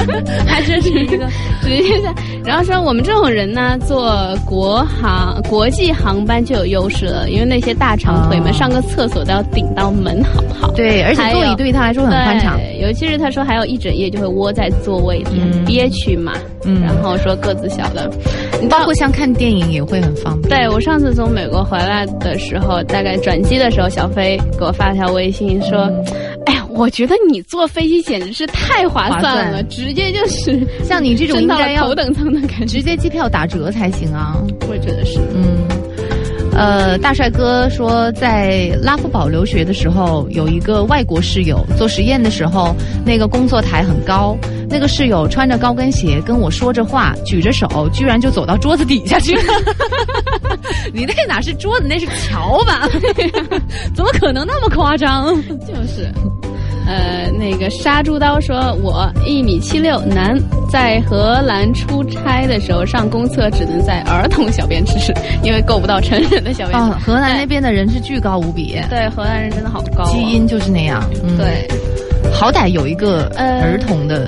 [0.48, 1.18] 还真是一个
[1.62, 2.14] 直接在。
[2.46, 10.72] 然后说我们这种人呢，坐国航国际航班就有优势了，因为那些大长腿们上个厕所都要顶到门，好不好？
[10.72, 16.34] 对，而且座椅对于他来说很宽敞，尤其是他说还有一整夜就会窝在座位里，很憋屈嘛。
[16.66, 18.10] 嗯，然后说个子小的，
[18.70, 20.50] 包括像看电影也会很方便。
[20.50, 26.29] 对我上次从美国回来的时候，大概转机的时候，小飞给我发条微信说：“哎呀，
[26.80, 34.38] 我觉得你坐飞机简直是太划算了，直接就是像你这种应该要头等舱的感觉，直接机票打折才行啊。”
[34.70, 35.68] 我也觉得是，嗯。
[36.54, 42.74] 呃，大帅哥说，在拉夫堡留学的时候，有一个外国室友做实验的时候，
[43.06, 44.38] 那个工作台很高，
[44.70, 49.44] 那个室友穿着高跟鞋跟我说着话，举着手，居然就走到桌子底下去了。
[50.94, 52.88] 你那哪是桌子，那是桥吧？
[53.94, 55.36] 怎么可能那么夸张？
[55.68, 56.10] 就是。
[56.90, 60.36] 呃，那个杀猪刀说，我一米七六，男，
[60.72, 65.14] 在荷兰出差的时候上公厕只能在儿童小便池，
[65.44, 66.94] 因为够不到成人的小便池。
[67.06, 71.08] 荷兰那边的人是巨高无比，对，荷兰人真的好高，基因就是那样。
[71.38, 71.68] 对，
[72.34, 74.28] 好歹有一个儿童的。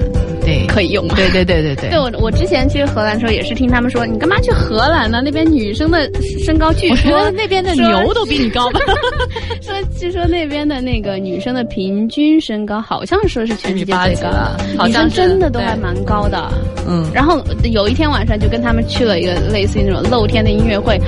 [0.51, 1.07] 对，可以用。
[1.09, 1.89] 对对对对对。
[1.89, 5.21] 对我，我之前去荷兰的时候也是听他们说，你干嘛去荷兰呢？
[5.23, 6.09] 那边女生的
[6.43, 8.79] 身高据说那边的牛都比你高吧？
[9.61, 16.51] 说据说那边的那个女生的平均身高好像说是全世界最高的，女生真的都还蛮高的。
[16.87, 17.09] 嗯。
[17.13, 20.99] 然后有一天晚上就跟他们去了一个类似于那种露天的音乐会，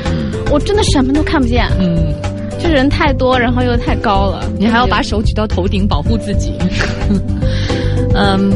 [0.52, 1.68] 我真的什么都看不见。
[1.80, 2.14] 嗯。
[2.60, 6.54] 就人太多，然后又太高了，你还要把手举到头顶保护自己。
[8.16, 8.54] 嗯。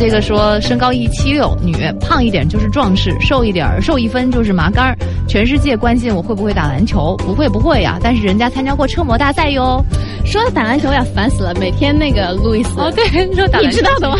[0.00, 4.96] 这个说身高一七六，女，胖一点就是壮士，瘦一点瘦一分就是麻杆儿。
[5.28, 9.84] 全世界关心我会不会打篮球，不会不会呀，但是人家参加过车模大赛哟。
[10.24, 13.04] 说到打篮球呀，烦死了，每天那个路易斯哦，对，
[13.34, 14.16] 说打篮球，你知道的吗？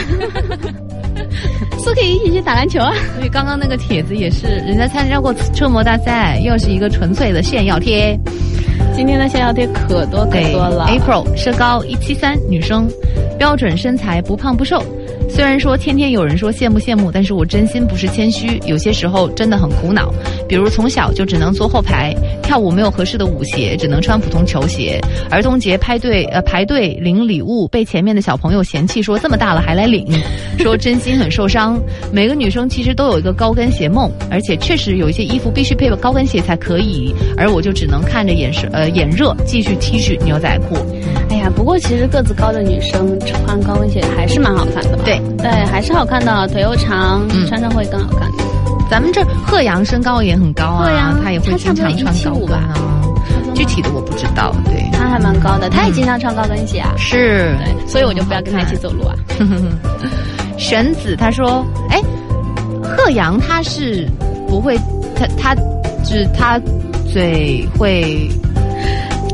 [1.83, 2.93] 苏可以一起去打篮球啊。
[3.17, 8.15] 所以刚刚那个帖子也是，人家参加过车模大赛，又是一个纯粹的炫耀贴。
[8.95, 10.91] 今天的炫耀贴可多可多了。
[10.91, 12.87] April 身高一七三，女生，
[13.39, 14.85] 标准身材，不胖不瘦。
[15.33, 20.13] 虽然说天天有人说羡慕羡慕，但是我真心不是谦虚，有些时候真的很苦恼。
[20.49, 25.01] 比如从小就只能坐后排，跳舞没有合适的舞鞋，只能穿普通球鞋。
[25.31, 30.07] 儿童节排队呃排队领礼物，被前面的小朋友嫌弃说这么大了还来领，
[30.59, 31.81] 说真心很受伤。
[32.13, 40.77] 每个女生其实都有一个高跟鞋梦，而且确实有一些衣服必须配高跟鞋才可以，而我就只能看着眼是呃眼热，继续 T 恤牛仔裤。
[41.31, 44.99] 哎呀，不过其实个子高的女生穿高跟鞋还是蛮好看的。
[45.05, 45.20] 对。
[45.39, 48.31] 对，还是好看的，腿又长，穿上会更好看。
[48.91, 52.75] 咱们这贺阳身高也很高啊，他也会经常穿高跟啊。
[53.55, 54.89] 具体的我不知道，对。
[54.93, 56.93] 他还蛮高的，他也经常穿高跟鞋啊。
[56.97, 57.55] 是，
[57.87, 59.15] 所以我就不要跟他一起走路啊。
[60.59, 62.01] 玄子他说：“哎，
[62.83, 64.09] 贺阳他是
[64.49, 64.77] 不会，
[65.17, 65.55] 他他
[66.05, 66.61] 只他
[67.13, 68.29] 嘴会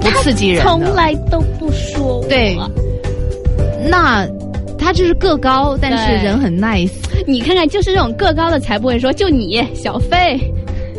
[0.01, 2.57] 不刺激人，从来都不说对，
[3.89, 4.27] 那。”
[4.87, 6.93] 他就是个高，但是人很 nice。
[7.27, 10.39] 你看看，就是这种个高的才不会说，就你小费，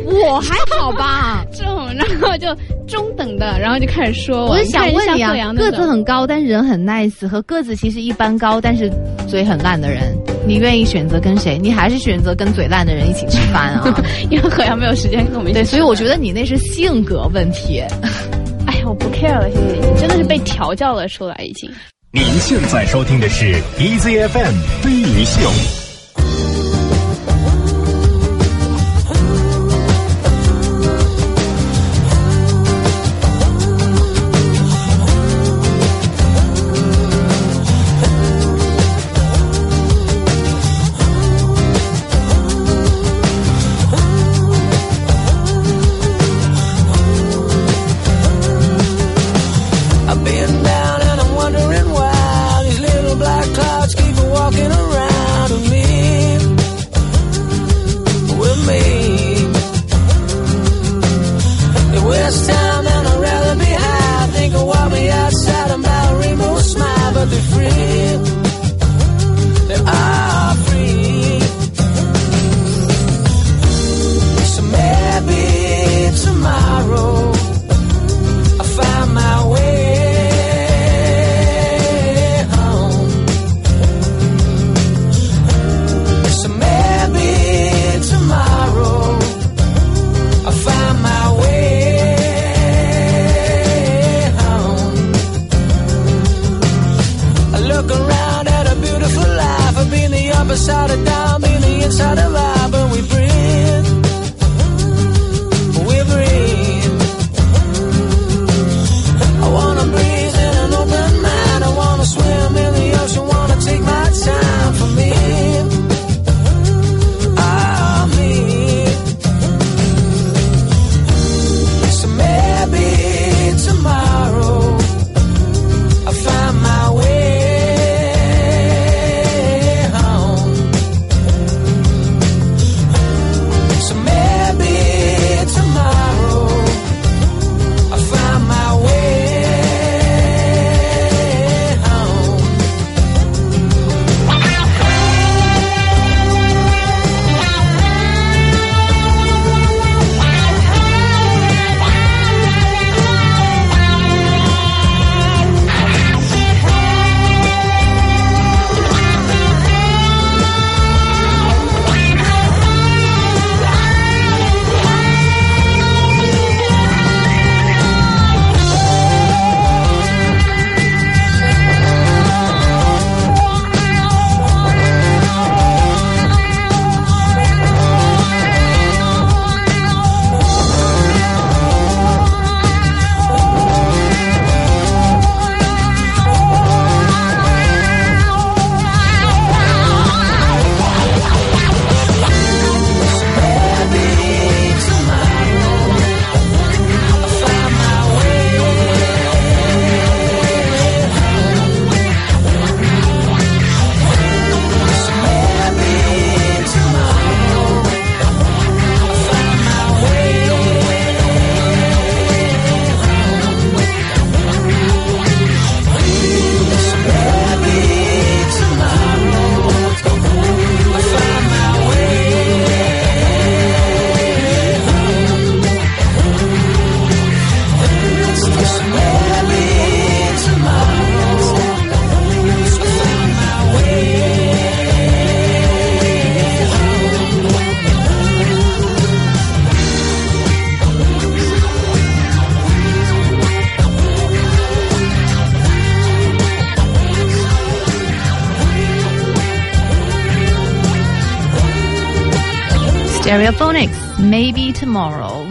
[0.04, 1.42] 我还好吧？
[1.50, 2.54] 这种，然后就
[2.86, 4.44] 中等的，然后就开始说。
[4.44, 8.92] 我是想问你啊，个子很高，但是人很 nice，和个子其实一般高，但是
[9.26, 10.14] 嘴很烂的人，
[10.46, 11.56] 你愿意选择跟谁？
[11.56, 14.02] 你还是选择跟嘴烂的人一起吃饭啊？
[14.28, 15.60] 因为何阳没有时间跟我们一起。
[15.60, 17.82] 对，所以我觉得你那是性格问题。
[18.68, 21.70] 哎呀，我不 care 了，谢谢你，真的是被调教了出来，已经。
[22.10, 25.87] 您现在收听的是 EZFM 飞鱼秀。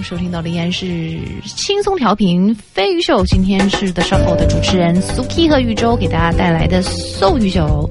[0.07, 3.25] 收听到的依然是轻松调频飞鱼秀。
[3.25, 7.89] 今天是 The Shuffle 的主持人 Suki 和宇宙给大家带来的 So 鱼秀。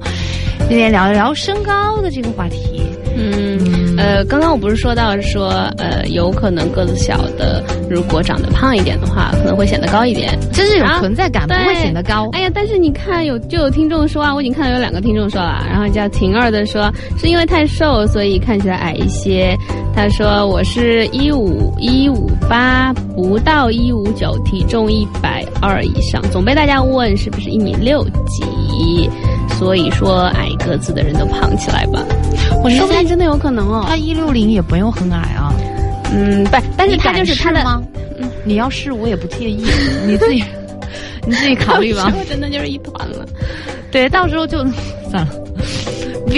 [0.67, 2.81] 今天聊一聊身高的这个话题。
[3.15, 12.27] 嗯，呃，刚刚我不是说到说，呃，有可能个子小的，如果长得胖一点的话，可能会显得高一点，真是有啊存在感，不会显得高。
[12.31, 19.55] 哎呀，但是你看有就有听众说啊，我已经看到有两个听众说了，然后叫婷儿的说是因为太瘦，所以看起来矮一些。
[19.97, 29.09] 他说我是一五一五八，不到一五九，体重一百二以上，总被大家问是不是一米六几，
[29.57, 32.05] 所以说矮个子的人都胖起来吧。
[32.63, 33.85] 我说不定真的有可能哦。
[33.89, 35.51] 他一六零也不用很矮啊。
[36.13, 37.81] 嗯，不，但是他就是他的吗？
[38.45, 39.65] 你要是我也不介意，
[40.05, 40.43] 你自己
[41.25, 43.25] 你自己考虑吧真的就是一团了。
[43.89, 44.63] 对，到时候就。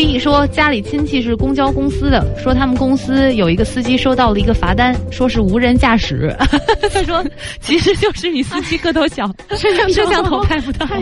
[0.07, 6.33] V 说家里亲戚是公交公司的，说他们公司有一个司机收到了一个罚单，说是无人驾驶。
[6.93, 7.23] 他说
[7.59, 9.27] 其实就是你司机个头小，
[9.57, 10.87] 摄像摄像头拍不到。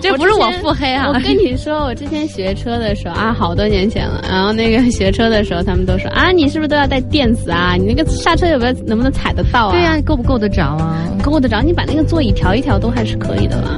[0.00, 1.08] 这不是我腹黑啊！
[1.08, 4.24] 我跟你说，我之前学车的时候啊，好多年前了。
[4.28, 7.74] 然后那个学车的时候，他们都说啊，你是不是都要带电子啊？
[7.76, 9.72] 你那个刹车有没有能不能踩得到啊？
[9.72, 11.08] 对呀、够不够得着啊？
[11.22, 11.60] 够得着。
[11.60, 13.76] 你把那个座椅调一调都还是可以的啦。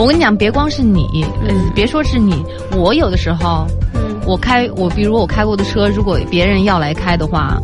[0.00, 7.60] 嗯，我跟你讲，别光是你，嗯，别说是你，我有的时候，嗯，我开我比如我开过的车，如果别人要来开的话，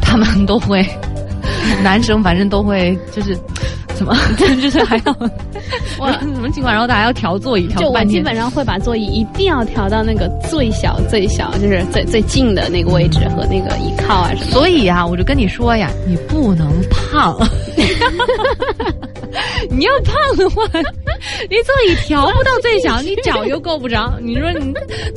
[0.00, 0.84] 他们都会，
[1.84, 3.36] 男生反正都会就是。
[3.96, 4.14] 怎么？
[4.60, 5.16] 就是还要
[5.98, 8.04] 我 什么情况然后大家要调座椅，调就我。
[8.04, 14.50] 基本上会把座椅一定要调到那个最小最小，就是最最近的那个位置和那个倚靠啊什么。
[14.50, 17.34] 所以啊，我就跟你说呀，你不能胖。
[19.70, 20.62] 你要胖的话，
[21.48, 24.72] 你座椅调不到最小，你脚又够不着，你说你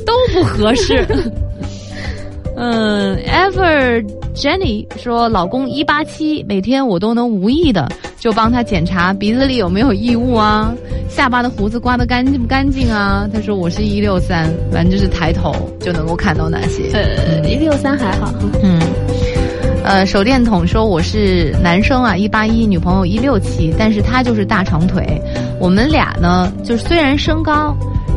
[0.06, 1.06] 都不合适。
[2.56, 7.88] 嗯，Ever Jenny 说，老公一八七，每天我都能无意的
[8.18, 10.74] 就帮他检查鼻子里有没有异物啊，
[11.08, 13.26] 下巴的胡子刮的干净不干净啊。
[13.32, 16.90] 他说我是一六三，反正就是抬头就能够看到那些。
[16.92, 18.30] 呃，一六三还好。
[18.62, 18.78] 嗯，
[19.82, 25.20] 呃，手电筒说我是男生啊，一八一，女朋友一六七，但是他就是大长腿。
[25.58, 27.74] 我们俩呢，就是虽然身高，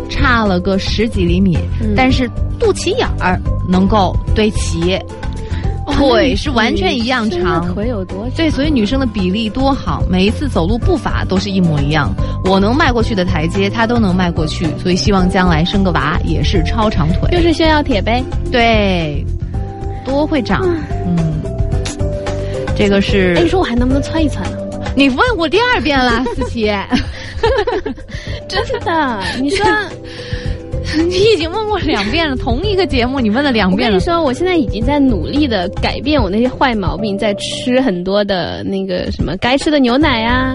[0.09, 2.29] 差了个十几厘米，嗯但是
[2.59, 4.99] 肚脐眼儿能够对齐，
[5.87, 7.73] 腿是完全一样长。
[7.73, 8.31] 腿有多长？
[8.35, 12.13] 对，所以女生的比例多好，每一次走路步伐都是一模一样。
[12.45, 17.29] 我能迈过去的台阶，她都能迈过去，所以希望将来生个娃也是超长腿。
[17.31, 18.21] 就是炫耀铁呗。
[18.51, 19.25] 对，
[20.05, 20.61] 多会长，
[21.05, 21.32] 嗯，
[22.75, 24.57] 这个是哎，你说我还能不能窜一窜呢？
[24.95, 26.71] 你问我第二遍了， 思琪，
[28.47, 29.65] 真的，你说，
[31.07, 33.97] 你已经问过两遍了，同一个节目你问了两遍了。
[33.97, 40.53] 我跟你说，我现在已经在努力的改变我那些坏毛病，在吃很多的那个什么该吃的牛奶呀、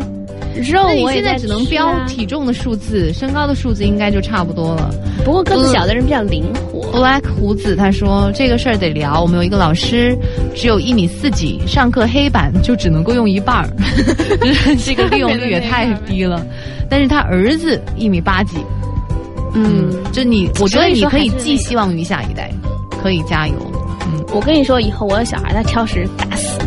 [0.62, 4.90] 肉我现在只能标体重的数字，身高的数字应该就差不多了。
[5.24, 6.78] 不过个子小的人比较灵活。
[6.92, 10.16] Black 胡子他说这个事儿得聊，我们有一个老师
[10.54, 13.68] 只有一米四几，上课黑板就只能够用一半儿，
[14.84, 16.44] 这个利用率也太低了。
[16.88, 18.56] 但是他儿子一米八几，
[19.52, 22.50] 嗯，就你，我觉得你可以寄希望于下一代，
[23.02, 23.54] 可以加油。
[24.06, 26.58] 嗯，我跟你说，以后我有小孩，他挑食打死，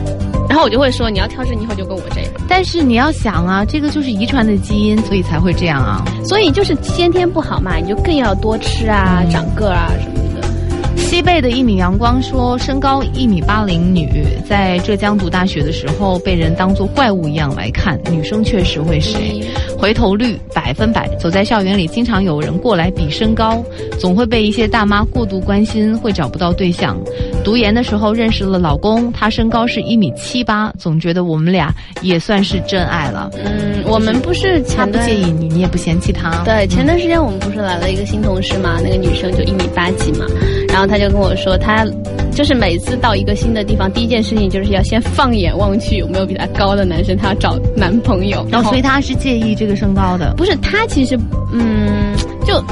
[0.52, 2.30] 然后我就会说，你要挑食，你以后就跟我这样。
[2.46, 6.04] 但是你要想啊，这个就是遗传的基因，所以才会这样啊。
[6.26, 10.98] 所以就是先天不好嘛，你就更要多吃啊，长个儿啊什么的。
[10.98, 19.42] 西贝的一米阳光说，身高一米八零女，在浙江读大学的时候被人当作怪物一样来看，女生确实会谁，
[19.80, 21.08] 回头率百分百。
[21.16, 23.64] 走在校园里，经常有人过来比身高，
[23.98, 26.98] 总会被一些大妈过度关心，会找不到对象。
[27.44, 33.30] 读研的时候认识了老公，他身高是一米七八，总觉得我们俩也算是真爱了。
[33.44, 36.44] 嗯，我们不是他不介意你，你也不嫌弃他。
[36.44, 40.26] 对，前段时间我们不是来了一个新同事嘛，那个女生就一米八几嘛，
[40.70, 41.86] 然后他就跟我说，他
[42.32, 48.46] 就是每次到一个新的地方，第一件事情就是要先放眼望去有没有比他高的男生，她要找男朋友。
[48.50, 50.34] 然后所以他是介意这个身高的。
[50.36, 51.20] 不是他其实
[51.52, 52.16] 嗯，
[52.46, 52.64] 就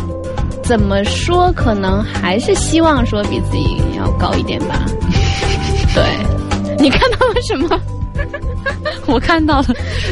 [0.69, 4.85] 怎么说，可能还是希望说比自己要高一点吧。
[5.95, 6.03] 对，
[6.77, 7.81] 你看到了什么？
[9.07, 9.65] 我看到了，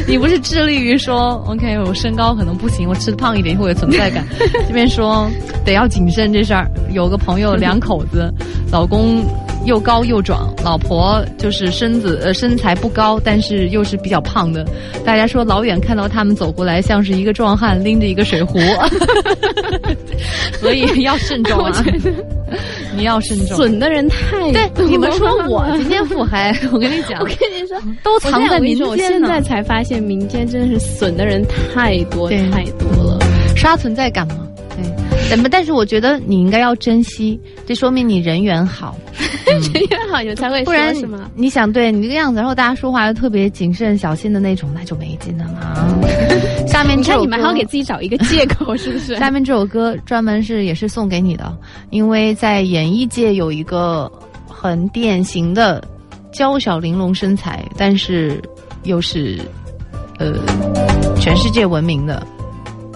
[0.08, 4.26] 你不是致力于说，OK，我身高可能不行，我吃的胖一点会有存在感。
[4.66, 5.30] 这边说
[5.64, 6.68] 得要谨慎这事儿。
[6.90, 8.28] 有个朋友两口子，
[8.72, 9.24] 老公
[9.64, 14.64] 又高又壮，老婆就是身子呃身材不高，但是又是比较胖的。
[15.04, 18.58] 大家说老远看到他们走过来，像是一个壮汉拎着一个水壶，
[20.60, 21.84] 所以要慎重啊！
[22.96, 23.56] 你要慎重。
[23.56, 31.44] 损的人太对多你们说我今天腹黑，我跟你讲我，跟你说，都藏在民我跟你说，我现在才发现民间真的是损的人
[31.74, 33.18] 太多太多了。
[33.54, 34.47] 刷存在感嘛。
[35.28, 35.48] 对，怎么？
[35.48, 38.96] 但是我觉得你应该要珍惜，这说明你人缘好，
[39.46, 41.30] 人缘好，你才会说不然什么？
[41.34, 45.76] 你想对你这个样子，然后大家说话又特别谨慎小心的那种，那就没劲了嘛。
[46.66, 49.16] 下面你看这首歌你们还要给自己找一个借口，是不是？
[49.16, 51.56] 下面这首歌专门是也是送给你的，
[51.90, 54.10] 因为在演艺界有一个
[54.46, 55.82] 很典型的
[56.32, 58.40] 娇小玲珑身材，但是
[58.84, 59.38] 又是
[60.18, 60.34] 呃
[61.18, 62.26] 全世界闻名的。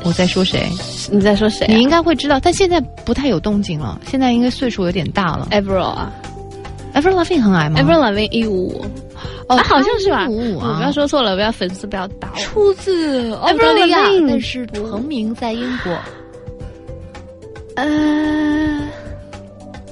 [0.04, 0.68] 我在说谁？
[1.10, 1.72] 你在说谁、啊？
[1.72, 4.00] 你应该会知道，但现在不太有动静了。
[4.06, 5.48] 现在应该岁数有点大了。
[5.50, 6.12] Avril 啊
[6.94, 8.84] Avril Lavigne 很矮吗，Avril Lavigne 一五五，
[9.48, 10.26] 哦，啊，好像是吧？
[10.28, 12.40] 五五啊，不要说错了，不要粉丝不要打我。
[12.40, 13.98] 出自澳大利亚
[14.28, 15.96] 但是成名在英国，
[17.76, 18.80] 呃，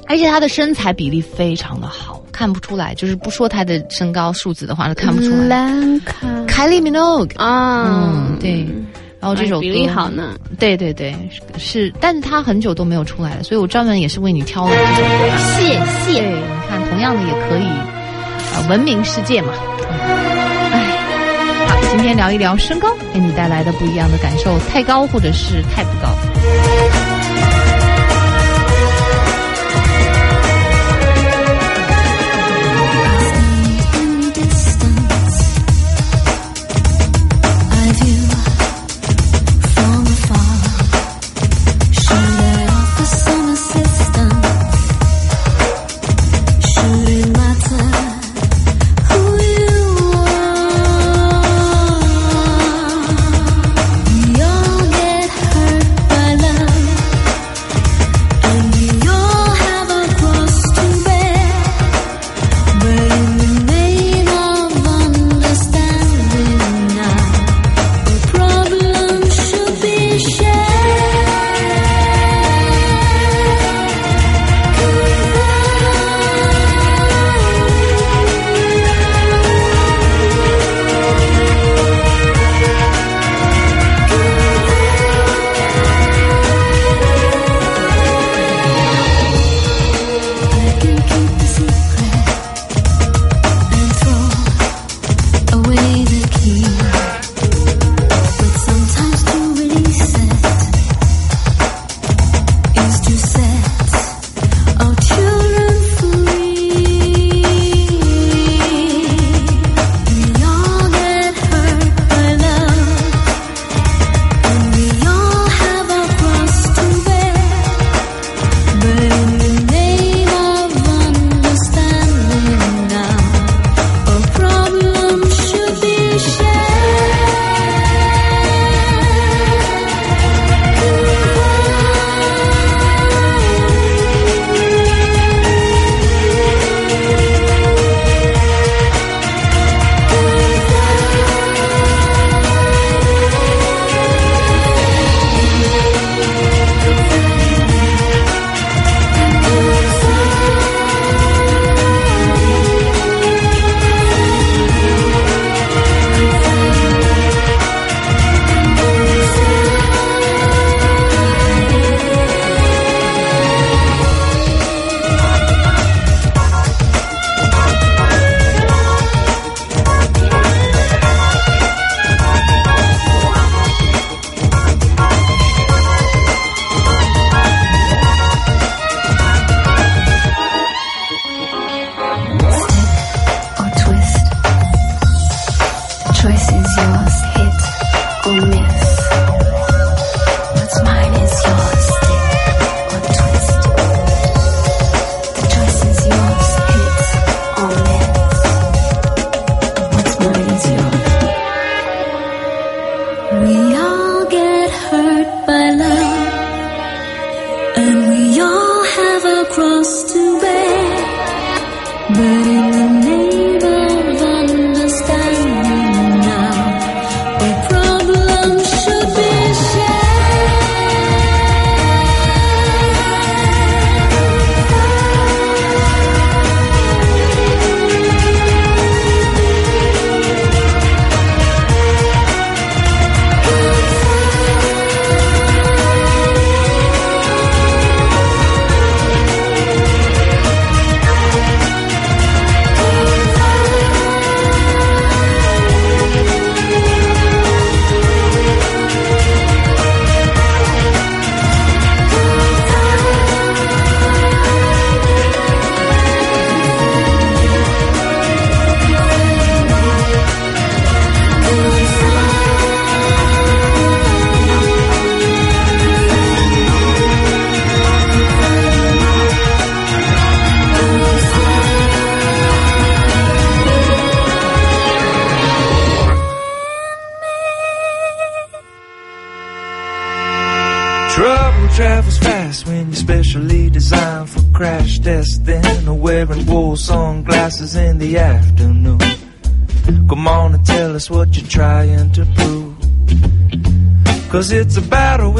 [0.06, 2.94] 而且她的身材比例非常的好，看不出来。
[2.94, 5.46] 就是不说她的身高数字的话，是看不出来。
[5.46, 8.66] 兰卡凯莉米诺啊，嗯，对。
[9.20, 11.14] 然后这首歌比例好呢，对对对，
[11.58, 15.08] 是，是但是他很久都没有出来了，所以我专门也是为你挑了这首歌。
[15.58, 16.20] 谢谢。
[16.20, 17.68] 对，你看，同样的也可以，
[18.54, 19.52] 呃，闻名世界嘛。
[20.72, 26.99] 哎，好，今天聊一聊身高给你带来的不一样的感受，太高或者是太不高。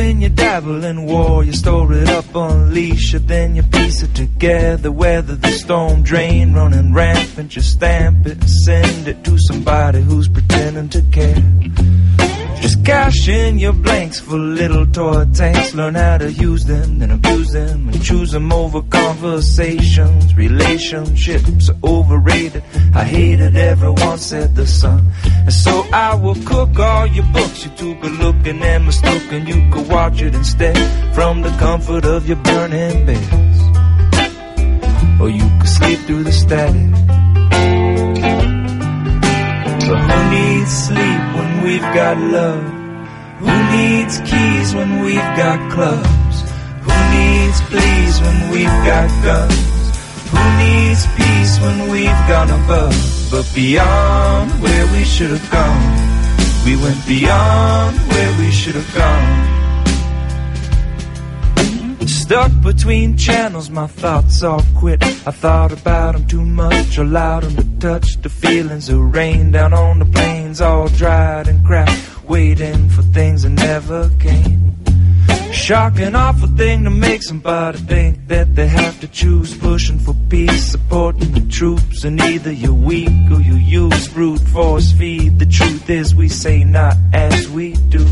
[0.01, 1.44] When you dabble in war.
[1.44, 4.90] You store it up, unleash it, then you piece it together.
[4.90, 7.55] Weather the storm drain, running rampant.
[7.55, 11.99] You stamp it, send it to somebody who's pretending to care.
[12.70, 15.74] Just cash in your blanks for little toy tanks.
[15.74, 20.36] Learn how to use them, then abuse them, and choose them over conversations.
[20.36, 22.62] Relationships are overrated.
[22.94, 25.10] I hated everyone said the sun.
[25.24, 27.64] And so I will cook all your books.
[27.64, 29.48] You too good looking and mistaken.
[29.48, 30.76] You could watch it instead
[31.12, 33.60] from the comfort of your burning beds.
[35.20, 36.90] Or you could sleep through the static.
[39.88, 42.64] But who needs sleep when we've got love?
[43.38, 46.36] Who needs keys when we've got clubs?
[46.86, 49.70] Who needs pleas when we've got guns?
[50.32, 52.97] Who needs peace when we've gone above?
[53.30, 55.90] But beyond where we should have gone,
[56.64, 59.59] we went beyond where we should have gone.
[62.10, 65.00] Stuck between channels, my thoughts all quit.
[65.02, 69.72] I thought about them too much, allowed them to touch the feelings that rain down
[69.72, 74.74] on the plains, all dried and cracked, waiting for things that never came.
[75.52, 80.72] Shocking, awful thing to make somebody think that they have to choose pushing for peace,
[80.72, 85.38] supporting the troops, and either you're weak or you use brute force feed.
[85.38, 88.04] The truth is, we say not as we do.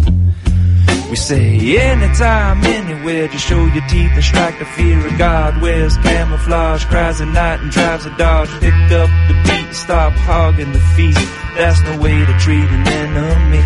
[1.10, 5.62] We say anytime, anywhere, just show your teeth and strike the fear of God.
[5.62, 8.50] Wears camouflage, cries at night and drives a Dodge.
[8.60, 11.18] Pick up the beat, stop hogging the feast.
[11.56, 13.64] That's no way to treat an enemy.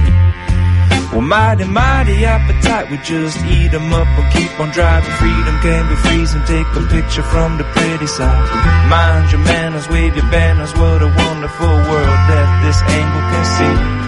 [1.10, 5.12] Well, mighty, mighty appetite, we just eat 'em up and keep on driving.
[5.14, 8.48] Freedom can be freezing, take a picture from the pretty side.
[8.88, 14.01] Mind your manners, wave your banners, what a wonderful world that this angle can see.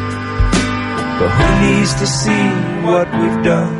[1.18, 2.46] But who needs to see
[2.82, 3.74] what we've done?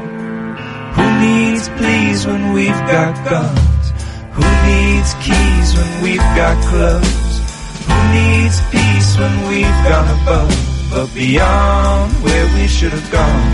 [0.94, 3.85] Who needs pleas when we've got guns?
[4.39, 7.11] Who needs keys when we've got clubs?
[7.89, 10.55] Who needs peace when we've gone above?
[10.90, 13.51] But beyond where we should have gone,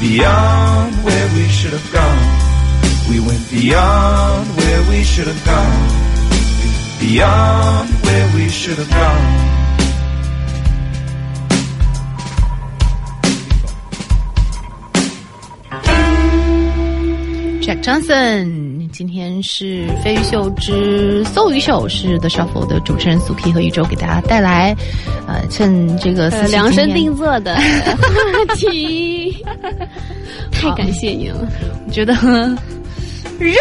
[0.00, 2.26] beyond where we should have gone,
[3.08, 9.45] we went beyond where we should have gone, beyond where we should have gone.
[17.66, 24.72] Jack Johnson，今天是《飞鱼秀之搜鱼秀》，是 The Shuffle 的主持人苏 K 和宇宙给大家带来，
[25.26, 29.44] 呃，趁这个呃量身定做的 话题，
[30.52, 31.44] 太感谢你了。
[31.88, 32.14] 我觉得
[33.40, 33.52] 认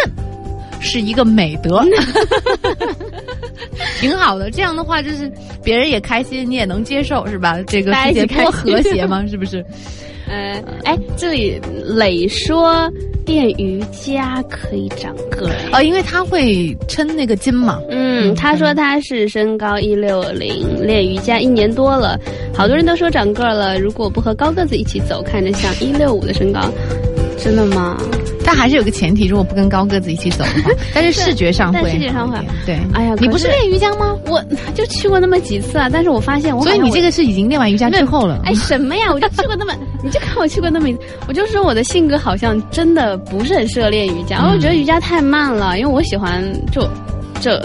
[0.80, 1.84] 是一个美德，
[3.99, 4.52] 挺好的。
[4.52, 5.32] 这样的话，就是
[5.64, 7.57] 别人也开心，你也能接受，是吧？
[7.65, 9.65] 这个世界多和谐嘛，是不是？
[10.27, 12.91] 呃，哎，这里磊说
[13.26, 17.80] 练瑜伽可以长个儿哦，因为他会抻那个筋嘛。
[17.89, 22.19] 嗯，他说他是身高一六零，练瑜伽一年多了，
[22.53, 23.80] 好多人都说长个儿了。
[23.80, 26.61] 如果不和高个子一起走，看着像一六五的身高，
[27.38, 27.97] 真的吗？
[28.45, 32.80] 但还是有个前提，如果不跟高个子一起走的话， 但是视觉上会，视觉上会，对。
[32.93, 34.15] 哎呀，你不是练瑜伽吗？
[34.27, 34.43] 我
[34.73, 38.39] 就去过那么几次啊，但是我发现我，所以你这个是已经练完瑜伽之后了。
[38.45, 39.11] 哎，什么呀？
[39.11, 39.73] 我就去过那么，
[40.03, 40.88] 你就看我去过那么，
[41.27, 46.88] 我就说我的性格好像真的不是很适合练瑜伽，嗯我觉得瑜伽太慢了，因为我喜欢就
[47.41, 47.59] 这。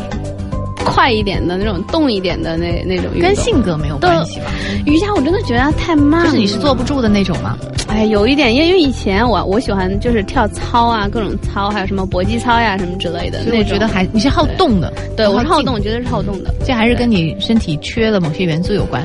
[0.93, 4.47] 快一点的那种，动一点的那那种运动，跟性格没有关系吧？
[4.87, 7.57] 瑜伽我真的觉得它太慢了，就是你是坐不住的那种吗？
[7.89, 13.43] 哎，有一点，因为因为以前我我喜欢就是跳操啊，各种操，还有什么搏击操呀什么之类的。
[13.43, 16.55] 所以我觉得还你是好动的，对我是好动，我觉得是好动的。
[16.65, 19.05] 这还是跟你身体缺了某些元素有关。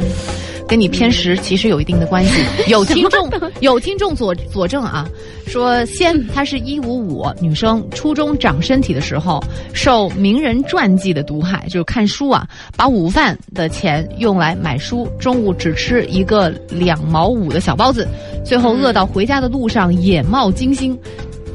[0.68, 2.42] 跟你偏食其实有一定的关系。
[2.68, 3.30] 有听众
[3.60, 5.08] 有听众佐佐证啊，
[5.48, 9.44] 说先她是一五五女生，初中长身体的时候
[9.74, 18.08] 受名人传记的毒害，就是看书啊，把午饭的钱用来买书，中午只吃一个两毛五的小包子，
[18.44, 20.98] 最后饿到回家的路上眼冒金星，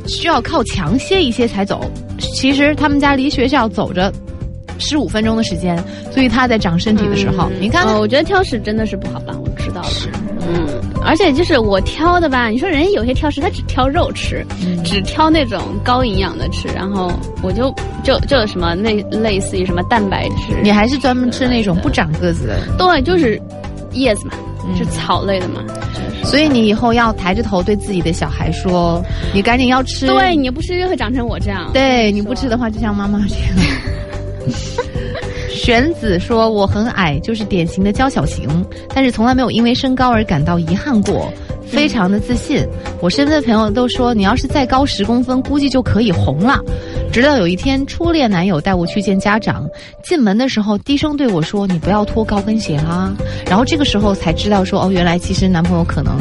[0.07, 1.85] 需要靠墙歇一歇才走。
[2.19, 4.12] 其实他们家离学校走着。
[4.81, 5.77] 十五分钟的时间，
[6.11, 9.35] 所以他在长身体的时候，嗯、你看、哦，我觉得挑食真的是不好吧？
[9.40, 10.09] 我知道了，是，
[10.48, 17.12] 嗯，而且就是我挑的吧，你说人家有些挑食，他只挑肉吃，嗯、只挑那种高营养的吃，然后
[17.43, 23.40] 我就就就什么类类似于什么蛋白质，你还是专门吃那种不长个子的，对，就是
[23.93, 24.32] 叶子嘛，
[24.77, 25.62] 是草类的嘛。
[26.23, 29.02] 所以你以后要抬着头对自己的小孩说
[29.32, 31.70] ：“你赶紧要吃。”对你不吃就会长成我这样。
[31.73, 33.66] 对你不吃的话，就像妈妈这样。
[35.52, 38.48] 玄子说：“我很矮，就是典型的娇小型，
[38.94, 41.31] 但是从来没有因为身高而感到遗憾过，
[41.66, 42.66] 非常的自信。
[43.01, 46.59] 我身边的朋友都说，你要是再高十公分，估计就可以红了。
[47.12, 49.68] 直到有一天，初恋男友带我去见家长，
[50.02, 53.12] 进门的时候低声对我说：‘你不要脱高跟鞋啦。’
[53.47, 56.16] 然后这个时候才知道说，哦，原来其实男朋友可能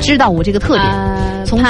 [0.00, 1.64] 知道我这个特点，从此。”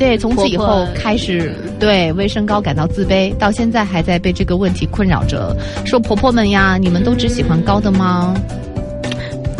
[0.00, 5.54] 对，从此以后开始对为身高感到自卑，到现在还在被这个问题困扰着。
[5.84, 8.34] 说婆婆们呀，你们都只喜欢高的吗？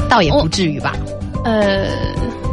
[0.08, 0.96] 倒也不至于吧。
[1.44, 1.84] 呃。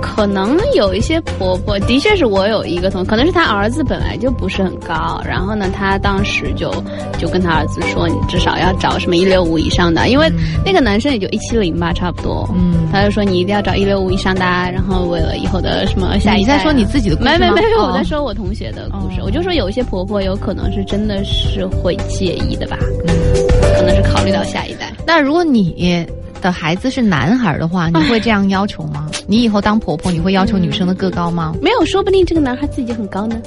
[0.02, 6.72] 可能有一些婆婆，的确是我有一个同，可能是他儿子本来就不是很高，然后呢，他当时就
[7.18, 10.32] 就跟他儿子说，你至少要找什么一六五以上的，因为
[10.66, 12.50] 那个男生也就一七零吧，差不多。
[12.56, 16.54] 嗯，他就说你一定要找一六五以上的，然后为了以后的什么下一代。
[16.54, 19.22] 你在说你自己的故事没没没有，我在说我同学的故事。
[19.24, 22.78] 我就说有一些婆婆有可能是真的是会介意的吧，
[23.76, 24.94] 可能是考虑到下一代。
[25.06, 26.08] 那如果你。
[26.42, 29.10] 的孩子是男孩的话，你会这样要求吗？
[29.28, 31.54] 你以后当婆婆，你会要求女生的个高吗？
[31.62, 33.42] 没有，说不定这个男孩自己就很高呢。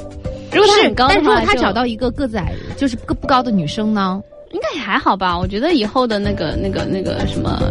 [0.52, 4.22] 如果他很高的话，但如果他找到一个个子矮，就是个不高的女生呢？
[4.52, 5.38] 应该也还好吧。
[5.38, 7.62] 我觉得以后的那个、那个、那个什么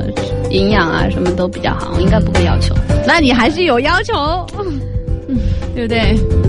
[0.50, 2.74] 营养啊，什么都比较好，应该不会要求。
[3.06, 4.14] 那你还是有要求，
[5.28, 5.38] 嗯，
[5.76, 6.49] 对不对？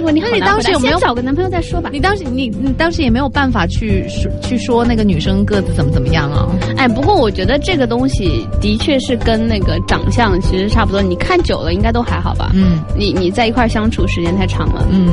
[0.00, 1.90] 你那你当时有没有找个男朋友再说吧？
[1.92, 6.46] 你当时你你当时也没有办法去说去说那个女生个子怎么怎么样啊？
[6.76, 12.50] 哎，不过我觉得这个东西的确是跟那个长相其实差不多，你看久了应该都还好吧？
[12.54, 15.08] 嗯，你你在一块相处时间太长了，嗯，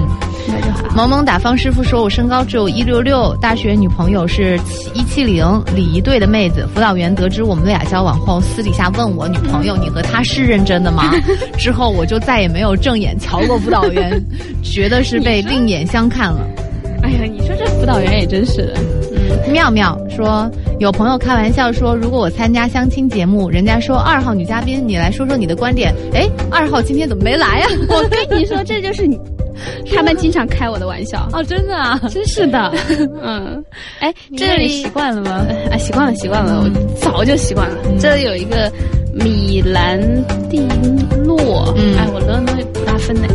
[0.48, 0.96] 应该就还好。
[0.96, 4.60] 萌萌打方师傅说，我身高只有一六六，大学女朋友是
[4.94, 5.46] 一七零，
[5.76, 6.68] 礼仪队的妹子。
[6.74, 11.12] 辅导员得知我们俩交往后，私底下问我女朋友，你和他是认真的吗？
[11.58, 14.24] 之后我就再也没有正眼瞧过辅导员。
[14.74, 16.48] 觉得是被另眼相看了。
[17.04, 18.74] 哎呀，你说这辅导员也真是的。
[19.16, 25.94] 嗯，妙妙说，有朋友开玩笑说，如果我参加相亲节目，人家说二号女嘉宾，你来说说你的观点。
[26.16, 27.68] 哎，二号今天怎么没来呀？
[27.88, 29.16] 我跟你说，这就是你，
[29.94, 31.30] 他们经常开我的玩笑。
[31.34, 32.74] 哦，真的啊，真是的。
[33.22, 33.64] 嗯，
[34.00, 35.46] 哎，这里习惯了吗？
[35.70, 37.78] 哎，习惯了，习惯了，我早就习惯了。
[38.00, 38.72] 这里有一个
[39.14, 40.02] 米兰
[40.50, 40.60] 蒂
[41.24, 41.38] 诺，
[42.00, 43.28] 哎，我了那不大分呢。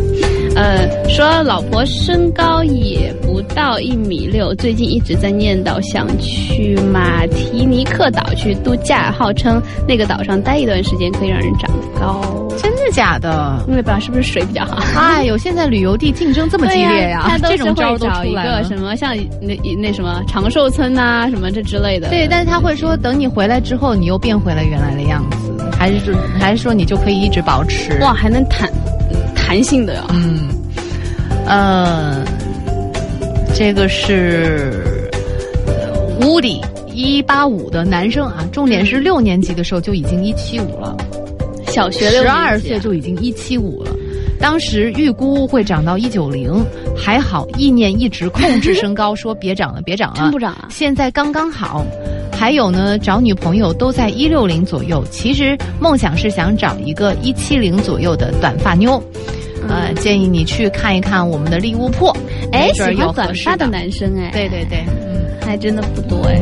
[0.55, 11.69] 呃，说老婆身高也不到一米六，最近一直在念叨想去马提尼克岛去度假，号称那个岛上待一段时间可以让人长
[11.99, 12.21] 高。
[12.57, 13.63] 真的假的？
[13.67, 14.83] 因为不知道是不是水比较好。
[14.99, 17.23] 哎呦，现在旅游地竞争这么激烈呀！
[17.29, 22.09] 他都是会找一个什么像那那什么长寿村呐，什么这之类的。
[22.09, 27.97] 对，但是他会说，等你回来之后，你又变回了原来的样子，还是说还是说你就可以一直保持？
[28.01, 28.69] 哇，还能弹？
[29.49, 30.47] 弹性的呀，嗯，
[31.47, 32.23] 呃，
[33.55, 35.09] 这个是
[36.21, 36.61] 屋里
[36.93, 40.95] 一八五的男生啊，重点是六年级的时候就已经一七五了，
[41.65, 43.89] 小学十二岁就已经一七五了，
[44.39, 51.85] 当时预估会涨到一九零，还好意念一直控制身高，说别涨了，别涨了，真不涨啊，现在刚刚好。
[52.31, 59.03] 还有呢，找女朋友都在一六零左右，其实梦想是想找一个一七零左右的短发妞。
[59.69, 62.07] 呃，建议你去看一看我们的利物浦，
[62.51, 66.41] 哎，喜欢短发的男生哎，对对对，嗯，还真的不多哎。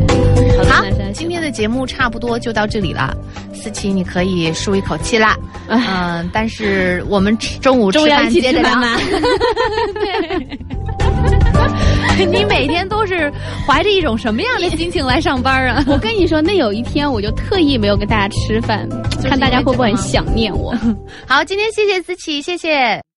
[0.69, 0.83] 好，
[1.13, 3.15] 今天的节目差不多就到这里了，
[3.53, 5.37] 思琪你可以舒一口气啦。
[5.67, 8.71] 嗯，但是我们中午吃饭接着聊。
[9.93, 10.59] 对。
[12.31, 13.31] 你每天都是
[13.67, 15.83] 怀着一种什么样的心情来上班啊？
[15.87, 18.87] 我跟你说，那有一天我就特意没有跟大家吃饭，
[19.23, 20.75] 看大家会不会很想念我。
[21.27, 22.99] 好，今天谢谢思琪，谢谢。